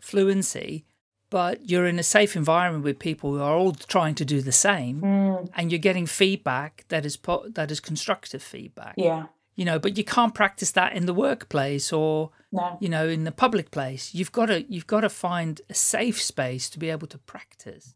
fluency, 0.00 0.84
but 1.32 1.70
you're 1.70 1.86
in 1.86 1.98
a 1.98 2.02
safe 2.02 2.36
environment 2.36 2.84
with 2.84 2.98
people 2.98 3.30
who 3.30 3.40
are 3.40 3.56
all 3.56 3.72
trying 3.72 4.14
to 4.14 4.24
do 4.24 4.42
the 4.42 4.52
same 4.52 5.00
mm. 5.00 5.50
and 5.56 5.72
you're 5.72 5.78
getting 5.78 6.04
feedback 6.06 6.84
that 6.88 7.06
is 7.06 7.16
po- 7.16 7.48
that 7.48 7.70
is 7.70 7.80
constructive 7.80 8.42
feedback 8.42 8.94
yeah 8.98 9.24
you 9.54 9.64
know 9.64 9.78
but 9.78 9.96
you 9.96 10.04
can't 10.04 10.34
practice 10.34 10.72
that 10.72 10.94
in 10.94 11.06
the 11.06 11.14
workplace 11.14 11.92
or 11.92 12.30
no. 12.50 12.76
you 12.80 12.88
know 12.88 13.08
in 13.08 13.24
the 13.24 13.32
public 13.32 13.70
place 13.70 14.14
you've 14.14 14.32
got 14.32 14.46
to 14.46 14.64
you've 14.72 14.86
got 14.86 15.00
to 15.00 15.08
find 15.08 15.60
a 15.68 15.74
safe 15.74 16.20
space 16.20 16.68
to 16.70 16.78
be 16.78 16.90
able 16.90 17.06
to 17.06 17.18
practice 17.18 17.94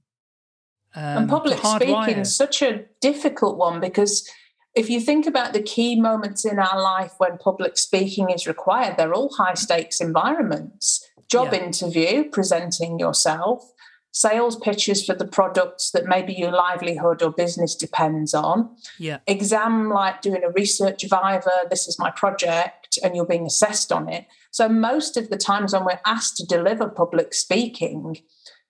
um, 0.95 1.19
and 1.19 1.29
public 1.29 1.59
speaking 1.59 2.19
is 2.19 2.35
such 2.35 2.63
a 2.63 2.85
difficult 3.01 3.57
one 3.57 3.81
because 3.81 4.29
if 4.75 4.91
you 4.91 5.01
think 5.01 5.27
about 5.27 5.55
the 5.55 5.63
key 5.63 5.99
moments 5.99 6.45
in 6.45 6.59
our 6.59 6.81
life 6.81 7.13
when 7.19 7.39
public 7.39 7.79
speaking 7.79 8.31
is 8.31 8.47
required 8.47 8.97
they're 8.97 9.15
all 9.15 9.33
high 9.35 9.55
stakes 9.55 10.01
environments 10.01 11.07
job 11.29 11.49
yeah. 11.53 11.65
interview, 11.65 12.25
presenting 12.31 12.99
yourself, 12.99 13.73
sales 14.17 14.57
pitches 14.57 15.05
for 15.05 15.15
the 15.15 15.27
products 15.27 15.91
that 15.91 16.07
maybe 16.07 16.33
your 16.33 16.51
livelihood 16.51 17.23
or 17.23 17.31
business 17.31 17.75
depends 17.75 18.33
on. 18.33 18.75
Yeah. 18.99 19.19
Exam 19.27 19.91
like 19.91 20.23
doing 20.23 20.43
a 20.43 20.51
research 20.53 21.03
viva, 21.03 21.67
this 21.69 21.87
is 21.87 21.99
my 21.99 22.11
project, 22.11 22.99
and 23.05 23.15
you're 23.15 23.27
being 23.27 23.45
assessed 23.45 23.93
on 23.93 24.09
it. 24.09 24.27
So 24.53 24.71
most 24.71 25.19
of 25.19 25.29
the 25.29 25.37
times 25.37 25.75
when 25.75 25.85
we're 25.85 26.01
asked 26.07 26.39
to 26.39 26.47
deliver 26.47 26.89
public 26.89 27.35
speaking, 27.35 28.17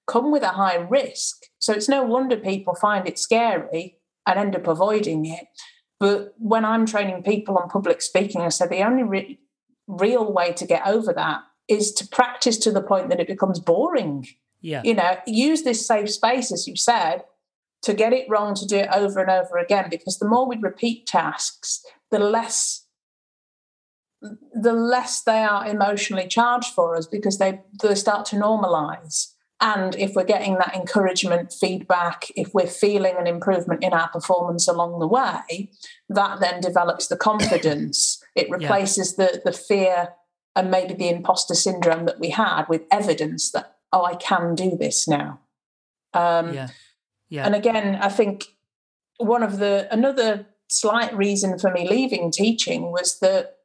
come 0.09 0.33
with 0.33 0.43
a 0.43 0.49
high 0.49 0.79
risk. 0.79 1.45
So 1.61 1.73
it's 1.73 1.89
no 1.89 2.03
wonder 2.03 2.37
people 2.37 2.75
find 2.75 3.07
it 3.07 3.17
scary 3.17 3.99
and 4.27 4.41
end 4.41 4.57
up 4.57 4.67
avoiding 4.67 5.27
it. 5.27 5.47
But 6.01 6.35
when 6.39 6.65
I'm 6.65 6.87
training 6.87 7.23
people 7.23 7.57
on 7.57 7.69
public 7.69 8.03
speaking, 8.03 8.41
I 8.41 8.49
say 8.49 8.67
the 8.67 8.85
only 8.85 9.05
re- 9.05 9.39
real 9.87 10.33
way 10.33 10.53
to 10.55 10.67
get 10.67 10.85
over 10.89 11.13
that 11.13 11.43
is 11.69 11.93
to 11.93 12.09
practice 12.09 12.59
to 12.59 12.73
the 12.73 12.83
point 12.83 13.11
that 13.11 13.21
it 13.21 13.29
becomes 13.29 13.61
boring. 13.61 14.27
Yeah. 14.67 14.83
You 14.85 14.95
know, 14.95 15.17
use 15.29 15.63
this 15.63 15.87
safe 15.87 16.11
space, 16.11 16.51
as 16.51 16.67
you 16.67 16.75
said, 16.75 17.23
to 17.83 17.95
get 17.95 18.13
it 18.13 18.27
wrong, 18.29 18.57
to 18.57 18.67
do 18.67 18.79
it 18.79 18.89
over 18.93 19.21
and 19.21 19.31
over 19.31 19.59
again, 19.59 19.87
because 19.89 20.19
the 20.19 20.29
more 20.29 20.49
we 20.49 20.57
repeat 20.57 21.07
tasks, 21.07 21.85
the 22.11 22.19
less 22.19 22.83
the 24.53 24.73
less 24.73 25.23
they 25.23 25.45
are 25.45 25.69
emotionally 25.69 26.27
charged 26.27 26.75
for 26.75 26.97
us 26.97 27.07
because 27.07 27.39
they 27.39 27.61
they 27.81 27.95
start 27.95 28.27
to 28.27 28.37
normalize. 28.37 29.35
And 29.61 29.95
if 29.95 30.15
we're 30.15 30.25
getting 30.25 30.55
that 30.55 30.75
encouragement, 30.75 31.53
feedback, 31.53 32.27
if 32.35 32.53
we're 32.53 32.67
feeling 32.67 33.15
an 33.19 33.29
improvement 33.29 33.85
in 33.85 33.93
our 33.93 34.09
performance 34.09 34.67
along 34.67 34.99
the 34.99 35.07
way, 35.07 35.71
that 36.09 36.41
then 36.41 36.61
develops 36.61 37.07
the 37.07 37.17
confidence. 37.17 38.21
It 38.35 38.51
replaces 38.51 39.15
yeah. 39.17 39.27
the 39.27 39.43
the 39.45 39.53
fear 39.53 40.09
and 40.57 40.71
maybe 40.71 40.95
the 40.95 41.09
imposter 41.09 41.55
syndrome 41.55 42.07
that 42.07 42.19
we 42.19 42.31
had 42.31 42.65
with 42.69 42.83
evidence 42.91 43.53
that 43.53 43.76
oh 43.93 44.05
i 44.05 44.15
can 44.15 44.55
do 44.55 44.77
this 44.77 45.07
now 45.09 45.41
um, 46.15 46.55
yeah. 46.55 46.69
Yeah. 47.29 47.47
and 47.47 47.55
again 47.55 47.97
i 47.97 48.09
think 48.09 48.45
one 49.19 49.43
of 49.43 49.59
the 49.59 49.89
another 49.91 50.47
slight 50.69 51.17
reason 51.17 51.59
for 51.59 51.71
me 51.71 51.89
leaving 51.89 52.31
teaching 52.31 52.91
was 52.93 53.19
that 53.21 53.57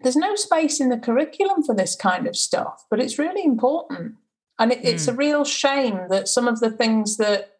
there's 0.00 0.16
no 0.16 0.34
space 0.34 0.80
in 0.80 0.88
the 0.88 0.98
curriculum 0.98 1.62
for 1.62 1.74
this 1.74 1.94
kind 1.94 2.26
of 2.26 2.36
stuff 2.36 2.84
but 2.90 3.00
it's 3.00 3.18
really 3.18 3.44
important 3.44 4.14
and 4.58 4.72
it, 4.72 4.82
mm. 4.82 4.84
it's 4.84 5.08
a 5.08 5.12
hmm. 5.12 5.18
real 5.18 5.44
shame 5.44 6.00
that 6.08 6.28
some 6.28 6.46
of 6.46 6.60
the 6.60 6.70
things 6.70 7.16
that 7.16 7.50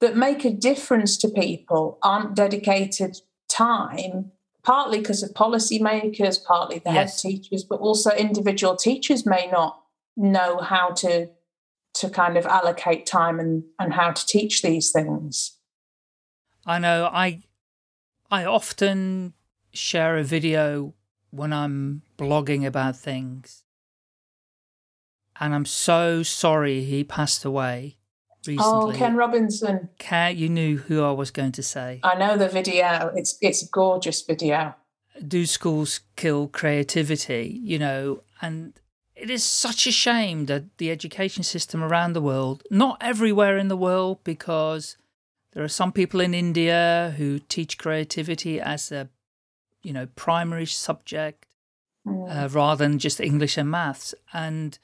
that 0.00 0.16
make 0.16 0.44
a 0.44 0.50
difference 0.50 1.16
to 1.16 1.28
people 1.28 1.98
aren't 2.02 2.34
dedicated 2.34 3.16
time 3.48 4.32
partly 4.62 4.98
because 4.98 5.22
of 5.22 5.30
policymakers, 5.30 6.42
partly 6.44 6.78
the 6.78 6.92
yes. 6.92 7.22
head 7.22 7.30
teachers, 7.30 7.64
but 7.64 7.80
also 7.80 8.10
individual 8.10 8.76
teachers 8.76 9.26
may 9.26 9.48
not 9.50 9.81
know 10.16 10.58
how 10.58 10.90
to 10.90 11.28
to 11.94 12.08
kind 12.08 12.36
of 12.36 12.46
allocate 12.46 13.06
time 13.06 13.38
and 13.38 13.64
and 13.78 13.92
how 13.92 14.12
to 14.12 14.26
teach 14.26 14.62
these 14.62 14.90
things. 14.90 15.58
I 16.66 16.78
know 16.78 17.10
I 17.12 17.42
I 18.30 18.44
often 18.44 19.34
share 19.72 20.16
a 20.16 20.24
video 20.24 20.94
when 21.30 21.52
I'm 21.52 22.02
blogging 22.16 22.64
about 22.64 22.96
things. 22.96 23.64
And 25.40 25.54
I'm 25.54 25.64
so 25.64 26.22
sorry 26.22 26.84
he 26.84 27.04
passed 27.04 27.44
away 27.44 27.96
oh, 28.30 28.38
recently. 28.46 28.94
Oh, 28.94 28.98
Ken 28.98 29.16
Robinson. 29.16 29.88
Ken, 29.98 30.36
you 30.36 30.48
knew 30.48 30.76
who 30.76 31.02
I 31.02 31.10
was 31.10 31.30
going 31.30 31.52
to 31.52 31.62
say. 31.62 32.00
I 32.02 32.16
know 32.16 32.36
the 32.36 32.48
video. 32.48 33.12
It's 33.16 33.36
it's 33.40 33.62
a 33.62 33.68
gorgeous 33.70 34.22
video. 34.22 34.74
Do 35.26 35.46
schools 35.46 36.00
kill 36.16 36.48
creativity? 36.48 37.60
You 37.62 37.78
know, 37.78 38.22
and 38.40 38.74
it 39.14 39.30
is 39.30 39.44
such 39.44 39.86
a 39.86 39.92
shame 39.92 40.46
that 40.46 40.64
the 40.78 40.90
education 40.90 41.42
system 41.42 41.82
around 41.82 42.12
the 42.12 42.20
world, 42.20 42.62
not 42.70 42.98
everywhere 43.00 43.58
in 43.58 43.68
the 43.68 43.76
world, 43.76 44.18
because 44.24 44.96
there 45.52 45.62
are 45.62 45.68
some 45.68 45.92
people 45.92 46.20
in 46.20 46.34
India 46.34 47.14
who 47.16 47.38
teach 47.38 47.78
creativity 47.78 48.60
as 48.60 48.90
a, 48.90 49.08
you 49.82 49.92
know, 49.92 50.06
primary 50.16 50.66
subject 50.66 51.46
mm. 52.06 52.30
uh, 52.30 52.48
rather 52.48 52.84
than 52.84 52.98
just 52.98 53.20
English 53.20 53.58
and 53.58 53.70
maths, 53.70 54.14
and 54.32 54.78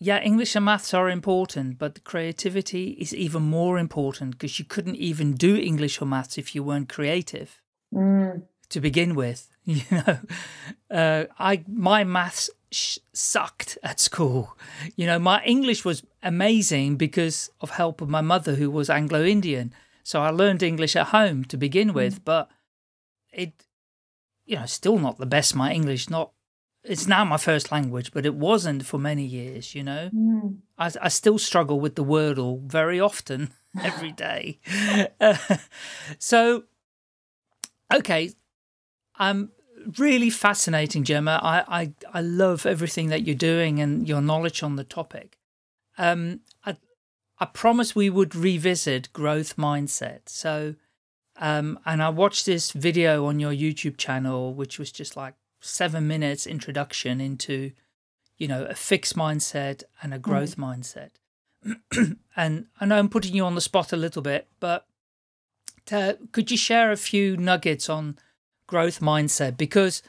yeah, 0.00 0.20
English 0.20 0.56
and 0.56 0.64
maths 0.64 0.92
are 0.92 1.08
important, 1.08 1.78
but 1.78 2.02
creativity 2.02 2.96
is 2.98 3.14
even 3.14 3.42
more 3.42 3.78
important 3.78 4.32
because 4.32 4.58
you 4.58 4.64
couldn't 4.64 4.96
even 4.96 5.34
do 5.34 5.56
English 5.56 6.02
or 6.02 6.06
maths 6.06 6.38
if 6.38 6.54
you 6.54 6.64
weren't 6.64 6.88
creative 6.88 7.60
Mm. 7.94 8.42
to 8.70 8.80
begin 8.80 9.14
with. 9.14 9.48
You 9.64 9.82
know, 9.92 10.18
uh, 10.90 11.24
I 11.38 11.62
my 11.68 12.02
maths 12.02 12.50
sh- 12.72 12.98
sucked 13.12 13.78
at 13.82 14.00
school. 14.00 14.56
You 14.96 15.06
know, 15.06 15.18
my 15.18 15.42
English 15.44 15.84
was 15.84 16.02
amazing 16.22 16.96
because 16.96 17.50
of 17.60 17.70
help 17.70 18.00
of 18.00 18.08
my 18.08 18.20
mother, 18.20 18.54
who 18.56 18.70
was 18.70 18.90
Anglo-Indian. 18.90 19.72
So 20.04 20.20
I 20.20 20.30
learned 20.30 20.62
English 20.62 20.96
at 20.96 21.08
home 21.08 21.44
to 21.44 21.56
begin 21.56 21.92
with, 21.92 22.24
but 22.24 22.48
it, 23.32 23.66
you 24.46 24.56
know, 24.56 24.66
still 24.66 24.98
not 24.98 25.18
the 25.18 25.26
best. 25.26 25.54
My 25.54 25.72
English, 25.72 26.10
not 26.10 26.32
it's 26.84 27.06
now 27.06 27.24
my 27.24 27.36
first 27.36 27.70
language, 27.70 28.10
but 28.12 28.26
it 28.26 28.34
wasn't 28.34 28.84
for 28.84 28.98
many 28.98 29.24
years. 29.24 29.74
You 29.74 29.84
know, 29.84 30.10
Mm. 30.12 30.56
I, 30.76 30.90
I 31.00 31.08
still 31.08 31.38
struggle 31.38 31.78
with 31.78 31.94
the 31.94 32.04
Wordle 32.04 32.60
very 32.62 32.98
often, 32.98 33.52
every 33.80 34.10
day. 34.26 34.58
Uh, 35.20 35.36
so, 36.18 36.64
okay, 37.94 38.30
um, 39.18 39.50
really 39.98 40.30
fascinating, 40.30 41.04
Gemma. 41.04 41.40
I, 41.42 41.80
I 41.80 41.92
I 42.12 42.20
love 42.20 42.66
everything 42.66 43.08
that 43.08 43.26
you're 43.26 43.34
doing 43.34 43.80
and 43.80 44.08
your 44.08 44.20
knowledge 44.20 44.62
on 44.62 44.76
the 44.76 44.84
topic. 44.84 45.38
Um, 45.98 46.40
I 46.64 46.76
I 47.38 47.46
promised 47.46 47.96
we 47.96 48.10
would 48.10 48.34
revisit 48.34 49.12
growth 49.12 49.56
mindset. 49.56 50.28
So, 50.28 50.74
um, 51.36 51.78
and 51.84 52.02
I 52.02 52.08
watched 52.08 52.46
this 52.46 52.72
video 52.72 53.26
on 53.26 53.40
your 53.40 53.52
YouTube 53.52 53.96
channel, 53.96 54.54
which 54.54 54.78
was 54.78 54.92
just 54.92 55.16
like 55.16 55.34
seven 55.60 56.06
minutes 56.06 56.46
introduction 56.46 57.20
into 57.20 57.72
you 58.42 58.48
know, 58.48 58.64
a 58.64 58.74
fixed 58.74 59.14
mindset 59.14 59.84
and 60.02 60.12
a 60.12 60.18
growth 60.18 60.56
mindset. 60.56 61.10
and 62.36 62.66
I 62.80 62.84
know 62.84 62.98
I'm 62.98 63.08
putting 63.08 63.36
you 63.36 63.44
on 63.44 63.54
the 63.54 63.60
spot 63.60 63.92
a 63.92 63.96
little 63.96 64.20
bit, 64.20 64.48
but 64.58 64.84
to, 65.86 66.18
could 66.32 66.50
you 66.50 66.56
share 66.56 66.90
a 66.90 66.96
few 66.96 67.36
nuggets 67.36 67.88
on 67.88 68.18
growth 68.72 69.00
mindset? 69.00 69.56
Because 69.56 70.02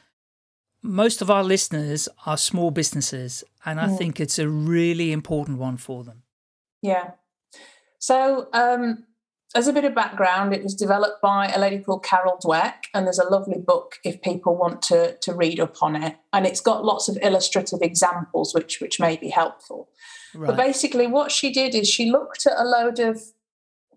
most 0.82 1.22
of 1.22 1.30
our 1.30 1.44
listeners 1.44 2.08
are 2.26 2.36
small 2.50 2.70
businesses, 2.70 3.44
and 3.64 3.78
I 3.78 3.88
Mm. 3.88 3.98
think 3.98 4.20
it's 4.20 4.38
a 4.38 4.48
really 4.48 5.12
important 5.12 5.58
one 5.58 5.76
for 5.76 6.02
them. 6.04 6.22
Yeah. 6.82 7.06
So, 7.98 8.48
um, 8.52 8.84
as 9.54 9.68
a 9.68 9.72
bit 9.72 9.84
of 9.84 9.94
background, 9.94 10.52
it 10.52 10.62
was 10.62 10.74
developed 10.74 11.20
by 11.22 11.40
a 11.48 11.58
lady 11.64 11.78
called 11.84 12.02
Carol 12.04 12.38
Dweck, 12.44 12.78
and 12.92 13.06
there's 13.06 13.20
a 13.26 13.30
lovely 13.36 13.60
book 13.72 13.88
if 14.02 14.20
people 14.30 14.56
want 14.56 14.82
to 14.90 15.16
to 15.24 15.30
read 15.34 15.60
up 15.60 15.76
on 15.82 15.94
it. 16.06 16.16
And 16.32 16.46
it's 16.46 16.60
got 16.70 16.84
lots 16.84 17.08
of 17.08 17.16
illustrative 17.28 17.80
examples, 17.90 18.52
which 18.56 18.80
which 18.82 18.98
may 18.98 19.16
be 19.16 19.30
helpful. 19.30 19.88
But 20.34 20.56
basically, 20.56 21.06
what 21.06 21.30
she 21.30 21.48
did 21.52 21.74
is 21.80 21.86
she 21.88 22.10
looked 22.10 22.46
at 22.46 22.60
a 22.64 22.64
load 22.76 22.98
of 22.98 23.14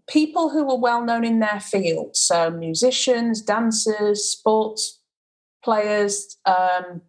people 0.07 0.49
who 0.49 0.65
were 0.65 0.77
well 0.77 1.03
known 1.03 1.23
in 1.23 1.39
their 1.39 1.59
field, 1.59 2.15
so 2.15 2.49
musicians, 2.49 3.41
dancers, 3.41 4.25
sports 4.25 4.99
players, 5.63 6.37
um, 6.45 7.01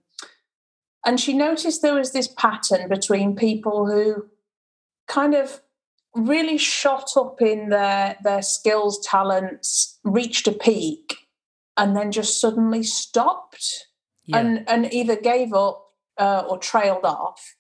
and 1.06 1.20
she 1.20 1.32
noticed 1.32 1.80
there 1.80 1.94
was 1.94 2.12
this 2.12 2.28
pattern 2.28 2.88
between 2.88 3.36
people 3.36 3.86
who 3.86 4.26
kind 5.06 5.34
of 5.34 5.60
really 6.14 6.58
shot 6.58 7.10
up 7.16 7.40
in 7.40 7.68
their 7.70 8.16
their 8.22 8.42
skills, 8.42 8.98
talents, 9.06 9.98
reached 10.04 10.48
a 10.48 10.52
peak, 10.52 11.16
and 11.76 11.96
then 11.96 12.12
just 12.12 12.40
suddenly 12.40 12.82
stopped 12.82 13.86
yeah. 14.24 14.38
and 14.38 14.68
and 14.68 14.92
either 14.92 15.16
gave 15.16 15.52
up 15.52 15.86
uh, 16.18 16.44
or 16.48 16.58
trailed 16.58 17.04
off. 17.04 17.54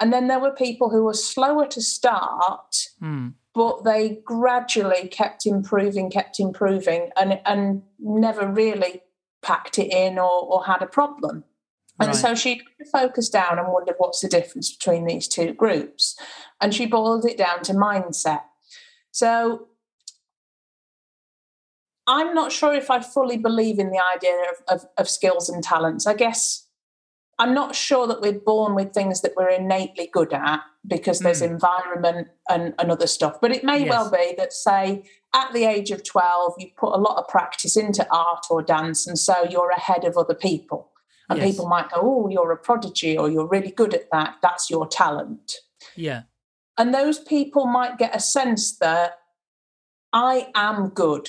And 0.00 0.12
then 0.12 0.28
there 0.28 0.38
were 0.38 0.52
people 0.52 0.90
who 0.90 1.04
were 1.04 1.14
slower 1.14 1.66
to 1.66 1.82
start, 1.82 2.74
Hmm. 3.00 3.28
But 3.58 3.82
they 3.82 4.20
gradually 4.24 5.08
kept 5.08 5.44
improving, 5.44 6.10
kept 6.10 6.38
improving, 6.38 7.10
and 7.16 7.40
and 7.44 7.82
never 7.98 8.46
really 8.46 9.02
packed 9.42 9.80
it 9.80 9.92
in 9.92 10.16
or, 10.16 10.44
or 10.52 10.64
had 10.64 10.80
a 10.80 10.86
problem. 10.86 11.42
And 11.98 12.10
Right. 12.10 12.16
so 12.16 12.36
she 12.36 12.62
focused 12.92 13.32
down 13.32 13.58
and 13.58 13.72
wondered 13.72 13.96
what's 13.98 14.20
the 14.20 14.28
difference 14.28 14.72
between 14.72 15.06
these 15.06 15.26
two 15.26 15.52
groups. 15.52 16.16
And 16.60 16.72
she 16.72 16.86
boiled 16.86 17.24
it 17.24 17.36
down 17.36 17.62
to 17.64 17.72
mindset. 17.72 18.42
So 19.10 19.66
I'm 22.06 22.34
not 22.34 22.52
sure 22.52 22.74
if 22.74 22.92
I 22.92 23.00
fully 23.00 23.38
believe 23.38 23.80
in 23.80 23.90
the 23.90 24.00
idea 24.14 24.38
of, 24.52 24.82
of, 24.82 24.88
of 24.96 25.08
skills 25.08 25.48
and 25.48 25.64
talents. 25.64 26.06
I 26.06 26.14
guess 26.14 26.67
I'm 27.40 27.54
not 27.54 27.74
sure 27.74 28.06
that 28.08 28.20
we're 28.20 28.32
born 28.40 28.74
with 28.74 28.92
things 28.92 29.20
that 29.20 29.34
we're 29.36 29.48
innately 29.50 30.08
good 30.12 30.32
at 30.32 30.60
because 30.86 31.20
there's 31.20 31.40
Mm. 31.42 31.50
environment 31.52 32.28
and, 32.48 32.74
and 32.78 32.90
other 32.90 33.06
stuff. 33.06 33.40
But 33.40 33.52
it 33.52 33.62
may 33.62 33.80
Yes. 33.80 33.90
well 33.90 34.10
be 34.10 34.34
that, 34.38 34.52
say, 34.52 35.04
at 35.34 35.52
the 35.52 35.64
age 35.64 35.90
of 35.92 36.02
12, 36.02 36.54
you 36.58 36.70
put 36.76 36.94
a 36.94 36.98
lot 36.98 37.16
of 37.18 37.28
practice 37.28 37.76
into 37.76 38.06
art 38.10 38.46
or 38.50 38.62
dance, 38.62 39.06
and 39.06 39.18
so 39.18 39.44
you're 39.48 39.70
ahead 39.70 40.04
of 40.04 40.16
other 40.16 40.34
people. 40.34 40.90
And 41.30 41.38
Yes. 41.38 41.50
people 41.52 41.68
might 41.68 41.90
go, 41.90 42.00
Oh, 42.02 42.28
you're 42.28 42.50
a 42.52 42.56
prodigy, 42.56 43.16
or 43.16 43.30
you're 43.30 43.46
really 43.46 43.70
good 43.70 43.94
at 43.94 44.10
that. 44.10 44.36
That's 44.42 44.68
your 44.70 44.86
talent. 44.88 45.52
Yeah. 45.94 46.22
And 46.76 46.92
those 46.94 47.18
people 47.20 47.66
might 47.66 47.98
get 47.98 48.16
a 48.16 48.20
sense 48.20 48.76
that 48.78 49.18
I 50.12 50.50
am 50.54 50.88
good. 50.88 51.28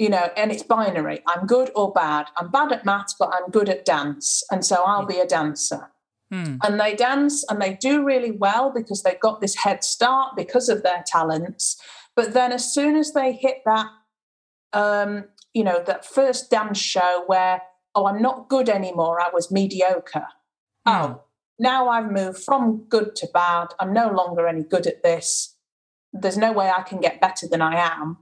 You 0.00 0.08
know, 0.08 0.30
and 0.34 0.50
it's 0.50 0.62
binary. 0.62 1.20
I'm 1.26 1.46
good 1.46 1.70
or 1.76 1.92
bad. 1.92 2.28
I'm 2.38 2.50
bad 2.50 2.72
at 2.72 2.86
maths, 2.86 3.14
but 3.18 3.30
I'm 3.34 3.50
good 3.50 3.68
at 3.68 3.84
dance. 3.84 4.42
And 4.50 4.64
so 4.64 4.76
I'll 4.76 5.04
be 5.04 5.20
a 5.20 5.26
dancer. 5.26 5.90
Hmm. 6.32 6.56
And 6.62 6.80
they 6.80 6.94
dance 6.96 7.44
and 7.50 7.60
they 7.60 7.74
do 7.74 8.02
really 8.02 8.30
well 8.30 8.72
because 8.74 9.02
they've 9.02 9.20
got 9.20 9.42
this 9.42 9.56
head 9.56 9.84
start 9.84 10.36
because 10.36 10.70
of 10.70 10.82
their 10.82 11.04
talents. 11.06 11.78
But 12.16 12.32
then 12.32 12.50
as 12.50 12.72
soon 12.72 12.96
as 12.96 13.12
they 13.12 13.32
hit 13.32 13.58
that, 13.66 13.88
um, 14.72 15.24
you 15.52 15.64
know, 15.64 15.82
that 15.86 16.06
first 16.06 16.50
dance 16.50 16.78
show 16.78 17.24
where, 17.26 17.60
oh, 17.94 18.06
I'm 18.06 18.22
not 18.22 18.48
good 18.48 18.70
anymore, 18.70 19.20
I 19.20 19.28
was 19.28 19.50
mediocre. 19.50 20.28
Hmm. 20.86 20.94
Oh, 20.94 21.22
now 21.58 21.90
I've 21.90 22.10
moved 22.10 22.38
from 22.38 22.86
good 22.88 23.14
to 23.16 23.28
bad. 23.34 23.74
I'm 23.78 23.92
no 23.92 24.10
longer 24.10 24.48
any 24.48 24.62
good 24.62 24.86
at 24.86 25.02
this. 25.02 25.56
There's 26.10 26.38
no 26.38 26.52
way 26.52 26.70
I 26.70 26.80
can 26.80 27.00
get 27.00 27.20
better 27.20 27.46
than 27.46 27.60
I 27.60 27.74
am. 27.74 28.16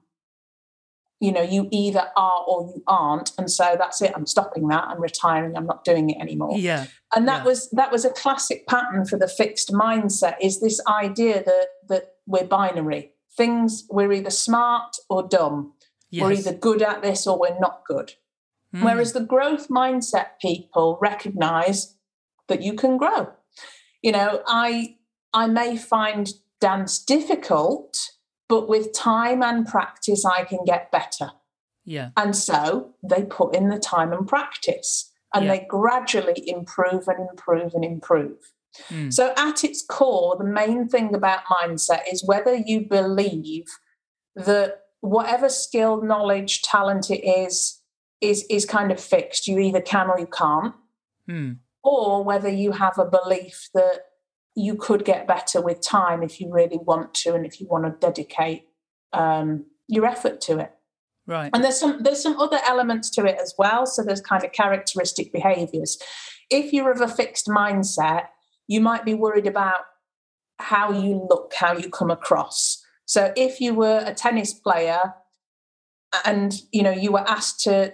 You 1.20 1.32
know, 1.32 1.42
you 1.42 1.68
either 1.72 2.04
are 2.16 2.44
or 2.46 2.72
you 2.74 2.82
aren't. 2.86 3.32
And 3.38 3.50
so 3.50 3.74
that's 3.76 4.00
it. 4.00 4.12
I'm 4.14 4.26
stopping 4.26 4.68
that. 4.68 4.84
I'm 4.84 5.00
retiring. 5.00 5.56
I'm 5.56 5.66
not 5.66 5.82
doing 5.84 6.10
it 6.10 6.18
anymore. 6.20 6.56
Yeah. 6.56 6.86
And 7.14 7.26
that 7.26 7.38
Yeah. 7.42 7.44
was 7.44 7.70
that 7.70 7.90
was 7.90 8.04
a 8.04 8.10
classic 8.10 8.66
pattern 8.68 9.04
for 9.04 9.18
the 9.18 9.26
fixed 9.28 9.72
mindset 9.72 10.36
is 10.40 10.60
this 10.60 10.80
idea 10.86 11.42
that 11.42 11.66
that 11.88 12.14
we're 12.26 12.44
binary. 12.46 13.12
Things 13.36 13.84
we're 13.90 14.12
either 14.12 14.30
smart 14.30 14.96
or 15.10 15.22
dumb. 15.22 15.72
We're 16.12 16.32
either 16.32 16.54
good 16.54 16.80
at 16.82 17.02
this 17.02 17.26
or 17.26 17.38
we're 17.38 17.58
not 17.58 17.82
good. 17.86 18.12
Hmm. 18.72 18.84
Whereas 18.84 19.12
the 19.12 19.20
growth 19.20 19.68
mindset 19.68 20.38
people 20.40 20.98
recognize 21.02 21.96
that 22.46 22.62
you 22.62 22.74
can 22.74 22.96
grow. 22.96 23.32
You 24.02 24.12
know, 24.12 24.42
I 24.46 24.96
I 25.34 25.46
may 25.48 25.76
find 25.76 26.30
dance 26.60 26.98
difficult, 26.98 27.96
but 28.48 28.68
with 28.68 28.92
time 28.92 29.42
and 29.42 29.66
practice, 29.66 30.24
I 30.24 30.44
can 30.44 30.60
get 30.64 30.90
better. 30.90 31.32
Yeah. 31.84 32.10
And 32.16 32.34
so 32.36 32.94
they 33.02 33.24
put 33.24 33.54
in 33.54 33.68
the 33.68 33.78
time 33.78 34.12
and 34.12 34.26
practice 34.26 35.10
and 35.34 35.44
Yeah. 35.44 35.52
they 35.56 35.66
gradually 35.68 36.42
improve 36.48 37.08
and 37.08 37.28
improve 37.30 37.74
and 37.74 37.84
improve. 37.84 38.52
Hmm. 38.88 39.10
So, 39.10 39.32
at 39.36 39.64
its 39.64 39.82
core, 39.82 40.36
the 40.36 40.44
main 40.44 40.88
thing 40.88 41.14
about 41.14 41.44
mindset 41.46 42.02
is 42.12 42.22
whether 42.24 42.54
you 42.54 42.86
believe 42.86 43.64
that 44.36 44.82
whatever 45.00 45.48
skill, 45.48 46.02
knowledge, 46.02 46.62
talent 46.62 47.10
it 47.10 47.26
is, 47.26 47.80
is, 48.20 48.44
is 48.50 48.64
kind 48.66 48.92
of 48.92 49.00
fixed. 49.00 49.48
You 49.48 49.58
either 49.58 49.80
can 49.80 50.08
or 50.10 50.18
you 50.18 50.26
can't, 50.26 50.74
Hmm. 51.26 51.52
or 51.82 52.22
whether 52.24 52.48
you 52.48 52.72
have 52.72 52.98
a 52.98 53.04
belief 53.06 53.68
that 53.74 54.02
you 54.58 54.74
could 54.74 55.04
get 55.04 55.28
better 55.28 55.60
with 55.60 55.80
time 55.80 56.22
if 56.22 56.40
you 56.40 56.52
really 56.52 56.78
want 56.78 57.14
to 57.14 57.34
and 57.34 57.46
if 57.46 57.60
you 57.60 57.66
want 57.68 57.84
to 57.84 58.06
dedicate 58.06 58.64
um, 59.12 59.64
your 59.86 60.04
effort 60.04 60.40
to 60.42 60.58
it. 60.58 60.72
Right. 61.26 61.50
And 61.54 61.62
there's 61.62 61.78
some 61.78 62.02
there's 62.02 62.22
some 62.22 62.40
other 62.40 62.58
elements 62.66 63.10
to 63.10 63.24
it 63.24 63.38
as 63.40 63.54
well. 63.56 63.86
So 63.86 64.02
there's 64.02 64.20
kind 64.20 64.42
of 64.42 64.52
characteristic 64.52 65.32
behaviors. 65.32 65.98
If 66.50 66.72
you're 66.72 66.90
of 66.90 67.00
a 67.00 67.08
fixed 67.08 67.46
mindset, 67.46 68.28
you 68.66 68.80
might 68.80 69.04
be 69.04 69.14
worried 69.14 69.46
about 69.46 69.80
how 70.58 70.90
you 70.90 71.26
look, 71.28 71.52
how 71.54 71.74
you 71.74 71.88
come 71.90 72.10
across. 72.10 72.82
So 73.04 73.32
if 73.36 73.60
you 73.60 73.74
were 73.74 74.02
a 74.04 74.14
tennis 74.14 74.52
player 74.52 75.14
and 76.24 76.54
you 76.72 76.82
know 76.82 76.90
you 76.90 77.12
were 77.12 77.28
asked 77.28 77.60
to 77.64 77.92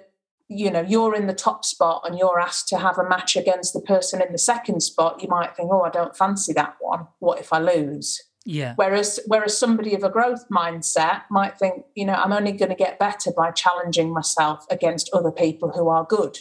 you 0.49 0.71
know 0.71 0.83
you're 0.83 1.15
in 1.15 1.27
the 1.27 1.35
top 1.35 1.65
spot 1.65 2.03
and 2.05 2.19
you're 2.19 2.39
asked 2.39 2.69
to 2.69 2.79
have 2.79 2.99
a 2.99 3.09
match 3.09 3.35
against 3.37 3.73
the 3.73 3.81
person 3.81 4.21
in 4.21 4.31
the 4.33 4.39
second 4.39 4.81
spot 4.83 5.23
you 5.23 5.29
might 5.29 5.57
think 5.57 5.71
oh 5.73 5.83
i 5.83 5.91
don't 5.91 6.17
fancy 6.17 6.53
that 6.53 6.75
one 6.81 7.07
what 7.19 7.39
if 7.41 7.53
i 7.53 7.59
lose 7.59 8.23
Yeah. 8.47 8.75
Whereas, 8.77 9.21
whereas 9.27 9.57
somebody 9.57 9.95
of 9.95 10.05
a 10.05 10.11
growth 10.11 10.45
mindset 10.51 11.23
might 11.31 11.59
think, 11.59 11.87
you 11.95 12.05
know, 12.05 12.13
I'm 12.13 12.31
only 12.39 12.53
going 12.53 12.69
to 12.69 12.85
get 12.85 12.99
better 12.99 13.33
by 13.35 13.53
challenging 13.53 14.13
myself 14.13 14.67
against 14.69 15.09
other 15.15 15.33
people 15.33 15.71
who 15.71 15.89
are 15.89 16.05
good. 16.05 16.37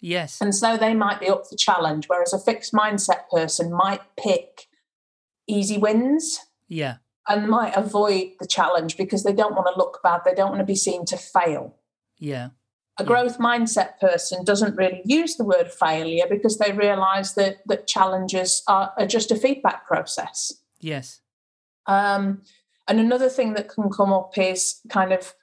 Yes. 0.00 0.40
And 0.40 0.54
so 0.54 0.76
they 0.76 0.94
might 0.94 1.18
be 1.18 1.28
up 1.28 1.42
for 1.48 1.56
challenge. 1.56 2.06
Whereas 2.06 2.32
a 2.32 2.38
fixed 2.38 2.72
mindset 2.72 3.22
person 3.28 3.72
might 3.72 4.02
pick 4.16 4.68
easy 5.48 5.78
wins 5.78 6.38
Yeah. 6.68 6.98
and 7.28 7.48
might 7.48 7.74
avoid 7.76 8.26
the 8.38 8.46
challenge 8.46 8.96
because 8.96 9.24
they 9.24 9.32
don't 9.32 9.56
want 9.56 9.66
to 9.66 9.76
look 9.76 9.98
bad. 10.04 10.20
They 10.24 10.34
don't 10.34 10.50
want 10.50 10.60
to 10.60 10.72
be 10.74 10.76
seen 10.76 11.04
to 11.06 11.16
fail. 11.16 11.74
Yeah. 12.20 12.50
A 12.98 13.04
growth 13.04 13.38
mindset 13.38 13.98
person 14.00 14.44
doesn't 14.44 14.76
really 14.76 15.02
use 15.04 15.36
the 15.36 15.44
word 15.44 15.70
failure 15.70 16.26
because 16.28 16.58
they 16.58 16.72
realize 16.72 17.34
that 17.34 17.58
that 17.66 17.86
challenges 17.86 18.62
are, 18.66 18.92
are 18.98 19.06
just 19.06 19.30
a 19.30 19.36
feedback 19.36 19.86
process. 19.86 20.52
Yes. 20.80 21.20
Um, 21.86 22.42
and 22.88 22.98
another 22.98 23.28
thing 23.28 23.54
that 23.54 23.68
can 23.68 23.88
come 23.90 24.12
up 24.12 24.36
is 24.36 24.80
kind 24.88 25.12
of 25.12 25.34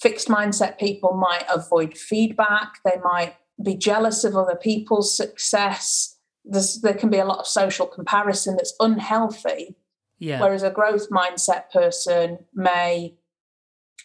fixed 0.00 0.28
mindset 0.28 0.78
people 0.78 1.14
might 1.14 1.44
avoid 1.52 1.96
feedback. 1.96 2.78
They 2.84 2.98
might 3.02 3.34
be 3.62 3.76
jealous 3.76 4.24
of 4.24 4.36
other 4.36 4.56
people's 4.56 5.16
success. 5.16 6.16
There's, 6.44 6.80
there 6.80 6.94
can 6.94 7.10
be 7.10 7.18
a 7.18 7.24
lot 7.24 7.40
of 7.40 7.46
social 7.46 7.86
comparison 7.86 8.56
that's 8.56 8.74
unhealthy. 8.80 9.76
Yeah. 10.18 10.40
Whereas 10.40 10.62
a 10.62 10.70
growth 10.70 11.10
mindset 11.10 11.70
person 11.70 12.38
may 12.54 13.16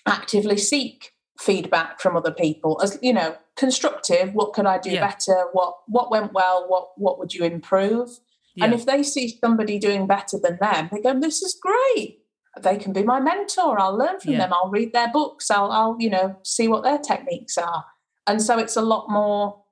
actively 0.06 0.58
seek 0.58 1.11
feedback 1.46 2.00
from 2.00 2.16
other 2.16 2.32
people 2.32 2.80
as 2.84 3.00
you 3.02 3.12
know 3.12 3.36
constructive 3.56 4.34
what 4.34 4.54
could 4.54 4.66
i 4.68 4.78
do 4.78 4.92
Yeah. 4.92 5.08
better 5.08 5.46
what 5.54 5.74
what 5.88 6.12
went 6.12 6.34
well 6.34 6.66
what 6.68 6.90
what 6.98 7.18
would 7.20 7.34
you 7.34 7.44
improve 7.44 8.10
yeah. 8.56 8.66
and 8.66 8.74
if 8.74 8.86
they 8.86 9.02
see 9.02 9.38
somebody 9.44 9.80
doing 9.80 10.08
better 10.08 10.38
than 10.38 10.58
them, 10.60 10.90
they 10.92 11.02
go, 11.02 11.18
"This 11.18 11.42
is 11.42 11.58
great. 11.68 12.20
They 12.62 12.76
can 12.76 12.92
be 12.92 13.02
my 13.02 13.20
mentor. 13.22 13.80
I'll 13.80 13.98
learn 13.98 14.20
from 14.20 14.34
Yeah. 14.34 14.40
them. 14.40 14.52
I'll 14.54 14.70
read 14.70 14.92
their 14.92 15.10
books. 15.10 15.50
I'll, 15.50 15.72
I'll, 15.72 15.96
you 16.00 16.10
know, 16.10 16.36
see 16.44 16.68
what 16.68 16.84
their 16.84 16.98
techniques 16.98 17.58
are." 17.58 17.86
And 18.28 18.42
so 18.42 18.60
it's 18.60 18.76
a 18.76 18.82
lot 18.82 19.06
more. 19.10 19.64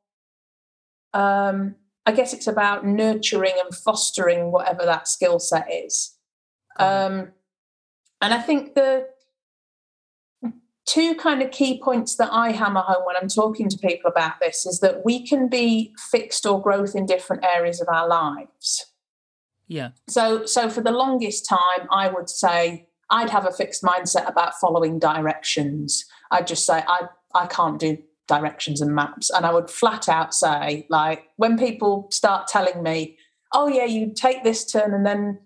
Um, 1.13 1.75
I 2.05 2.13
guess 2.13 2.33
it's 2.33 2.47
about 2.47 2.85
nurturing 2.85 3.55
and 3.63 3.75
fostering 3.75 4.51
whatever 4.53 4.85
that 4.85 5.07
skill 5.09 5.39
set 5.39 5.67
is. 5.71 6.15
Um, 6.77 7.33
and 8.21 8.33
I 8.33 8.39
think 8.39 8.75
the 8.75 9.07
two 10.89 11.13
kind 11.15 11.41
of 11.43 11.51
key 11.51 11.79
points 11.81 12.15
that 12.15 12.33
I 12.33 12.51
hammer 12.51 12.81
home 12.81 13.03
when 13.05 13.15
I'm 13.15 13.27
talking 13.27 13.69
to 13.69 13.77
people 13.77 14.09
about 14.09 14.39
this 14.41 14.65
is 14.65 14.79
that 14.79 15.05
we 15.05 15.25
can 15.25 15.47
be 15.47 15.93
fixed 16.11 16.45
or 16.47 16.59
growth 16.59 16.95
in 16.95 17.05
different 17.05 17.45
areas 17.45 17.79
of 17.79 17.87
our 17.89 18.07
lives. 18.07 18.87
yeah. 19.67 19.91
So, 20.07 20.45
so 20.45 20.69
for 20.69 20.81
the 20.81 20.91
longest 20.91 21.47
time, 21.47 21.87
I 21.91 22.07
would 22.07 22.29
say 22.29 22.87
I'd 23.11 23.29
have 23.29 23.45
a 23.45 23.51
fixed 23.51 23.83
mindset 23.83 24.27
about 24.27 24.59
following 24.59 24.97
directions. 24.97 26.05
I'd 26.31 26.47
just 26.47 26.65
say 26.65 26.83
I 26.87 27.07
I 27.35 27.45
can't 27.45 27.79
do 27.79 27.97
directions 28.27 28.81
and 28.81 28.95
maps, 28.95 29.29
and 29.29 29.45
I 29.45 29.53
would 29.53 29.69
flat 29.69 30.09
out 30.09 30.33
say 30.33 30.87
like 30.89 31.25
when 31.37 31.57
people 31.57 32.07
start 32.11 32.47
telling 32.47 32.81
me, 32.81 33.17
"Oh 33.53 33.67
yeah, 33.67 33.85
you 33.85 34.11
take 34.13 34.43
this 34.43 34.65
turn," 34.65 34.93
and 34.93 35.05
then 35.05 35.39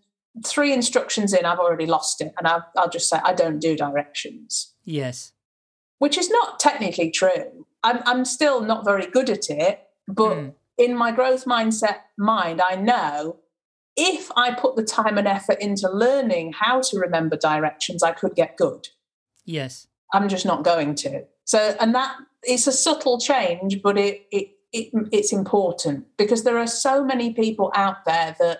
three 0.45 0.73
instructions 0.73 1.33
in, 1.33 1.45
I've 1.45 1.59
already 1.59 1.85
lost 1.85 2.21
it, 2.21 2.33
and 2.37 2.47
I'll, 2.47 2.65
I'll 2.77 2.89
just 2.89 3.09
say 3.09 3.19
I 3.23 3.33
don't 3.33 3.59
do 3.59 3.75
directions 3.77 4.73
Yes. 4.85 5.32
Which 5.99 6.17
is 6.17 6.29
not 6.29 6.59
technically 6.59 7.11
true. 7.11 7.65
I'm, 7.83 7.99
I'm 8.05 8.25
still 8.25 8.61
not 8.61 8.85
very 8.85 9.07
good 9.07 9.29
at 9.29 9.49
it, 9.49 9.81
but 10.07 10.35
Mm. 10.35 10.53
in 10.77 10.95
my 10.95 11.11
growth 11.11 11.45
mindset 11.45 11.97
mind, 12.17 12.61
I 12.61 12.75
know 12.75 13.37
if 13.95 14.31
I 14.35 14.53
put 14.53 14.75
the 14.75 14.83
time 14.83 15.17
and 15.17 15.27
effort 15.27 15.59
into 15.61 15.89
learning 15.89 16.53
how 16.53 16.81
to 16.81 16.97
remember 16.99 17.37
directions, 17.37 18.01
I 18.03 18.11
could 18.11 18.35
get 18.35 18.57
good. 18.57 18.87
Yes. 19.45 19.87
I'm 20.13 20.27
just 20.29 20.45
not 20.45 20.63
going 20.63 20.95
to. 20.95 21.25
So, 21.45 21.75
and 21.79 21.93
that 21.93 22.15
it's 22.43 22.67
a 22.67 22.71
subtle 22.71 23.19
change, 23.19 23.81
but 23.81 23.97
it, 23.97 24.25
it, 24.31 24.47
it 24.71 24.89
it's 25.11 25.31
important 25.33 26.05
because 26.17 26.43
there 26.43 26.57
are 26.57 26.67
so 26.67 27.03
many 27.05 27.33
people 27.33 27.71
out 27.75 28.05
there 28.05 28.35
that 28.39 28.59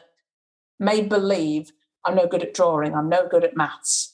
may 0.79 1.01
believe 1.01 1.71
I'm 2.05 2.15
no 2.15 2.27
good 2.27 2.43
at 2.43 2.53
drawing, 2.53 2.93
I'm 2.93 3.09
no 3.09 3.27
good 3.27 3.43
at 3.43 3.55
maths. 3.57 4.12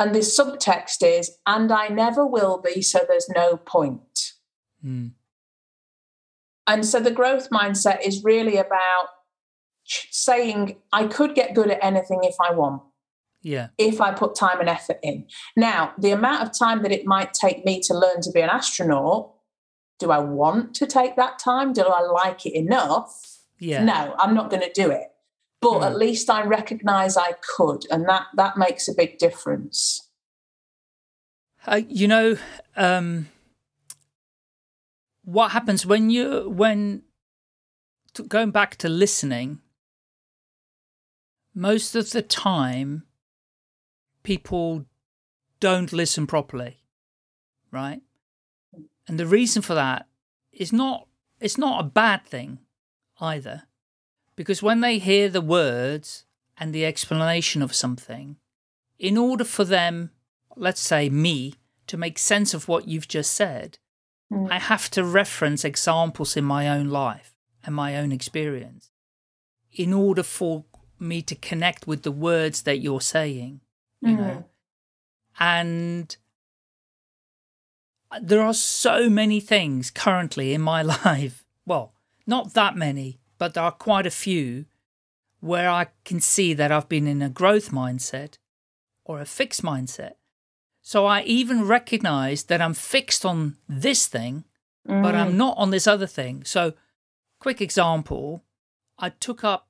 And 0.00 0.14
the 0.14 0.20
subtext 0.20 1.02
is, 1.02 1.36
and 1.46 1.70
I 1.70 1.88
never 1.88 2.24
will 2.26 2.58
be, 2.58 2.80
so 2.80 3.00
there's 3.06 3.28
no 3.28 3.58
point. 3.58 4.32
Mm. 4.82 5.10
And 6.66 6.86
so 6.86 7.00
the 7.00 7.10
growth 7.10 7.50
mindset 7.50 7.98
is 8.02 8.24
really 8.24 8.56
about 8.56 9.08
saying, 9.84 10.78
I 10.90 11.06
could 11.06 11.34
get 11.34 11.54
good 11.54 11.70
at 11.70 11.84
anything 11.84 12.20
if 12.22 12.34
I 12.42 12.54
want, 12.54 12.80
Yeah. 13.42 13.68
if 13.76 14.00
I 14.00 14.12
put 14.12 14.34
time 14.34 14.58
and 14.58 14.70
effort 14.70 15.00
in. 15.02 15.26
Now, 15.54 15.92
the 15.98 16.12
amount 16.12 16.44
of 16.44 16.58
time 16.58 16.82
that 16.82 16.92
it 16.92 17.04
might 17.04 17.34
take 17.34 17.66
me 17.66 17.82
to 17.82 17.92
learn 17.92 18.22
to 18.22 18.30
be 18.30 18.40
an 18.40 18.48
astronaut, 18.48 19.34
do 19.98 20.10
I 20.10 20.20
want 20.20 20.74
to 20.76 20.86
take 20.86 21.16
that 21.16 21.38
time? 21.38 21.74
Do 21.74 21.82
I 21.82 22.00
like 22.00 22.46
it 22.46 22.54
enough? 22.54 23.42
Yeah. 23.58 23.84
No, 23.84 24.14
I'm 24.18 24.34
not 24.34 24.48
going 24.48 24.62
to 24.62 24.72
do 24.72 24.90
it. 24.90 25.08
But 25.60 25.78
Hmm. 25.78 25.84
at 25.84 25.96
least 25.98 26.30
I 26.30 26.42
recognize 26.44 27.16
I 27.16 27.32
could, 27.56 27.84
and 27.90 28.08
that 28.08 28.26
that 28.34 28.56
makes 28.56 28.88
a 28.88 28.94
big 28.94 29.18
difference. 29.18 30.08
Uh, 31.66 31.82
you 31.86 32.08
know, 32.08 32.38
um, 32.76 33.28
what 35.22 35.50
happens 35.50 35.84
when 35.84 36.08
you 36.10 36.48
when 36.48 37.02
to, 38.14 38.22
going 38.22 38.50
back 38.50 38.76
to 38.76 38.88
listening? 38.88 39.60
Most 41.52 41.96
of 41.96 42.12
the 42.12 42.22
time, 42.22 43.04
people 44.22 44.86
don't 45.58 45.92
listen 45.92 46.26
properly, 46.26 46.78
right? 47.70 48.00
And 49.08 49.18
the 49.18 49.26
reason 49.26 49.60
for 49.60 49.74
that 49.74 50.06
is 50.52 50.72
not 50.72 51.06
it's 51.40 51.58
not 51.58 51.80
a 51.80 51.88
bad 51.88 52.24
thing 52.24 52.60
either, 53.20 53.64
because 54.36 54.62
when 54.62 54.80
they 54.80 54.98
hear 54.98 55.28
the 55.28 55.40
words 55.40 56.24
and 56.58 56.74
the 56.74 56.84
explanation 56.84 57.62
of 57.62 57.74
something, 57.74 58.36
in 58.98 59.16
order 59.16 59.44
for 59.44 59.64
them 59.64 60.10
let's 60.56 60.80
say 60.80 61.08
me, 61.08 61.54
to 61.86 61.96
make 61.96 62.18
sense 62.18 62.54
of 62.54 62.68
what 62.68 62.86
you've 62.88 63.08
just 63.08 63.32
said, 63.32 63.78
Mm. 64.32 64.50
I 64.50 64.58
have 64.58 64.88
to 64.90 65.04
reference 65.04 65.64
examples 65.64 66.36
in 66.36 66.44
my 66.44 66.68
own 66.68 66.88
life 66.88 67.34
and 67.64 67.74
my 67.74 67.96
own 67.96 68.12
experience 68.12 68.90
in 69.72 69.92
order 69.92 70.22
for 70.22 70.64
me 70.98 71.22
to 71.22 71.34
connect 71.34 71.86
with 71.86 72.02
the 72.02 72.12
words 72.12 72.62
that 72.62 72.80
you're 72.80 73.00
saying, 73.00 73.60
you 74.00 74.16
know. 74.16 74.44
And 75.38 76.16
there 78.20 78.42
are 78.42 78.54
so 78.54 79.08
many 79.08 79.40
things 79.40 79.90
currently 79.90 80.52
in 80.52 80.60
my 80.60 80.82
life. 81.04 81.44
Well, 81.66 81.94
not 82.26 82.54
that 82.54 82.76
many, 82.76 83.19
but 83.40 83.54
there 83.54 83.64
are 83.64 83.72
quite 83.72 84.06
a 84.06 84.10
few 84.10 84.66
where 85.40 85.70
I 85.70 85.86
can 86.04 86.20
see 86.20 86.52
that 86.52 86.70
I've 86.70 86.90
been 86.90 87.06
in 87.06 87.22
a 87.22 87.30
growth 87.30 87.70
mindset 87.70 88.36
or 89.02 89.18
a 89.18 89.24
fixed 89.24 89.62
mindset. 89.62 90.16
So 90.82 91.06
I 91.06 91.22
even 91.22 91.66
recognize 91.66 92.44
that 92.44 92.60
I'm 92.60 92.74
fixed 92.74 93.24
on 93.24 93.56
this 93.66 94.06
thing, 94.06 94.44
but 94.84 95.14
I'm 95.14 95.38
not 95.38 95.56
on 95.56 95.70
this 95.70 95.86
other 95.86 96.06
thing. 96.06 96.44
So, 96.44 96.74
quick 97.38 97.62
example 97.62 98.44
I 98.98 99.08
took 99.08 99.42
up 99.42 99.68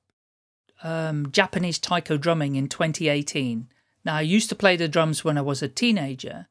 um, 0.83 1.31
Japanese 1.31 1.79
taiko 1.79 2.17
drumming 2.17 2.55
in 2.55 2.67
2018. 2.67 3.69
Now, 4.03 4.15
I 4.15 4.21
used 4.21 4.49
to 4.49 4.55
play 4.55 4.75
the 4.75 4.89
drums 4.89 5.23
when 5.23 5.37
I 5.37 5.41
was 5.41 5.61
a 5.61 5.69
teenager, 5.69 6.47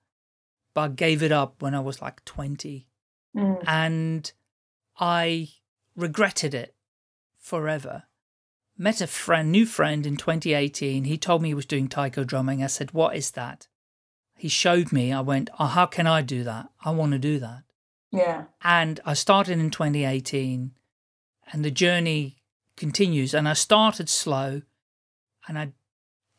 but 0.72 0.80
I 0.80 0.88
gave 0.88 1.22
it 1.22 1.32
up 1.32 1.60
when 1.60 1.74
I 1.74 1.80
was 1.80 2.00
like 2.00 2.24
20. 2.24 2.86
Mm. 3.36 3.64
And 3.66 4.32
I 4.98 5.48
regretted 5.96 6.54
it 6.54 6.74
forever. 7.40 8.04
Met 8.78 9.00
a 9.00 9.06
friend, 9.06 9.50
new 9.50 9.66
friend 9.66 10.06
in 10.06 10.16
2018. 10.16 11.04
He 11.04 11.18
told 11.18 11.42
me 11.42 11.48
he 11.48 11.54
was 11.54 11.66
doing 11.66 11.88
taiko 11.88 12.24
drumming. 12.24 12.62
I 12.62 12.68
said, 12.68 12.92
What 12.92 13.16
is 13.16 13.32
that? 13.32 13.66
He 14.36 14.48
showed 14.48 14.92
me. 14.92 15.12
I 15.12 15.20
went, 15.20 15.50
Oh, 15.58 15.66
how 15.66 15.86
can 15.86 16.06
I 16.06 16.22
do 16.22 16.44
that? 16.44 16.68
I 16.84 16.90
want 16.92 17.12
to 17.12 17.18
do 17.18 17.38
that. 17.40 17.64
Yeah. 18.12 18.44
And 18.62 19.00
I 19.04 19.14
started 19.14 19.58
in 19.58 19.70
2018, 19.70 20.72
and 21.52 21.64
the 21.64 21.70
journey 21.70 22.38
continues. 22.76 23.34
And 23.34 23.48
I 23.48 23.52
started 23.52 24.08
slow, 24.08 24.62
and 25.46 25.58
I 25.58 25.72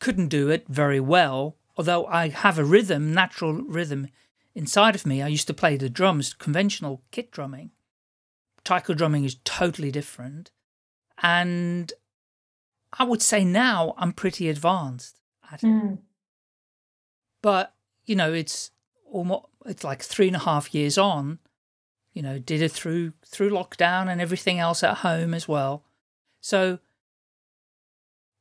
couldn't 0.00 0.28
do 0.28 0.50
it 0.50 0.66
very 0.68 1.00
well, 1.00 1.56
although 1.76 2.06
I 2.06 2.28
have 2.28 2.58
a 2.58 2.64
rhythm, 2.64 3.14
natural 3.14 3.52
rhythm 3.52 4.08
inside 4.54 4.94
of 4.94 5.06
me. 5.06 5.22
I 5.22 5.28
used 5.28 5.46
to 5.46 5.54
play 5.54 5.76
the 5.76 5.88
drums, 5.88 6.34
conventional 6.34 7.02
kit 7.10 7.30
drumming. 7.30 7.70
Taiko 8.64 8.94
drumming 8.94 9.24
is 9.24 9.36
totally 9.44 9.90
different. 9.90 10.50
And 11.22 11.92
I 12.92 13.04
would 13.04 13.22
say 13.22 13.44
now 13.44 13.94
I'm 13.96 14.12
pretty 14.12 14.48
advanced 14.48 15.20
at 15.50 15.62
it. 15.62 15.66
Mm. 15.66 15.98
But, 17.40 17.74
you 18.04 18.16
know, 18.16 18.32
it's 18.32 18.70
almost 19.10 19.46
it's 19.66 19.84
like 19.84 20.02
three 20.02 20.26
and 20.26 20.36
a 20.36 20.40
half 20.40 20.74
years 20.74 20.98
on. 20.98 21.38
You 22.12 22.22
know, 22.22 22.38
did 22.38 22.60
it 22.60 22.72
through 22.72 23.14
through 23.24 23.50
lockdown 23.50 24.08
and 24.08 24.20
everything 24.20 24.58
else 24.58 24.82
at 24.82 24.98
home 24.98 25.32
as 25.32 25.48
well. 25.48 25.84
So 26.40 26.78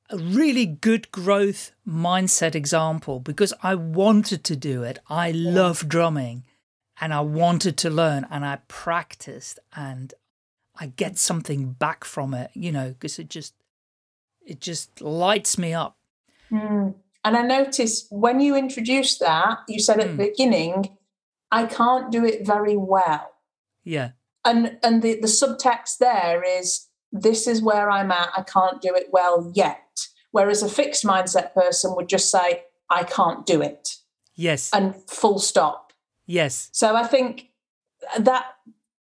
a 0.09 0.17
really 0.17 0.65
good 0.65 1.09
growth 1.11 1.71
mindset 1.87 2.53
example 2.53 3.19
because 3.19 3.53
I 3.63 3.75
wanted 3.75 4.43
to 4.45 4.55
do 4.57 4.83
it. 4.83 4.99
I 5.09 5.31
love 5.31 5.87
drumming 5.87 6.43
and 6.99 7.13
I 7.13 7.21
wanted 7.21 7.77
to 7.77 7.89
learn 7.89 8.27
and 8.29 8.45
I 8.45 8.59
practiced 8.67 9.57
and 9.73 10.13
I 10.81 10.87
get 10.87 11.19
something 11.19 11.73
back 11.73 12.03
from 12.03 12.33
it, 12.33 12.49
you 12.55 12.71
know, 12.71 12.89
because 12.89 13.19
it 13.19 13.29
just 13.29 13.53
it 14.43 14.59
just 14.59 14.99
lights 14.99 15.59
me 15.59 15.75
up. 15.75 15.95
Mm. 16.51 16.95
And 17.23 17.37
I 17.37 17.43
noticed 17.43 18.07
when 18.09 18.39
you 18.39 18.55
introduced 18.55 19.19
that, 19.19 19.59
you 19.67 19.79
said 19.79 19.99
at 19.99 20.07
mm. 20.07 20.17
the 20.17 20.29
beginning, 20.29 20.97
I 21.51 21.67
can't 21.67 22.11
do 22.11 22.25
it 22.25 22.47
very 22.47 22.75
well. 22.75 23.31
Yeah. 23.83 24.13
And 24.43 24.79
and 24.81 25.03
the, 25.03 25.19
the 25.21 25.27
subtext 25.27 25.99
there 25.99 26.43
is 26.43 26.87
this 27.11 27.45
is 27.45 27.61
where 27.61 27.91
I'm 27.91 28.11
at, 28.11 28.29
I 28.35 28.41
can't 28.41 28.81
do 28.81 28.95
it 28.95 29.09
well 29.11 29.51
yet. 29.53 30.07
Whereas 30.31 30.63
a 30.63 30.69
fixed 30.69 31.03
mindset 31.03 31.53
person 31.53 31.95
would 31.95 32.09
just 32.09 32.31
say, 32.31 32.63
I 32.89 33.03
can't 33.03 33.45
do 33.45 33.61
it. 33.61 33.97
Yes. 34.35 34.71
And 34.73 34.95
full 35.07 35.37
stop. 35.37 35.93
Yes. 36.25 36.69
So 36.71 36.95
I 36.95 37.03
think 37.03 37.49
that 38.17 38.45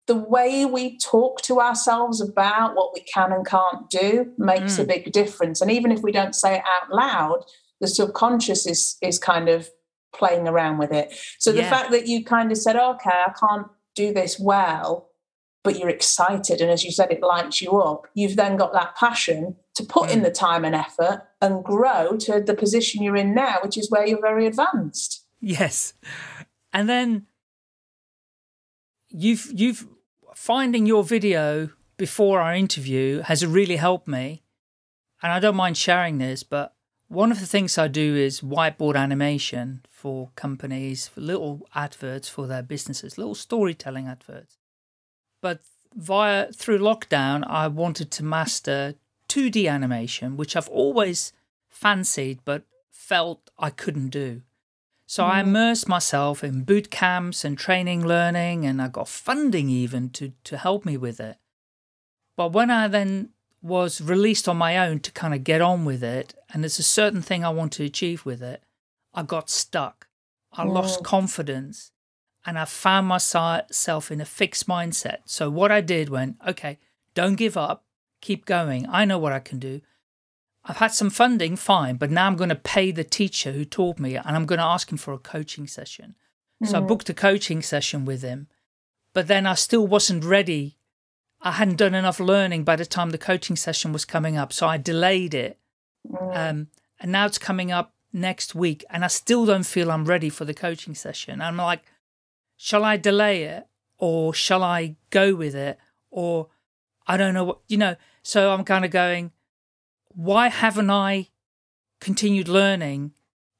the 0.06 0.16
way 0.16 0.64
we 0.64 0.98
talk 0.98 1.40
to 1.42 1.60
ourselves 1.60 2.20
about 2.20 2.74
what 2.74 2.92
we 2.94 3.00
can 3.00 3.32
and 3.32 3.46
can't 3.46 3.88
do 3.88 4.32
makes 4.36 4.76
mm. 4.76 4.80
a 4.80 4.86
big 4.86 5.12
difference. 5.12 5.60
And 5.60 5.70
even 5.70 5.90
if 5.90 6.02
we 6.02 6.12
don't 6.12 6.34
say 6.34 6.56
it 6.56 6.62
out 6.64 6.92
loud, 6.92 7.44
the 7.80 7.88
subconscious 7.88 8.66
is 8.66 8.96
is 9.02 9.18
kind 9.18 9.48
of 9.48 9.70
playing 10.14 10.46
around 10.46 10.78
with 10.78 10.92
it. 10.92 11.12
So 11.38 11.50
yeah. 11.50 11.62
the 11.62 11.68
fact 11.68 11.90
that 11.90 12.06
you 12.06 12.24
kind 12.24 12.52
of 12.52 12.58
said, 12.58 12.76
okay, 12.76 13.10
I 13.10 13.32
can't 13.38 13.66
do 13.94 14.12
this 14.12 14.38
well, 14.38 15.10
but 15.64 15.78
you're 15.78 15.88
excited. 15.88 16.60
And 16.60 16.70
as 16.70 16.84
you 16.84 16.92
said, 16.92 17.10
it 17.10 17.22
lights 17.22 17.60
you 17.60 17.80
up. 17.80 18.06
You've 18.14 18.36
then 18.36 18.56
got 18.56 18.72
that 18.74 18.94
passion 18.96 19.56
to 19.74 19.84
put 19.84 20.10
mm. 20.10 20.12
in 20.12 20.22
the 20.22 20.30
time 20.30 20.64
and 20.64 20.74
effort 20.74 21.22
and 21.40 21.64
grow 21.64 22.16
to 22.18 22.40
the 22.40 22.54
position 22.54 23.02
you're 23.02 23.16
in 23.16 23.34
now, 23.34 23.58
which 23.62 23.76
is 23.76 23.90
where 23.90 24.06
you're 24.06 24.20
very 24.20 24.46
advanced. 24.46 25.24
Yes. 25.40 25.94
And 26.72 26.88
then 26.88 27.26
you've 29.10 29.50
you've 29.54 29.86
finding 30.34 30.86
your 30.86 31.04
video 31.04 31.70
before 31.96 32.40
our 32.40 32.54
interview 32.54 33.20
has 33.22 33.46
really 33.46 33.76
helped 33.76 34.08
me. 34.08 34.42
And 35.22 35.32
I 35.32 35.40
don't 35.40 35.56
mind 35.56 35.76
sharing 35.76 36.18
this, 36.18 36.42
but 36.42 36.74
one 37.08 37.30
of 37.30 37.40
the 37.40 37.46
things 37.46 37.78
I 37.78 37.88
do 37.88 38.16
is 38.16 38.40
whiteboard 38.40 38.96
animation 38.96 39.84
for 39.90 40.30
companies, 40.36 41.06
for 41.06 41.20
little 41.20 41.66
adverts 41.74 42.28
for 42.28 42.46
their 42.46 42.62
businesses, 42.62 43.16
little 43.16 43.34
storytelling 43.34 44.06
adverts. 44.06 44.58
But 45.40 45.60
via 45.94 46.52
through 46.52 46.78
lockdown, 46.78 47.44
I 47.46 47.68
wanted 47.68 48.10
to 48.12 48.24
master 48.24 48.94
2D 49.28 49.70
animation, 49.70 50.36
which 50.36 50.56
I've 50.56 50.68
always 50.68 51.32
fancied 51.68 52.40
but 52.44 52.64
felt 52.90 53.50
I 53.58 53.70
couldn't 53.70 54.08
do. 54.08 54.42
So. 55.06 55.24
I 55.24 55.40
mm-hmm. 55.40 55.48
immersed 55.48 55.88
myself 55.88 56.42
in 56.42 56.64
boot 56.64 56.90
camps 56.90 57.44
and 57.44 57.58
training 57.58 58.06
learning, 58.06 58.64
and 58.66 58.80
I 58.80 58.88
got 58.88 59.08
funding 59.08 59.68
even 59.68 60.10
to, 60.10 60.32
to 60.44 60.56
help 60.56 60.84
me 60.84 60.96
with 60.96 61.20
it. 61.20 61.36
But 62.36 62.52
when 62.52 62.70
I 62.70 62.88
then 62.88 63.30
was 63.62 64.00
released 64.00 64.48
on 64.48 64.56
my 64.56 64.76
own 64.76 65.00
to 65.00 65.12
kind 65.12 65.34
of 65.34 65.44
get 65.44 65.60
on 65.60 65.84
with 65.84 66.02
it, 66.02 66.34
and 66.52 66.62
there's 66.62 66.78
a 66.78 66.82
certain 66.82 67.22
thing 67.22 67.44
I 67.44 67.50
want 67.50 67.72
to 67.74 67.84
achieve 67.84 68.24
with 68.24 68.42
it, 68.42 68.62
I 69.12 69.22
got 69.22 69.48
stuck. 69.48 70.08
I 70.52 70.64
lost 70.64 71.02
confidence 71.02 71.90
and 72.46 72.58
I 72.58 72.64
found 72.64 73.08
myself 73.08 74.10
in 74.10 74.20
a 74.20 74.24
fixed 74.24 74.68
mindset. 74.68 75.18
So 75.24 75.50
what 75.50 75.72
I 75.72 75.80
did 75.80 76.08
went, 76.08 76.36
okay, 76.46 76.78
don't 77.14 77.36
give 77.36 77.56
up, 77.56 77.84
keep 78.20 78.44
going. 78.44 78.86
I 78.88 79.04
know 79.04 79.18
what 79.18 79.32
I 79.32 79.40
can 79.40 79.58
do. 79.58 79.80
I've 80.66 80.78
had 80.78 80.92
some 80.92 81.10
funding, 81.10 81.56
fine, 81.56 81.96
but 81.96 82.10
now 82.10 82.26
I'm 82.26 82.36
going 82.36 82.48
to 82.48 82.54
pay 82.54 82.90
the 82.90 83.04
teacher 83.04 83.52
who 83.52 83.64
taught 83.64 83.98
me 83.98 84.16
and 84.16 84.34
I'm 84.34 84.46
going 84.46 84.58
to 84.58 84.64
ask 84.64 84.90
him 84.90 84.96
for 84.96 85.12
a 85.12 85.18
coaching 85.18 85.66
session. 85.66 86.14
Mm. 86.62 86.68
So 86.68 86.78
I 86.78 86.80
mm. 86.80 86.88
booked 86.88 87.10
a 87.10 87.14
coaching 87.14 87.60
session 87.60 88.04
with 88.04 88.22
him, 88.22 88.48
but 89.12 89.26
then 89.26 89.46
I 89.46 89.54
still 89.54 89.86
wasn't 89.86 90.24
ready. 90.24 90.78
I 91.42 91.52
hadn't 91.52 91.76
done 91.76 91.94
enough 91.94 92.18
learning 92.18 92.64
by 92.64 92.76
the 92.76 92.86
time 92.86 93.10
the 93.10 93.18
coaching 93.18 93.56
session 93.56 93.92
was 93.92 94.06
coming 94.06 94.38
up. 94.38 94.52
So 94.52 94.66
I 94.66 94.78
delayed 94.78 95.34
it. 95.34 95.58
Mm. 96.10 96.36
Um, 96.36 96.68
and 96.98 97.12
now 97.12 97.26
it's 97.26 97.38
coming 97.38 97.70
up 97.70 97.94
next 98.12 98.54
week 98.54 98.84
and 98.88 99.04
I 99.04 99.08
still 99.08 99.44
don't 99.44 99.66
feel 99.66 99.90
I'm 99.90 100.06
ready 100.06 100.30
for 100.30 100.46
the 100.46 100.54
coaching 100.54 100.94
session. 100.94 101.42
I'm 101.42 101.58
like, 101.58 101.82
shall 102.56 102.84
I 102.84 102.96
delay 102.96 103.42
it 103.42 103.66
or 103.98 104.32
shall 104.32 104.62
I 104.62 104.96
go 105.10 105.34
with 105.34 105.54
it? 105.54 105.78
Or 106.10 106.48
I 107.06 107.18
don't 107.18 107.34
know 107.34 107.44
what, 107.44 107.58
you 107.68 107.76
know. 107.76 107.96
So 108.22 108.50
I'm 108.50 108.64
kind 108.64 108.86
of 108.86 108.90
going, 108.90 109.32
why 110.14 110.48
haven't 110.48 110.90
I 110.90 111.28
continued 112.00 112.48
learning 112.48 113.12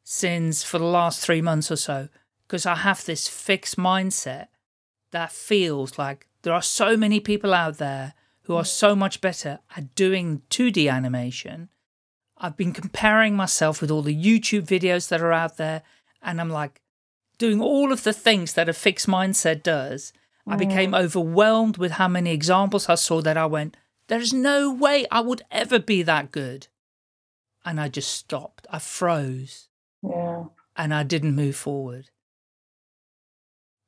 since 0.02 0.62
for 0.62 0.78
the 0.78 0.84
last 0.84 1.20
three 1.20 1.42
months 1.42 1.70
or 1.70 1.76
so? 1.76 2.08
Because 2.46 2.66
I 2.66 2.76
have 2.76 3.04
this 3.04 3.26
fixed 3.26 3.76
mindset 3.76 4.48
that 5.10 5.32
feels 5.32 5.98
like 5.98 6.28
there 6.42 6.52
are 6.52 6.62
so 6.62 6.96
many 6.96 7.20
people 7.20 7.54
out 7.54 7.78
there 7.78 8.14
who 8.42 8.54
are 8.54 8.64
so 8.64 8.94
much 8.94 9.20
better 9.20 9.60
at 9.76 9.94
doing 9.94 10.42
2D 10.50 10.90
animation. 10.90 11.70
I've 12.36 12.56
been 12.56 12.72
comparing 12.72 13.34
myself 13.34 13.80
with 13.80 13.90
all 13.90 14.02
the 14.02 14.14
YouTube 14.14 14.66
videos 14.66 15.08
that 15.08 15.22
are 15.22 15.32
out 15.32 15.56
there, 15.56 15.82
and 16.22 16.40
I'm 16.40 16.50
like 16.50 16.82
doing 17.38 17.60
all 17.60 17.92
of 17.92 18.04
the 18.04 18.12
things 18.12 18.52
that 18.52 18.68
a 18.68 18.74
fixed 18.74 19.06
mindset 19.06 19.62
does. 19.62 20.12
I 20.46 20.56
became 20.56 20.92
mm. 20.92 21.00
overwhelmed 21.02 21.78
with 21.78 21.92
how 21.92 22.06
many 22.06 22.32
examples 22.32 22.90
I 22.90 22.96
saw 22.96 23.22
that 23.22 23.38
I 23.38 23.46
went, 23.46 23.78
there's 24.08 24.32
no 24.32 24.72
way 24.72 25.06
I 25.10 25.20
would 25.20 25.42
ever 25.50 25.78
be 25.78 26.02
that 26.02 26.30
good. 26.30 26.68
And 27.64 27.80
I 27.80 27.88
just 27.88 28.10
stopped. 28.10 28.66
I 28.70 28.78
froze. 28.78 29.68
Yeah. 30.02 30.44
And 30.76 30.92
I 30.92 31.02
didn't 31.02 31.34
move 31.34 31.56
forward. 31.56 32.10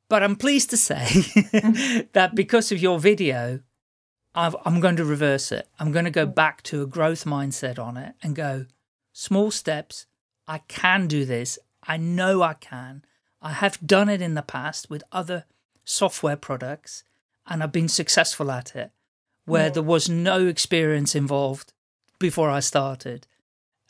But 0.09 0.23
I'm 0.23 0.37
pleased 0.37 0.71
to 0.71 0.77
say 0.77 1.05
mm-hmm. 1.05 2.01
that 2.13 2.35
because 2.35 2.71
of 2.71 2.81
your 2.81 2.99
video, 2.99 3.61
i 4.35 4.53
am 4.65 4.81
going 4.81 4.97
to 4.97 5.05
reverse 5.05 5.51
it. 5.51 5.69
I'm 5.81 5.93
going 5.93 6.05
to 6.05 6.11
go 6.11 6.25
mm-hmm. 6.25 6.35
back 6.35 6.63
to 6.65 6.83
a 6.83 6.87
growth 6.87 7.25
mindset 7.25 7.79
on 7.79 7.97
it 7.97 8.15
and 8.23 8.37
go, 8.37 8.67
small 9.13 9.51
steps. 9.51 10.07
I 10.47 10.59
can 10.59 11.09
do 11.09 11.25
this. 11.25 11.59
I 11.83 11.97
know 11.97 12.43
I 12.43 12.55
can. 12.55 13.05
I 13.43 13.51
have 13.51 13.85
done 13.85 14.09
it 14.09 14.23
in 14.23 14.35
the 14.35 14.43
past 14.43 14.89
with 14.89 15.05
other 15.13 15.45
software 15.85 16.37
products 16.37 17.05
and 17.47 17.63
I've 17.63 17.73
been 17.73 17.89
successful 17.89 18.51
at 18.51 18.75
it 18.75 18.91
where 19.47 19.71
there 19.71 19.83
was 19.83 20.09
no 20.09 20.47
experience 20.47 21.15
involved 21.15 21.73
before 22.19 22.51
I 22.51 22.61
started. 22.61 23.27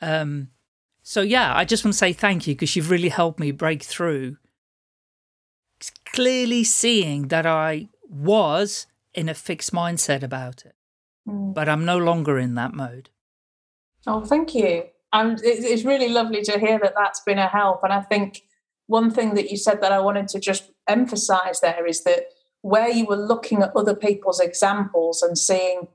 Um, 0.00 0.48
so 1.02 1.22
yeah, 1.22 1.54
I 1.56 1.64
just 1.64 1.84
want 1.84 1.94
to 1.94 1.98
say 1.98 2.12
thank 2.12 2.46
you 2.46 2.54
because 2.54 2.76
you've 2.76 2.90
really 2.90 3.08
helped 3.08 3.40
me 3.40 3.50
break 3.50 3.82
through. 3.82 4.36
Clearly 6.12 6.64
seeing 6.64 7.28
that 7.28 7.46
I 7.46 7.88
was 8.08 8.86
in 9.14 9.28
a 9.28 9.34
fixed 9.34 9.72
mindset 9.72 10.22
about 10.22 10.64
it, 10.64 10.74
mm. 11.28 11.52
but 11.52 11.68
I'm 11.68 11.84
no 11.84 11.98
longer 11.98 12.38
in 12.38 12.54
that 12.54 12.74
mode. 12.74 13.10
Oh, 14.06 14.24
thank 14.24 14.54
you. 14.54 14.84
Um, 15.12 15.36
it's 15.42 15.84
really 15.84 16.08
lovely 16.08 16.42
to 16.42 16.58
hear 16.58 16.78
that 16.78 16.94
that's 16.96 17.20
been 17.20 17.38
a 17.38 17.46
help. 17.46 17.80
And 17.82 17.92
I 17.92 18.02
think 18.02 18.42
one 18.86 19.10
thing 19.10 19.34
that 19.34 19.50
you 19.50 19.56
said 19.56 19.80
that 19.80 19.92
I 19.92 20.00
wanted 20.00 20.28
to 20.28 20.40
just 20.40 20.70
emphasize 20.86 21.60
there 21.60 21.86
is 21.86 22.04
that 22.04 22.26
where 22.66 22.90
you 22.90 23.06
were 23.06 23.16
looking 23.16 23.62
at 23.62 23.76
other 23.76 23.94
people's 23.94 24.40
examples 24.40 25.22
and 25.22 25.38
seeing, 25.38 25.86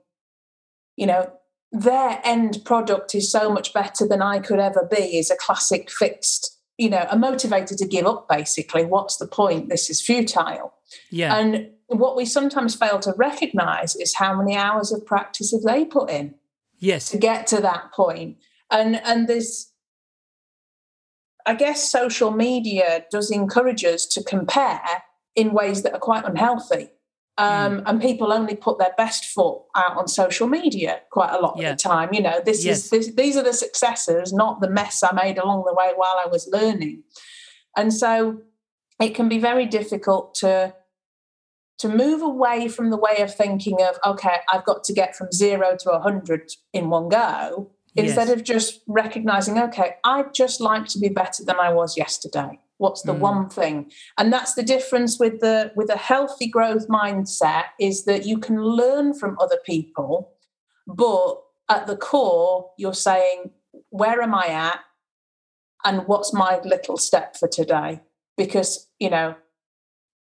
you 0.96 1.06
know, 1.06 1.30
their 1.74 2.22
end 2.24 2.62
product 2.64 3.14
is 3.14 3.30
so 3.30 3.52
much 3.52 3.74
better 3.74 4.08
than 4.08 4.22
I 4.22 4.40
could 4.40 4.60
ever 4.60 4.88
be 4.90 5.18
is 5.18 5.30
a 5.30 5.36
classic 5.36 5.92
fixed, 5.92 6.58
you 6.78 6.90
know, 6.90 7.06
a 7.10 7.18
motivator 7.18 7.76
to 7.78 7.86
give 7.86 8.06
up 8.06 8.30
basically. 8.30 8.86
What's 8.86 9.18
the 9.18 9.28
point? 9.28 9.68
This 9.68 9.90
is 9.90 10.02
futile. 10.02 10.74
Yeah. 11.10 11.36
And 11.36 11.72
what 11.88 12.16
we 12.16 12.26
sometimes 12.26 12.74
fail 12.74 13.00
to 13.00 13.14
recognize 13.18 13.98
is 13.98 14.16
how 14.16 14.38
many 14.38 14.56
hours 14.56 14.94
of 14.94 15.06
practice 15.06 15.52
have 15.52 15.64
they 15.64 15.84
put 15.84 16.10
in? 16.10 16.36
Yes. 16.80 17.10
To 17.10 17.18
get 17.18 17.48
to 17.48 17.60
that 17.62 17.92
point. 17.92 18.38
And 18.70 18.96
and 19.04 19.28
there's 19.28 19.74
I 21.46 21.56
guess 21.56 21.92
social 21.92 22.32
media 22.32 23.06
does 23.12 23.30
encourage 23.30 23.84
us 23.84 24.06
to 24.06 24.24
compare 24.24 25.04
in 25.36 25.54
ways 25.54 25.84
that 25.84 25.94
are 25.94 26.00
quite 26.00 26.26
unhealthy. 26.26 26.90
Um, 27.38 27.80
mm. 27.80 27.84
And 27.86 28.02
people 28.02 28.34
only 28.34 28.56
put 28.56 28.78
their 28.78 28.94
best 28.98 29.26
foot 29.26 29.62
out 29.76 29.98
on 29.98 30.08
social 30.08 30.48
media 30.48 31.02
quite 31.12 31.32
a 31.32 31.40
lot 31.40 31.56
yeah. 31.58 31.72
of 31.72 31.78
the 31.78 31.82
time. 31.82 32.14
You 32.14 32.22
know, 32.22 32.42
this 32.44 32.64
yes. 32.64 32.84
is 32.84 32.90
this, 32.90 33.16
these 33.16 33.38
are 33.38 33.44
the 33.44 33.54
successes, 33.54 34.34
not 34.34 34.62
the 34.62 34.70
mess 34.70 35.02
I 35.02 35.14
made 35.14 35.38
along 35.38 35.64
the 35.66 35.74
way 35.74 35.92
while 35.96 36.20
I 36.24 36.28
was 36.28 36.50
learning. 36.52 37.04
And 37.76 37.94
so 37.94 38.42
it 39.00 39.16
can 39.16 39.30
be 39.30 39.40
very 39.40 39.66
difficult 39.66 40.36
to 40.36 40.76
to 41.80 41.90
move 41.90 42.22
away 42.22 42.68
from 42.68 42.92
the 42.92 42.98
way 42.98 43.22
of 43.22 43.34
thinking 43.34 43.82
of 43.82 43.98
okay, 44.06 44.38
I've 44.52 44.66
got 44.66 44.84
to 44.84 44.94
get 44.94 45.16
from 45.16 45.32
zero 45.32 45.78
to 45.80 45.92
a 45.92 46.00
hundred 46.00 46.52
in 46.74 46.90
one 46.90 47.10
go, 47.10 47.72
instead 47.96 48.28
yes. 48.28 48.38
of 48.38 48.44
just 48.44 48.82
recognizing 48.88 49.58
okay, 49.58 49.96
I'd 50.04 50.34
just 50.34 50.60
like 50.62 50.86
to 50.88 51.00
be 51.00 51.10
better 51.10 51.44
than 51.46 51.60
I 51.60 51.72
was 51.72 51.98
yesterday 51.98 52.60
what's 52.82 53.04
the 53.04 53.14
mm. 53.14 53.20
one 53.20 53.48
thing 53.48 53.92
and 54.18 54.34
that's 54.34 54.56
the 54.56 54.64
difference 54.64 55.20
with 55.20 55.40
the 55.40 55.72
with 55.76 55.90
a 55.92 55.98
healthy 55.98 56.48
growth 56.48 56.88
mindset 56.88 57.66
is 57.80 58.06
that 58.06 58.26
you 58.26 58.40
can 58.40 58.60
learn 58.60 59.14
from 59.14 59.38
other 59.40 59.60
people 59.64 60.34
but 60.88 61.40
at 61.70 61.86
the 61.86 61.96
core 61.96 62.72
you're 62.80 62.94
saying 62.94 63.52
where 63.90 64.20
am 64.22 64.34
i 64.34 64.48
at 64.48 64.80
and 65.86 66.08
what's 66.08 66.34
my 66.34 66.60
little 66.66 66.98
step 66.98 67.38
for 67.38 67.48
today 67.48 68.02
because 68.36 68.90
you 69.00 69.12
know 69.12 69.36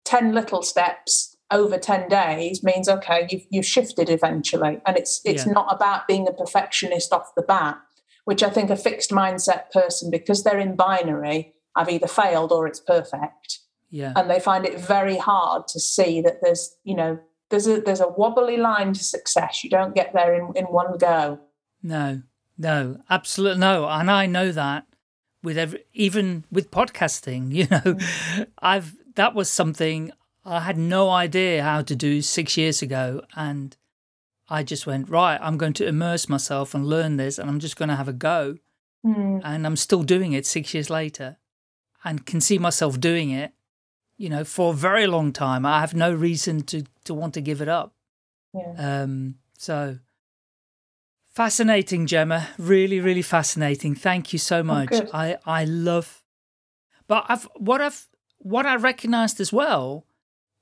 10 0.06 0.34
little 0.34 0.64
steps 0.64 1.38
over 1.52 1.78
10 1.78 2.10
days 2.10 2.64
means 2.64 2.90
okay 2.90 3.28
you've, 3.30 3.46
you've 3.52 3.66
shifted 3.66 4.10
eventually 4.10 4.82
and 4.88 4.98
it's 4.98 5.22
it's 5.24 5.46
Yeah. 5.46 5.54
not 5.54 5.68
about 5.70 6.08
being 6.08 6.28
a 6.28 6.34
perfectionist 6.34 7.14
off 7.14 7.36
the 7.36 7.44
bat 7.44 7.78
which 8.26 8.42
i 8.42 8.50
think 8.50 8.72
a 8.72 8.76
fixed 8.76 9.12
mindset 9.12 9.70
person 9.70 10.10
because 10.10 10.44
they're 10.44 10.58
in 10.58 10.76
binary 10.76 11.54
i've 11.78 11.90
either 11.90 12.08
failed 12.08 12.52
or 12.52 12.68
it's 12.68 12.80
perfect 12.82 13.60
Yeah. 13.90 14.14
and 14.18 14.30
they 14.30 14.40
find 14.40 14.66
it 14.66 14.78
very 14.80 15.18
hard 15.18 15.68
to 15.74 15.80
see 15.80 16.22
that 16.22 16.38
there's 16.42 16.76
you 16.84 16.96
know 16.96 17.20
there's 17.50 17.68
a 17.68 17.80
there's 17.82 18.02
a 18.02 18.08
wobbly 18.20 18.58
line 18.58 18.92
to 18.94 19.04
success 19.04 19.64
you 19.64 19.70
don't 19.70 19.96
get 19.96 20.12
there 20.14 20.34
in, 20.34 20.52
in 20.56 20.66
one 20.66 20.98
go 20.98 21.40
No, 21.84 22.22
no, 22.58 22.78
absolutely 23.10 23.60
no. 23.62 23.88
And 23.88 24.10
I 24.12 24.26
know 24.26 24.52
that 24.52 24.86
with 25.44 25.58
every, 25.58 25.84
even 25.94 26.44
with 26.52 26.72
podcasting, 26.72 27.44
you 27.60 27.68
know, 27.70 27.98
I've, 28.74 28.96
that 29.16 29.36
was 29.36 29.48
something 29.50 30.12
I 30.44 30.60
had 30.62 30.78
no 30.78 31.10
idea 31.10 31.62
how 31.64 31.84
to 31.84 31.96
do 31.96 32.22
six 32.22 32.58
years 32.58 32.82
ago. 32.82 33.22
And 33.36 33.78
I 34.50 34.64
just 34.64 34.88
went, 34.88 35.08
right, 35.10 35.40
I'm 35.42 35.58
going 35.58 35.74
to 35.74 35.86
immerse 35.88 36.28
myself 36.28 36.74
and 36.74 36.86
learn 36.86 37.18
this 37.18 37.38
and 37.40 37.48
I'm 37.50 37.60
just 37.60 37.78
going 37.78 37.90
to 37.90 37.96
have 38.02 38.08
a 38.10 38.14
go. 38.32 38.58
Hmm. 39.06 39.38
And 39.44 39.66
I'm 39.68 39.76
still 39.78 40.04
doing 40.04 40.34
it 40.34 40.46
six 40.46 40.74
years 40.74 40.90
later 40.90 41.38
and 42.04 42.26
can 42.26 42.42
see 42.42 42.58
myself 42.60 43.00
doing 43.00 43.30
it, 43.32 43.52
you 44.18 44.30
know, 44.30 44.44
for 44.44 44.72
a 44.74 44.76
very 44.76 45.08
long 45.08 45.32
time. 45.34 45.66
I 45.66 45.80
have 45.80 45.94
no 45.94 46.14
reason 46.14 46.62
to, 46.64 46.84
to 47.06 47.14
want 47.14 47.34
to 47.36 47.42
give 47.42 47.62
it 47.62 47.68
up. 47.70 47.94
yeah 48.54 49.02
Um, 49.04 49.36
so 49.58 49.98
fascinating, 51.34 52.06
Gemma. 52.08 52.48
Really, 52.58 53.00
really 53.00 53.22
fascinating. 53.22 53.96
Thank 53.96 54.34
you 54.34 54.40
so 54.40 54.64
much. 54.64 54.90
good. 54.90 55.10
I 55.14 55.38
I 55.46 55.66
love. 55.66 56.24
But 57.08 57.26
I've 57.30 57.48
what 57.56 57.82
I've 57.82 58.08
what 58.40 58.66
I 58.66 58.76
recognised 58.76 59.40
as 59.40 59.52
well 59.54 60.06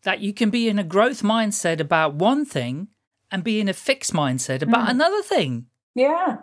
that 0.03 0.19
you 0.19 0.33
can 0.33 0.49
be 0.49 0.69
in 0.69 0.77
a 0.79 0.83
growth 0.83 1.21
mindset 1.23 1.79
about 1.79 2.13
one 2.13 2.45
thing 2.45 2.87
and 3.31 3.43
be 3.43 3.59
in 3.59 3.67
a 3.67 3.73
fixed 3.73 4.13
mindset 4.13 4.61
about 4.61 4.87
Mm. 4.87 4.91
another 4.91 5.21
thing. 5.23 5.65
Yeah. 5.95 6.37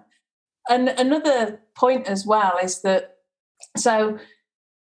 And 0.68 0.88
another 0.88 1.60
point 1.74 2.06
as 2.08 2.26
well 2.26 2.58
is 2.62 2.82
that, 2.82 3.18
so 3.76 4.18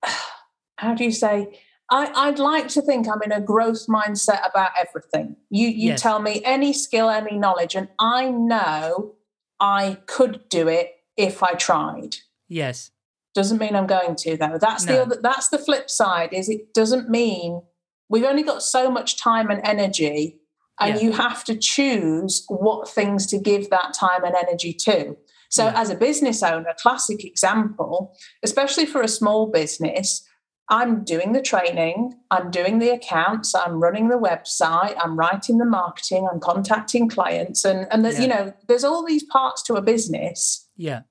how 0.78 0.94
do 0.94 1.04
you 1.04 1.12
say? 1.12 1.60
I, 1.92 2.12
I'd 2.28 2.40
like 2.40 2.70
to 2.70 2.82
think 2.82 3.08
I'm 3.08 3.22
in 3.24 3.32
a 3.32 3.42
growth 3.42 3.88
mindset 3.88 4.48
about 4.50 4.72
everything. 4.80 5.36
You 5.50 5.68
you 5.68 5.90
Yes. 5.90 6.02
tell 6.02 6.20
me 6.20 6.42
any 6.44 6.74
skill, 6.74 7.10
any 7.10 7.38
knowledge, 7.38 7.76
and 7.76 7.90
I 8.00 8.30
know 8.30 9.16
I 9.60 9.98
could 10.08 10.48
do 10.50 10.68
it 10.68 10.92
if 11.18 11.44
I 11.44 11.54
tried. 11.54 12.16
Yes. 12.48 12.92
Doesn't 13.36 13.58
mean 13.60 13.76
I'm 13.76 13.88
going 13.88 14.16
to 14.18 14.38
though. 14.38 14.58
That's 14.60 14.86
No. 14.86 14.94
the 14.94 15.02
other, 15.04 15.20
that's 15.22 15.50
the 15.50 15.58
flip 15.60 15.90
side. 15.90 16.34
Is 16.34 16.50
it 16.50 16.74
doesn't 16.74 17.10
mean 17.10 17.62
we've 18.10 18.24
only 18.24 18.44
got 18.44 18.64
so 18.64 18.90
much 18.90 19.18
time 19.22 19.50
and 19.50 19.62
energy, 19.64 20.40
and 20.80 20.96
Yeah. 20.96 21.02
you 21.02 21.12
have 21.14 21.44
to 21.46 21.56
choose 21.56 22.46
what 22.48 22.90
things 22.90 23.28
to 23.28 23.38
give 23.38 23.70
that 23.70 23.94
time 23.94 24.24
and 24.24 24.36
energy 24.36 24.74
to. 24.86 25.18
So, 25.54 25.66
Yeah. 25.66 25.80
as 25.82 25.90
a 25.92 25.96
business 25.96 26.42
owner, 26.42 26.74
classic 26.80 27.24
example, 27.24 28.16
especially 28.42 28.88
for 28.88 29.02
a 29.04 29.08
small 29.08 29.46
business, 29.46 30.28
I'm 30.68 31.04
doing 31.04 31.34
the 31.34 31.44
training, 31.44 32.16
I'm 32.32 32.50
doing 32.50 32.80
the 32.80 32.90
accounts, 32.90 33.54
I'm 33.54 33.80
running 33.80 34.08
the 34.08 34.18
website, 34.18 34.96
I'm 35.04 35.16
writing 35.16 35.60
the 35.60 35.66
marketing, 35.66 36.28
I'm 36.28 36.40
contacting 36.40 37.08
clients, 37.08 37.64
and 37.66 37.88
and 37.92 38.04
that 38.04 38.14
Yeah. 38.16 38.22
you 38.22 38.28
know, 38.34 38.54
there's 38.68 38.84
all 38.84 39.06
these 39.06 39.24
parts 39.26 39.62
to 39.64 39.76
a 39.76 39.82
business 39.82 40.68
Yeah. 40.76 41.02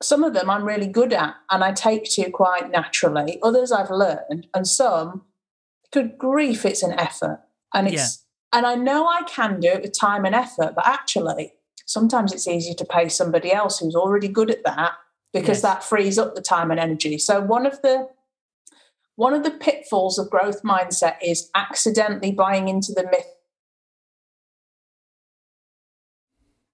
some 0.00 0.22
of 0.22 0.32
them 0.34 0.48
I'm 0.48 0.64
really 0.64 0.86
good 0.86 1.12
at 1.12 1.34
and 1.50 1.64
I 1.64 1.72
take 1.72 2.04
to 2.14 2.30
quite 2.30 2.70
naturally. 2.70 3.40
Others 3.42 3.72
I've 3.72 3.90
learned, 3.90 4.46
and 4.54 4.64
some, 4.68 5.24
good 5.92 6.16
grief, 6.16 6.64
it's 6.64 6.84
an 6.84 6.92
effort. 7.08 7.40
And 7.74 7.88
it's 7.88 8.24
and 8.52 8.64
I 8.72 8.76
know 8.76 9.00
I 9.08 9.22
can 9.24 9.58
do 9.58 9.68
it 9.76 9.82
with 9.82 9.98
time 9.98 10.24
and 10.24 10.34
effort, 10.44 10.72
but 10.76 10.86
actually, 10.86 11.54
sometimes 11.88 12.32
it's 12.32 12.46
easier 12.46 12.74
to 12.74 12.84
pay 12.84 13.08
somebody 13.08 13.50
else 13.50 13.78
who's 13.78 13.96
already 13.96 14.28
good 14.28 14.50
at 14.50 14.62
that 14.64 14.92
because 15.32 15.58
Yes. 15.58 15.62
that 15.62 15.82
frees 15.84 16.18
up 16.18 16.34
the 16.34 16.42
time 16.42 16.70
and 16.70 16.78
energy. 16.78 17.18
So 17.18 17.40
one 17.40 17.66
of 17.66 17.80
the 17.82 18.08
one 19.16 19.34
of 19.34 19.42
the 19.42 19.50
pitfalls 19.50 20.16
of 20.18 20.30
growth 20.30 20.62
mindset 20.62 21.16
is 21.24 21.50
accidentally 21.56 22.30
buying 22.30 22.68
into 22.68 22.92
the 22.92 23.02
myth 23.02 23.26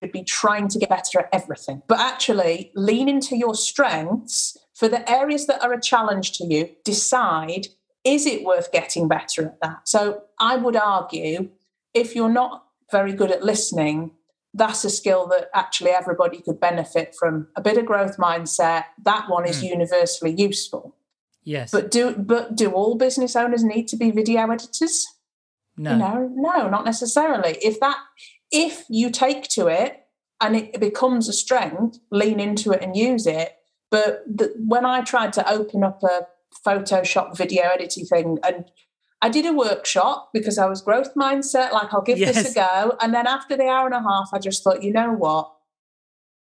should 0.02 0.12
be 0.12 0.24
trying 0.24 0.68
to 0.68 0.78
get 0.78 0.90
better 0.90 1.20
at 1.20 1.28
everything, 1.32 1.82
but 1.88 1.98
actually 2.00 2.70
lean 2.74 3.08
into 3.08 3.36
your 3.36 3.54
strengths 3.54 4.58
for 4.74 4.88
the 4.88 5.08
areas 5.10 5.46
that 5.46 5.62
are 5.62 5.72
a 5.72 5.80
challenge 5.80 6.32
to 6.32 6.44
you. 6.44 6.68
Decide 6.84 7.68
is 8.02 8.26
it 8.26 8.44
worth 8.44 8.70
getting 8.70 9.08
better 9.08 9.46
at 9.46 9.60
that? 9.62 9.88
So 9.88 10.24
I 10.38 10.56
would 10.56 10.76
argue 10.76 11.48
if 11.94 12.14
you're 12.14 12.28
not 12.28 12.64
very 12.92 13.14
good 13.14 13.30
at 13.30 13.42
listening, 13.42 14.10
that's 14.54 14.84
a 14.84 14.90
skill 14.90 15.26
that 15.28 15.50
actually 15.52 15.90
everybody 15.90 16.40
could 16.40 16.60
benefit 16.60 17.14
from. 17.18 17.48
A 17.56 17.60
bit 17.60 17.76
of 17.76 17.84
growth 17.86 18.16
mindset, 18.16 18.84
that 19.02 19.28
one 19.28 19.46
is 19.46 19.60
Mm. 19.60 19.70
universally 19.70 20.32
useful. 20.32 20.94
Yes. 21.42 21.70
But 21.70 21.90
do 21.90 22.14
but 22.16 22.56
do 22.56 22.70
all 22.70 22.94
business 22.94 23.36
owners 23.36 23.64
need 23.64 23.88
to 23.88 23.96
be 23.96 24.10
video 24.10 24.48
editors? 24.50 25.06
no. 25.76 25.90
You 25.92 25.96
know, 25.98 26.32
no, 26.36 26.68
not 26.68 26.84
necessarily. 26.84 27.58
If 27.62 27.80
that 27.80 27.98
if 28.52 28.84
you 28.88 29.10
take 29.10 29.48
to 29.48 29.66
it 29.66 30.06
and 30.40 30.54
it 30.56 30.78
becomes 30.78 31.28
a 31.28 31.32
strength, 31.32 31.98
lean 32.12 32.38
into 32.38 32.70
it 32.70 32.80
and 32.82 32.96
use 32.96 33.26
it. 33.26 33.56
But 33.90 34.22
the, 34.26 34.54
when 34.58 34.84
I 34.86 35.02
tried 35.02 35.32
to 35.34 35.50
open 35.50 35.82
up 35.82 36.02
a 36.04 36.26
Photoshop 36.64 37.36
video 37.36 37.64
editing 37.64 38.06
thing, 38.06 38.38
and 38.44 38.64
I 39.24 39.30
did 39.30 39.46
a 39.46 39.54
workshop 39.54 40.28
because 40.34 40.58
I 40.58 40.66
was 40.66 40.82
growth 40.82 41.14
mindset, 41.14 41.72
like 41.72 41.94
I'll 41.94 42.02
give 42.02 42.18
this 42.18 42.50
a 42.50 42.54
go. 42.54 42.94
And 43.00 43.14
then 43.14 43.26
after 43.26 43.56
the 43.56 43.68
hour 43.68 43.86
and 43.86 43.94
a 43.94 44.02
half, 44.02 44.28
I 44.34 44.38
just 44.38 44.62
thought, 44.62 44.82
you 44.82 44.92
know 44.92 45.12
what? 45.12 45.50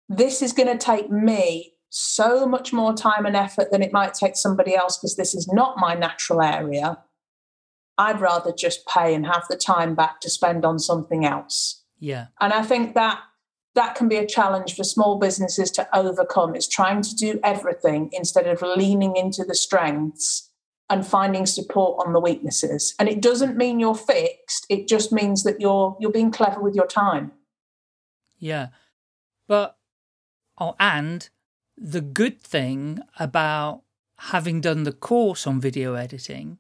This 0.07 0.43
is 0.43 0.53
going 0.53 0.67
to 0.69 0.78
take 0.78 1.09
me 1.09 1.73
so 1.89 2.45
much 2.45 2.71
more 2.71 2.93
time 2.93 3.25
and 3.25 3.36
effort 3.36 3.71
than 3.71 3.82
it 3.82 3.91
might 3.91 4.13
take 4.13 4.36
somebody 4.36 4.75
else 4.75 4.95
because 4.95 5.15
this 5.15 5.34
is 5.34 5.47
not 5.47 5.80
my 5.80 5.95
natural 5.95 6.39
area. 6.39 6.99
I'd 7.97 8.21
rather 8.21 8.51
just 8.51 8.86
pay 8.86 9.15
and 9.15 9.25
have 9.25 9.45
the 9.49 9.57
time 9.57 9.95
back 9.95 10.21
to 10.21 10.30
spend 10.30 10.63
on 10.63 10.78
something 10.78 11.25
else. 11.25 11.84
Yeah. 11.99 12.28
And 12.39 12.53
I 12.53 12.61
think 12.61 12.93
that 12.93 13.19
that 13.73 13.95
can 13.95 14.07
be 14.07 14.17
a 14.17 14.28
challenge 14.28 14.75
for 14.75 14.84
small 14.84 15.17
businesses 15.17 15.71
to 15.71 15.97
overcome 15.97 16.55
is 16.55 16.67
trying 16.67 17.01
to 17.01 17.15
do 17.15 17.39
everything 17.43 18.11
instead 18.13 18.45
of 18.45 18.61
leaning 18.61 19.15
into 19.15 19.43
the 19.43 19.55
strengths 19.55 20.47
and 20.90 21.06
finding 21.06 21.46
support 21.46 22.06
on 22.06 22.14
the 22.14 22.20
weaknesses. 22.20 22.96
And 23.00 23.10
it 23.10 23.22
doesn't 23.22 23.58
mean 23.58 23.80
you're 23.80 23.96
fixed, 23.96 24.66
it 24.70 24.88
just 24.88 25.12
means 25.12 25.44
that 25.44 25.60
you're 25.60 25.98
you're 26.00 26.12
being 26.12 26.32
clever 26.32 26.62
with 26.62 26.76
your 26.76 26.88
time. 26.88 27.32
Yeah. 28.40 28.68
But, 29.48 29.78
oh, 30.60 30.76
and 30.80 31.30
the 31.78 32.02
good 32.02 32.42
thing 32.42 33.00
about 33.20 33.82
having 34.18 34.62
done 34.62 34.84
the 34.84 34.92
course 34.92 35.48
on 35.48 35.62
video 35.62 35.94
editing, 35.94 36.58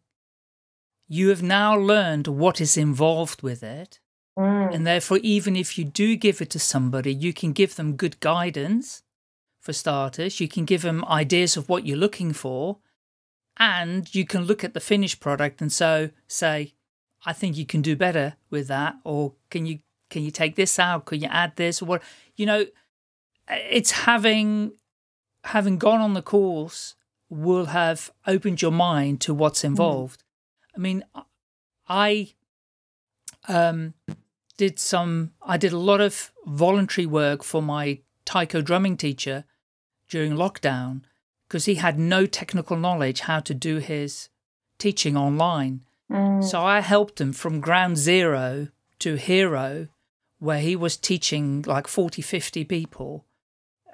you 1.07 1.29
have 1.29 1.43
now 1.43 1.75
learned 1.75 2.27
what 2.27 2.61
is 2.61 2.77
involved 2.77 3.41
with 3.41 3.63
it. 3.63 3.99
Mm. 4.37 4.73
And 4.73 4.87
therefore, 4.87 5.19
even 5.23 5.55
if 5.55 5.77
you 5.77 5.85
do 5.85 6.15
give 6.15 6.41
it 6.41 6.49
to 6.51 6.59
somebody, 6.59 7.13
you 7.13 7.33
can 7.33 7.53
give 7.53 7.75
them 7.75 7.95
good 7.95 8.19
guidance 8.19 9.03
for 9.59 9.73
starters. 9.73 10.39
You 10.39 10.47
can 10.47 10.65
give 10.65 10.83
them 10.83 11.03
ideas 11.05 11.57
of 11.57 11.69
what 11.69 11.85
you're 11.85 11.97
looking 11.97 12.33
for. 12.33 12.77
And 13.59 14.13
you 14.13 14.25
can 14.25 14.43
look 14.43 14.63
at 14.63 14.73
the 14.73 14.79
finished 14.79 15.19
product 15.19 15.61
and 15.61 15.71
so 15.71 16.11
say, 16.27 16.73
I 17.25 17.33
think 17.33 17.57
you 17.57 17.65
can 17.65 17.81
do 17.81 17.95
better 17.95 18.35
with 18.49 18.67
that. 18.67 18.95
Or 19.03 19.33
can 19.49 19.65
you 19.65 19.79
can 20.09 20.23
you 20.23 20.31
take 20.31 20.55
this 20.55 20.79
out? 20.79 21.05
Can 21.05 21.21
you 21.21 21.27
add 21.27 21.55
this? 21.55 21.81
Or 21.81 21.85
what 21.85 22.03
you 22.35 22.45
know, 22.45 22.65
it's 23.49 23.91
having 23.91 24.73
having 25.43 25.77
gone 25.77 26.01
on 26.01 26.13
the 26.13 26.21
course 26.21 26.95
will 27.29 27.65
have 27.67 28.11
opened 28.25 28.61
your 28.61 28.71
mind 28.71 29.21
to 29.21 29.33
what's 29.33 29.63
involved. 29.63 30.23
I 30.75 30.79
mean, 30.79 31.03
I 31.87 32.33
um 33.47 33.93
did 34.57 34.79
some 34.79 35.31
I 35.41 35.57
did 35.57 35.73
a 35.73 35.77
lot 35.77 36.01
of 36.01 36.31
voluntary 36.45 37.05
work 37.05 37.43
for 37.43 37.61
my 37.61 38.01
taiko 38.25 38.61
drumming 38.61 38.97
teacher 38.97 39.45
during 40.09 40.33
lockdown 40.33 41.01
because 41.47 41.65
he 41.65 41.75
had 41.75 41.97
no 41.97 42.25
technical 42.25 42.77
knowledge 42.77 43.21
how 43.21 43.39
to 43.39 43.53
do 43.53 43.77
his 43.77 44.29
teaching 44.77 45.15
online. 45.17 45.81
Mm. 46.11 46.43
So 46.43 46.61
I 46.61 46.81
helped 46.81 47.19
him 47.21 47.33
from 47.33 47.59
ground 47.61 47.97
zero 47.97 48.67
to 48.99 49.15
hero 49.15 49.87
where 50.39 50.59
he 50.59 50.75
was 50.75 50.97
teaching 50.97 51.63
like 51.65 51.87
40 51.87 52.21
50 52.21 52.63
people 52.65 53.25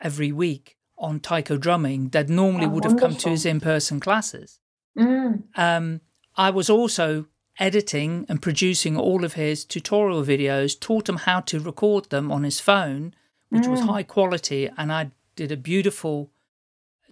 every 0.02 0.32
week 0.32 0.78
on 0.98 1.20
taiko 1.20 1.58
drumming 1.58 2.10
that 2.10 2.30
normally 2.30 2.66
Oh, 2.66 2.70
would 2.70 2.84
have 2.86 2.98
come 2.98 3.16
to 3.16 3.30
his 3.30 3.46
in-person 3.46 4.00
classes. 4.00 4.60
Mm. 4.98 5.44
Um, 5.56 6.02
I 6.36 6.50
was 6.50 6.70
also 6.70 7.28
editing 7.60 8.26
and 8.30 8.42
producing 8.42 8.98
all 8.98 9.24
of 9.24 9.34
his 9.34 9.64
tutorial 9.66 10.24
videos, 10.24 10.80
taught 10.80 11.08
him 11.08 11.18
how 11.18 11.40
to 11.42 11.60
record 11.60 12.10
them 12.10 12.32
on 12.32 12.44
his 12.44 12.60
phone, 12.60 13.14
which 13.50 13.68
was 13.68 13.82
Mm. 13.82 13.88
high 13.90 14.04
quality, 14.04 14.70
and 14.78 14.92
I 14.92 15.12
did 15.36 15.52
a 15.52 15.58
beautiful 15.58 16.32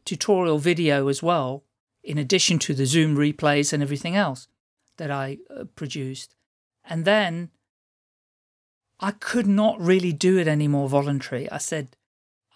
tutorial 0.06 0.58
video 0.58 1.08
as 1.08 1.22
well, 1.22 1.64
in 2.04 2.18
addition 2.18 2.60
to 2.60 2.74
the 2.74 2.86
Zoom 2.86 3.16
replays 3.16 3.74
and 3.74 3.84
everything 3.84 4.16
else 4.16 4.48
that 4.98 5.12
I 5.12 5.38
uh, 5.56 5.66
produced. 5.76 6.36
And 6.84 7.06
then 7.06 7.52
I 9.00 9.12
could 9.12 9.48
not 9.48 9.80
really 9.80 10.14
do 10.14 10.38
it 10.38 10.48
anymore 10.48 10.90
voluntary. 10.90 11.50
I 11.52 11.58
said, 11.58 11.96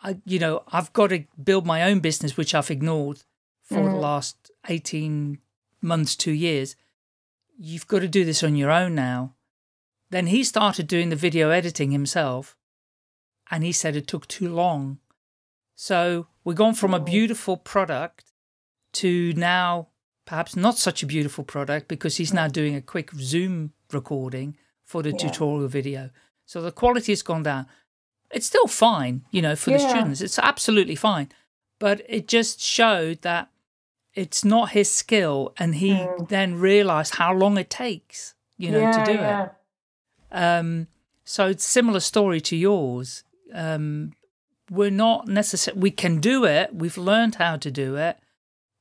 I, 0.03 0.17
you 0.25 0.37
know, 0.37 0.63
I've 0.71 0.93
got 0.93 1.07
to 1.07 1.25
build 1.41 1.65
my 1.65 1.83
own 1.83 1.99
business, 1.99 2.37
which 2.37 2.53
I've 2.53 2.69
ignored 2.69 3.23
for 3.63 3.79
mm. 3.79 3.91
the 3.91 3.97
last 3.97 4.51
18 4.67 5.39
months, 5.81 6.15
two 6.15 6.31
years. 6.31 6.75
You've 7.57 7.87
got 7.87 7.99
to 7.99 8.07
do 8.07 8.25
this 8.25 8.43
on 8.43 8.55
your 8.55 8.69
own 8.69 8.93
now. 8.93 9.33
Then 10.11 10.27
he 10.27 10.43
started 10.43 10.87
doing 10.87 11.09
the 11.09 11.15
video 11.15 11.49
editing 11.49 11.91
himself, 11.91 12.55
and 13.49 13.63
he 13.63 13.71
said 13.71 13.95
it 13.95 14.07
took 14.07 14.27
too 14.27 14.53
long. 14.53 14.99
So 15.75 16.27
we've 16.45 16.55
gone 16.55 16.73
from 16.73 16.93
a 16.93 16.99
beautiful 16.99 17.57
product 17.57 18.31
to 18.93 19.33
now 19.33 19.89
perhaps 20.25 20.55
not 20.55 20.77
such 20.77 21.03
a 21.03 21.05
beautiful 21.05 21.43
product 21.43 21.89
because 21.89 22.17
he's 22.17 22.33
now 22.33 22.47
doing 22.47 22.75
a 22.75 22.81
quick 22.81 23.11
Zoom 23.15 23.73
recording 23.91 24.55
for 24.85 25.03
the 25.03 25.11
yeah. 25.11 25.17
tutorial 25.17 25.67
video. 25.67 26.09
So 26.45 26.61
the 26.61 26.71
quality 26.71 27.11
has 27.11 27.21
gone 27.21 27.43
down. 27.43 27.67
It's 28.31 28.45
still 28.45 28.67
fine, 28.67 29.25
you 29.31 29.41
know, 29.41 29.55
for 29.55 29.71
yeah. 29.71 29.77
the 29.77 29.89
students. 29.89 30.21
It's 30.21 30.39
absolutely 30.39 30.95
fine. 30.95 31.29
But 31.79 32.01
it 32.07 32.27
just 32.27 32.59
showed 32.59 33.21
that 33.21 33.49
it's 34.13 34.45
not 34.45 34.71
his 34.71 34.91
skill. 34.91 35.53
And 35.57 35.75
he 35.75 35.91
mm. 35.91 36.29
then 36.29 36.55
realized 36.55 37.15
how 37.15 37.33
long 37.33 37.57
it 37.57 37.69
takes, 37.69 38.33
you 38.57 38.71
know, 38.71 38.79
yeah, 38.79 39.03
to 39.03 39.13
do 39.13 39.19
it. 39.19 39.51
Um, 40.31 40.87
so 41.23 41.47
it's 41.47 41.65
similar 41.65 41.99
story 41.99 42.41
to 42.41 42.55
yours. 42.55 43.23
Um, 43.53 44.13
we're 44.70 44.89
not 44.89 45.28
necessarily, 45.28 45.82
we 45.82 45.91
can 45.91 46.20
do 46.20 46.45
it. 46.45 46.74
We've 46.74 46.97
learned 46.97 47.36
how 47.36 47.57
to 47.57 47.72
do 47.72 47.95
it, 47.95 48.18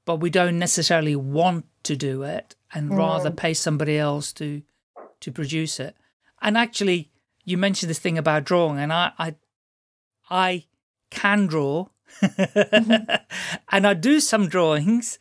but 0.04 0.16
we 0.16 0.30
don't 0.30 0.58
necessarily 0.58 1.16
want 1.16 1.66
to 1.84 1.96
do 1.96 2.22
it 2.22 2.54
and 2.72 2.90
mm. 2.90 2.96
rather 2.96 3.30
pay 3.30 3.54
somebody 3.54 3.98
else 3.98 4.32
to, 4.34 4.62
to 5.20 5.32
produce 5.32 5.78
it. 5.80 5.96
And 6.40 6.58
actually, 6.58 7.10
you 7.44 7.58
mentioned 7.58 7.90
this 7.90 7.98
thing 7.98 8.18
about 8.18 8.44
drawing, 8.44 8.78
and 8.78 8.92
I, 8.92 9.12
I, 9.18 9.34
I 10.30 10.64
can 11.10 11.46
draw, 11.46 11.88
and 13.70 13.86
I 13.86 13.94
do 13.94 14.20
some 14.20 14.48
drawings. 14.48 15.18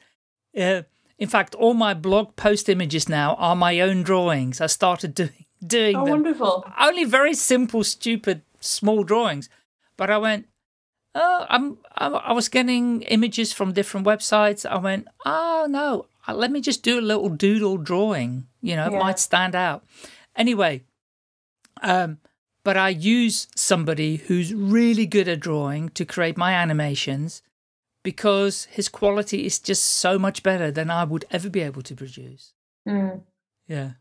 Uh, 0.57 0.83
in 1.17 1.29
fact, 1.29 1.55
all 1.55 1.73
my 1.73 1.93
blog 1.93 2.35
post 2.35 2.69
images 2.69 3.07
now 3.07 3.35
are 3.35 3.55
my 3.55 3.79
own 3.79 4.03
drawings. 4.03 4.61
I 4.61 4.67
started 4.67 5.13
doing 5.15 5.45
doing 5.65 5.95
oh, 5.95 6.05
them. 6.05 6.11
wonderful! 6.11 6.65
Only 6.79 7.03
very 7.05 7.33
simple, 7.33 7.83
stupid, 7.83 8.41
small 8.59 9.03
drawings, 9.03 9.49
but 9.97 10.09
I 10.09 10.17
went. 10.17 10.47
Oh, 11.15 11.45
I'm. 11.47 11.77
I 11.95 12.33
was 12.33 12.49
getting 12.49 13.03
images 13.03 13.53
from 13.53 13.73
different 13.73 14.05
websites. 14.05 14.65
I 14.65 14.77
went. 14.77 15.07
Oh 15.25 15.67
no! 15.69 16.07
Uh, 16.27 16.33
let 16.33 16.51
me 16.51 16.59
just 16.59 16.83
do 16.83 16.99
a 16.99 17.01
little 17.01 17.29
doodle 17.29 17.77
drawing. 17.77 18.47
You 18.61 18.75
know, 18.75 18.87
it 18.87 18.93
might 18.93 19.19
stand 19.19 19.55
out. 19.55 19.85
Anyway, 20.35 20.83
um, 21.81 22.17
but 22.63 22.77
I 22.77 22.89
use 22.89 23.47
somebody 23.55 24.17
who's 24.17 24.53
really 24.53 25.05
good 25.05 25.27
at 25.27 25.39
drawing 25.39 25.89
to 25.89 26.05
create 26.05 26.37
my 26.37 26.53
animations 26.53 27.43
because 28.03 28.65
his 28.65 28.89
quality 28.89 29.45
is 29.45 29.59
just 29.59 29.83
so 29.83 30.17
much 30.17 30.43
better 30.43 30.71
than 30.71 30.89
I 30.89 31.03
would 31.03 31.25
ever 31.31 31.49
be 31.49 31.61
able 31.61 31.81
to 31.83 31.95
produce. 31.95 32.53
Mm. 32.87 33.21
Yeah. 33.67 33.91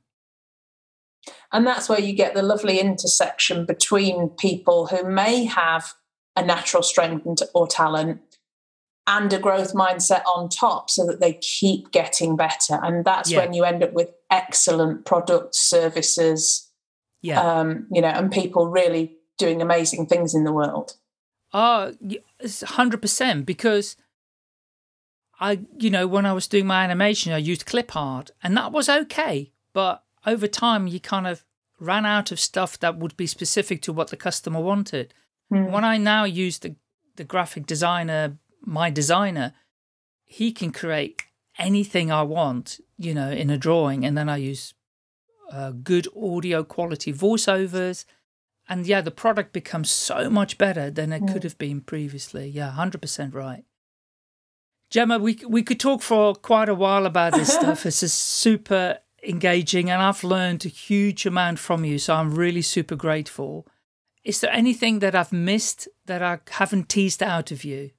And 1.53 1.67
that's 1.67 1.89
where 1.89 2.01
you 2.01 2.15
get 2.15 2.35
the 2.35 2.43
lovely 2.43 2.81
intersection 2.81 3.65
between 3.65 4.31
people 4.31 4.87
who 4.87 5.09
may 5.09 5.45
have 5.45 5.95
a 6.37 6.45
natural 6.45 6.83
strength 6.83 7.43
or 7.55 7.67
talent 7.67 8.21
and 9.07 9.33
a 9.33 9.39
growth 9.39 9.75
mindset 9.75 10.23
on 10.25 10.49
top 10.49 10.89
so 10.89 11.05
that 11.07 11.21
they 11.21 11.35
keep 11.35 11.91
getting 11.91 12.37
better. 12.37 12.79
And 12.83 13.05
that's 13.05 13.31
yeah. 13.31 13.39
when 13.41 13.53
you 13.53 13.65
end 13.65 13.83
up 13.83 13.93
with 13.93 14.11
excellent 14.31 15.05
products, 15.05 15.61
services, 15.61 16.69
yeah. 17.21 17.41
Um, 17.41 17.87
you 17.91 18.03
know, 18.03 18.09
and 18.09 18.33
people 18.33 18.67
really 18.67 19.17
doing 19.39 19.63
amazing 19.63 20.07
things 20.07 20.35
in 20.35 20.45
the 20.45 20.53
world. 20.53 20.95
oh 21.53 21.95
100% 22.43 23.47
Because 23.47 23.97
I, 25.41 25.61
you 25.79 25.91
know, 25.91 26.07
when 26.07 26.27
I 26.27 26.33
was 26.33 26.47
doing 26.47 26.67
my 26.67 26.85
animation, 26.85 27.33
I 27.33 27.39
used 27.39 27.67
clip 27.67 27.97
art, 27.97 28.31
and 28.43 28.57
that 28.57 28.73
was 28.73 28.89
okay. 28.89 29.53
But 29.73 30.05
over 30.27 30.47
time, 30.47 30.87
you 30.87 31.01
kind 31.01 31.27
of 31.27 31.45
ran 31.81 32.07
out 32.07 32.31
of 32.31 32.39
stuff 32.39 32.79
that 32.79 32.99
would 32.99 33.17
be 33.17 33.27
specific 33.27 33.83
to 33.83 33.93
what 33.93 34.09
the 34.09 34.17
customer 34.17 34.61
wanted. 34.61 35.15
Mm. 35.53 35.71
When 35.71 35.85
I 35.85 35.99
now 35.99 36.25
use 36.25 36.59
the 36.59 36.77
the 37.17 37.25
graphic 37.25 37.67
designer, 37.67 38.39
my 38.65 38.91
designer, 38.91 39.53
he 40.25 40.51
can 40.53 40.73
create 40.73 41.25
anything 41.59 42.11
I 42.11 42.23
want, 42.23 42.81
you 42.97 43.13
know, 43.13 43.31
in 43.31 43.51
a 43.51 43.59
drawing, 43.59 44.05
and 44.05 44.17
then 44.17 44.29
I 44.29 44.39
use 44.39 44.75
uh, 45.51 45.73
good 45.73 46.09
audio 46.17 46.65
quality 46.65 47.13
voiceovers. 47.13 48.05
And 48.69 48.87
yeah, 48.87 49.03
the 49.03 49.11
product 49.11 49.53
becomes 49.53 49.91
so 49.91 50.31
much 50.31 50.57
better 50.57 50.91
than 50.91 51.13
it 51.13 51.23
mm. 51.23 51.33
could 51.33 51.45
have 51.45 51.59
been 51.59 51.81
previously. 51.81 52.49
Yeah, 52.49 52.75
100% 52.77 53.35
right. 53.35 53.65
Gemma, 54.89 55.19
we, 55.19 55.41
we 55.47 55.63
could 55.63 55.81
talk 55.81 56.01
for 56.01 56.35
quite 56.35 56.69
a 56.69 56.75
while 56.75 57.05
about 57.07 57.35
this 57.35 57.53
stuff. 57.53 57.83
This 57.83 58.03
is 58.03 58.13
super 58.13 58.99
engaging, 59.23 59.91
and 59.91 60.01
I've 60.01 60.25
learned 60.25 60.65
a 60.65 60.69
huge 60.69 61.27
amount 61.27 61.59
from 61.59 61.85
you. 61.85 61.99
So 61.99 62.15
I'm 62.15 62.35
really 62.35 62.63
super 62.63 62.97
grateful. 62.97 63.67
Is 64.25 64.41
there 64.41 64.53
anything 64.53 65.01
that 65.01 65.15
I've 65.15 65.33
missed 65.33 65.89
that 66.07 66.23
I 66.23 66.39
haven't 66.51 66.89
teased 66.89 67.23
out 67.23 67.51
of 67.51 67.65
you? 67.65 67.91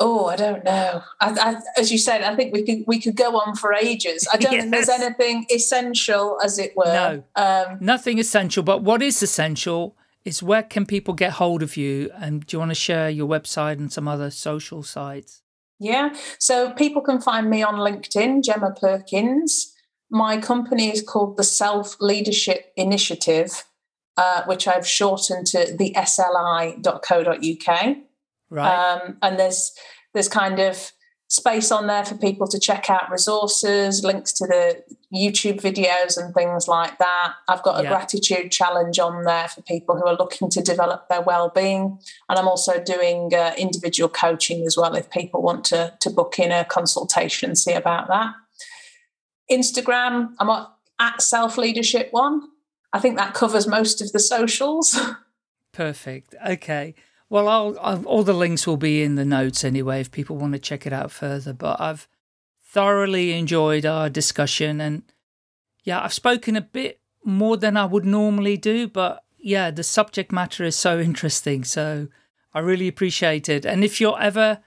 Oh, 0.00 0.26
I 0.26 0.36
don't 0.36 0.64
know. 0.64 1.02
I, 1.20 1.30
I, 1.30 1.80
as 1.80 1.90
you 1.90 1.98
said, 1.98 2.22
I 2.22 2.36
think 2.36 2.52
we 2.52 2.62
could 2.62 2.84
we 2.86 3.00
could 3.00 3.16
go 3.16 3.36
on 3.36 3.56
for 3.56 3.74
ages. 3.74 4.28
I 4.32 4.36
don't 4.36 4.52
yes. 4.52 4.62
think 4.62 4.72
there's 4.72 4.88
anything 5.02 5.46
essential, 5.52 6.38
as 6.42 6.58
it 6.58 6.76
were. 6.76 6.84
No, 6.84 7.24
um, 7.34 7.78
nothing 7.80 8.18
essential. 8.18 8.62
But 8.62 8.82
what 8.82 9.02
is 9.02 9.22
essential 9.22 9.96
is 10.24 10.42
where 10.42 10.62
can 10.62 10.86
people 10.86 11.14
get 11.14 11.32
hold 11.32 11.62
of 11.62 11.76
you? 11.76 12.10
And 12.14 12.46
do 12.46 12.54
you 12.54 12.58
want 12.60 12.70
to 12.70 12.76
share 12.76 13.10
your 13.10 13.28
website 13.28 13.78
and 13.78 13.92
some 13.92 14.06
other 14.06 14.30
social 14.30 14.82
sites? 14.82 15.42
Yeah, 15.80 16.14
so 16.38 16.72
people 16.72 17.02
can 17.02 17.20
find 17.20 17.50
me 17.50 17.62
on 17.62 17.74
LinkedIn, 17.76 18.44
Gemma 18.44 18.74
Perkins. 18.80 19.74
My 20.10 20.38
company 20.38 20.92
is 20.92 21.02
called 21.02 21.36
the 21.36 21.44
Self 21.44 21.96
Leadership 22.00 22.72
Initiative, 22.76 23.64
uh, 24.18 24.42
which 24.44 24.66
I've 24.66 24.86
shortened 24.86 25.46
to 25.48 25.74
the 25.78 25.94
SLI.co.uk. 25.96 27.96
Right. 28.50 28.74
Um, 28.74 29.18
and 29.22 29.38
there's 29.38 29.72
there's 30.12 30.28
kind 30.28 30.58
of 30.58 30.92
space 31.28 31.70
on 31.70 31.86
there 31.86 32.04
for 32.04 32.16
people 32.16 32.48
to 32.48 32.58
check 32.58 32.88
out 32.88 33.10
resources, 33.10 34.02
links 34.02 34.32
to 34.32 34.46
the 34.46 34.82
YouTube 35.14 35.60
videos 35.60 36.16
and 36.16 36.34
things 36.34 36.66
like 36.66 36.98
that. 36.98 37.34
I've 37.48 37.62
got 37.62 37.78
a 37.78 37.84
yeah. 37.84 37.90
gratitude 37.90 38.50
challenge 38.50 38.98
on 38.98 39.24
there 39.24 39.48
for 39.48 39.60
people 39.62 39.96
who 39.96 40.06
are 40.06 40.16
looking 40.16 40.48
to 40.50 40.62
develop 40.62 41.08
their 41.08 41.20
well-being, 41.20 41.98
and 42.28 42.38
I'm 42.38 42.48
also 42.48 42.82
doing 42.82 43.32
uh, 43.34 43.52
individual 43.56 44.08
coaching 44.08 44.66
as 44.66 44.76
well 44.76 44.96
if 44.96 45.10
people 45.10 45.42
want 45.42 45.64
to 45.66 45.94
to 46.00 46.10
book 46.10 46.38
in 46.38 46.50
a 46.50 46.64
consultation 46.64 47.50
and 47.50 47.58
see 47.58 47.74
about 47.74 48.08
that. 48.08 48.34
Instagram, 49.50 50.30
I'm 50.40 50.66
at, 50.98 51.22
Self 51.22 51.56
Leadership 51.56 52.08
One. 52.10 52.42
I 52.92 52.98
think 53.00 53.16
that 53.16 53.34
covers 53.34 53.66
most 53.66 54.00
of 54.00 54.12
the 54.12 54.18
socials. 54.18 54.98
Perfect. 55.72 56.34
Okay. 56.46 56.94
Well, 57.30 57.48
I'll, 57.48 57.78
I'll, 57.80 58.04
all 58.06 58.22
the 58.22 58.32
links 58.32 58.66
will 58.66 58.78
be 58.78 59.02
in 59.02 59.16
the 59.16 59.24
notes 59.24 59.64
anyway 59.64 60.00
if 60.00 60.10
people 60.10 60.36
want 60.36 60.54
to 60.54 60.58
check 60.58 60.86
it 60.86 60.92
out 60.92 61.10
further. 61.10 61.52
But 61.52 61.80
I've 61.80 62.08
thoroughly 62.64 63.32
enjoyed 63.32 63.84
our 63.84 64.08
discussion, 64.08 64.80
and 64.80 65.02
yeah, 65.84 66.02
I've 66.02 66.14
spoken 66.14 66.56
a 66.56 66.62
bit 66.62 67.00
more 67.24 67.56
than 67.56 67.76
I 67.76 67.84
would 67.84 68.06
normally 68.06 68.56
do, 68.56 68.88
but 68.88 69.24
yeah, 69.36 69.70
the 69.70 69.82
subject 69.82 70.32
matter 70.32 70.64
is 70.64 70.76
so 70.76 70.98
interesting. 70.98 71.64
So 71.64 72.08
I 72.54 72.60
really 72.60 72.88
appreciate 72.88 73.48
it. 73.48 73.64
And 73.64 73.84
if 73.84 74.00
you're 74.00 74.20
ever 74.20 74.60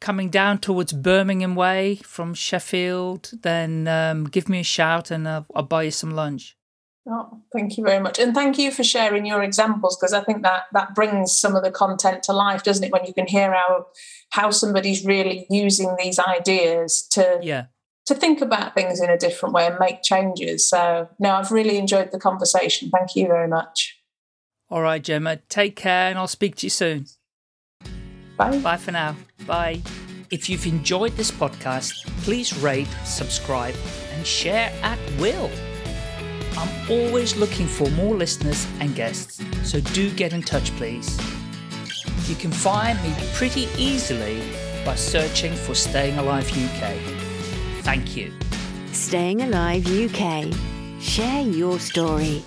coming 0.00 0.28
down 0.28 0.58
towards 0.58 0.92
Birmingham 0.92 1.54
Way 1.54 1.96
from 1.96 2.34
Sheffield, 2.34 3.30
then 3.42 3.88
um, 3.88 4.24
give 4.24 4.48
me 4.48 4.60
a 4.60 4.64
shout 4.64 5.10
and 5.10 5.26
I'll, 5.26 5.46
I'll 5.54 5.62
buy 5.62 5.84
you 5.84 5.90
some 5.90 6.10
lunch. 6.10 6.56
Oh, 7.06 7.42
thank 7.52 7.76
you 7.76 7.84
very 7.84 8.00
much, 8.00 8.18
and 8.18 8.34
thank 8.34 8.58
you 8.58 8.70
for 8.70 8.82
sharing 8.82 9.26
your 9.26 9.42
examples 9.42 9.96
because 9.96 10.14
I 10.14 10.24
think 10.24 10.42
that 10.42 10.64
that 10.72 10.94
brings 10.94 11.36
some 11.36 11.54
of 11.54 11.62
the 11.62 11.70
content 11.70 12.22
to 12.24 12.32
life, 12.32 12.62
doesn't 12.62 12.82
it? 12.82 12.92
When 12.92 13.04
you 13.04 13.12
can 13.12 13.26
hear 13.26 13.52
how 13.52 13.86
how 14.30 14.50
somebody's 14.50 15.04
really 15.04 15.46
using 15.50 15.96
these 15.98 16.18
ideas 16.18 17.06
to 17.10 17.40
yeah 17.42 17.66
to 18.06 18.14
think 18.14 18.40
about 18.40 18.74
things 18.74 19.00
in 19.00 19.10
a 19.10 19.18
different 19.18 19.54
way 19.54 19.66
and 19.66 19.78
make 19.78 20.02
changes. 20.02 20.68
So, 20.68 21.08
no, 21.18 21.30
I've 21.30 21.50
really 21.50 21.78
enjoyed 21.78 22.12
the 22.12 22.18
conversation. 22.18 22.90
Thank 22.90 23.16
you 23.16 23.26
very 23.26 23.48
much. 23.48 23.98
All 24.70 24.82
right, 24.82 25.02
Gemma, 25.02 25.36
take 25.48 25.76
care, 25.76 26.10
and 26.10 26.18
I'll 26.18 26.26
speak 26.26 26.56
to 26.56 26.66
you 26.66 26.70
soon. 26.70 27.06
Bye. 28.36 28.58
Bye 28.58 28.76
for 28.76 28.92
now. 28.92 29.16
Bye. 29.46 29.80
If 30.30 30.48
you've 30.48 30.66
enjoyed 30.66 31.12
this 31.12 31.30
podcast, 31.30 32.06
please 32.24 32.56
rate, 32.56 32.88
subscribe, 33.04 33.74
and 34.14 34.26
share 34.26 34.72
at 34.82 34.98
will. 35.18 35.50
I'm 36.56 36.90
always 36.90 37.36
looking 37.36 37.66
for 37.66 37.88
more 37.90 38.14
listeners 38.14 38.66
and 38.80 38.94
guests, 38.94 39.42
so 39.62 39.80
do 39.80 40.10
get 40.14 40.32
in 40.32 40.42
touch, 40.42 40.70
please. 40.76 41.18
You 42.28 42.36
can 42.36 42.50
find 42.50 43.00
me 43.02 43.14
pretty 43.34 43.68
easily 43.76 44.42
by 44.84 44.94
searching 44.94 45.54
for 45.54 45.74
Staying 45.74 46.18
Alive 46.18 46.48
UK. 46.50 46.96
Thank 47.82 48.16
you. 48.16 48.32
Staying 48.92 49.42
Alive 49.42 49.86
UK 49.86 50.52
Share 51.04 51.42
your 51.42 51.78
story. 51.78 52.42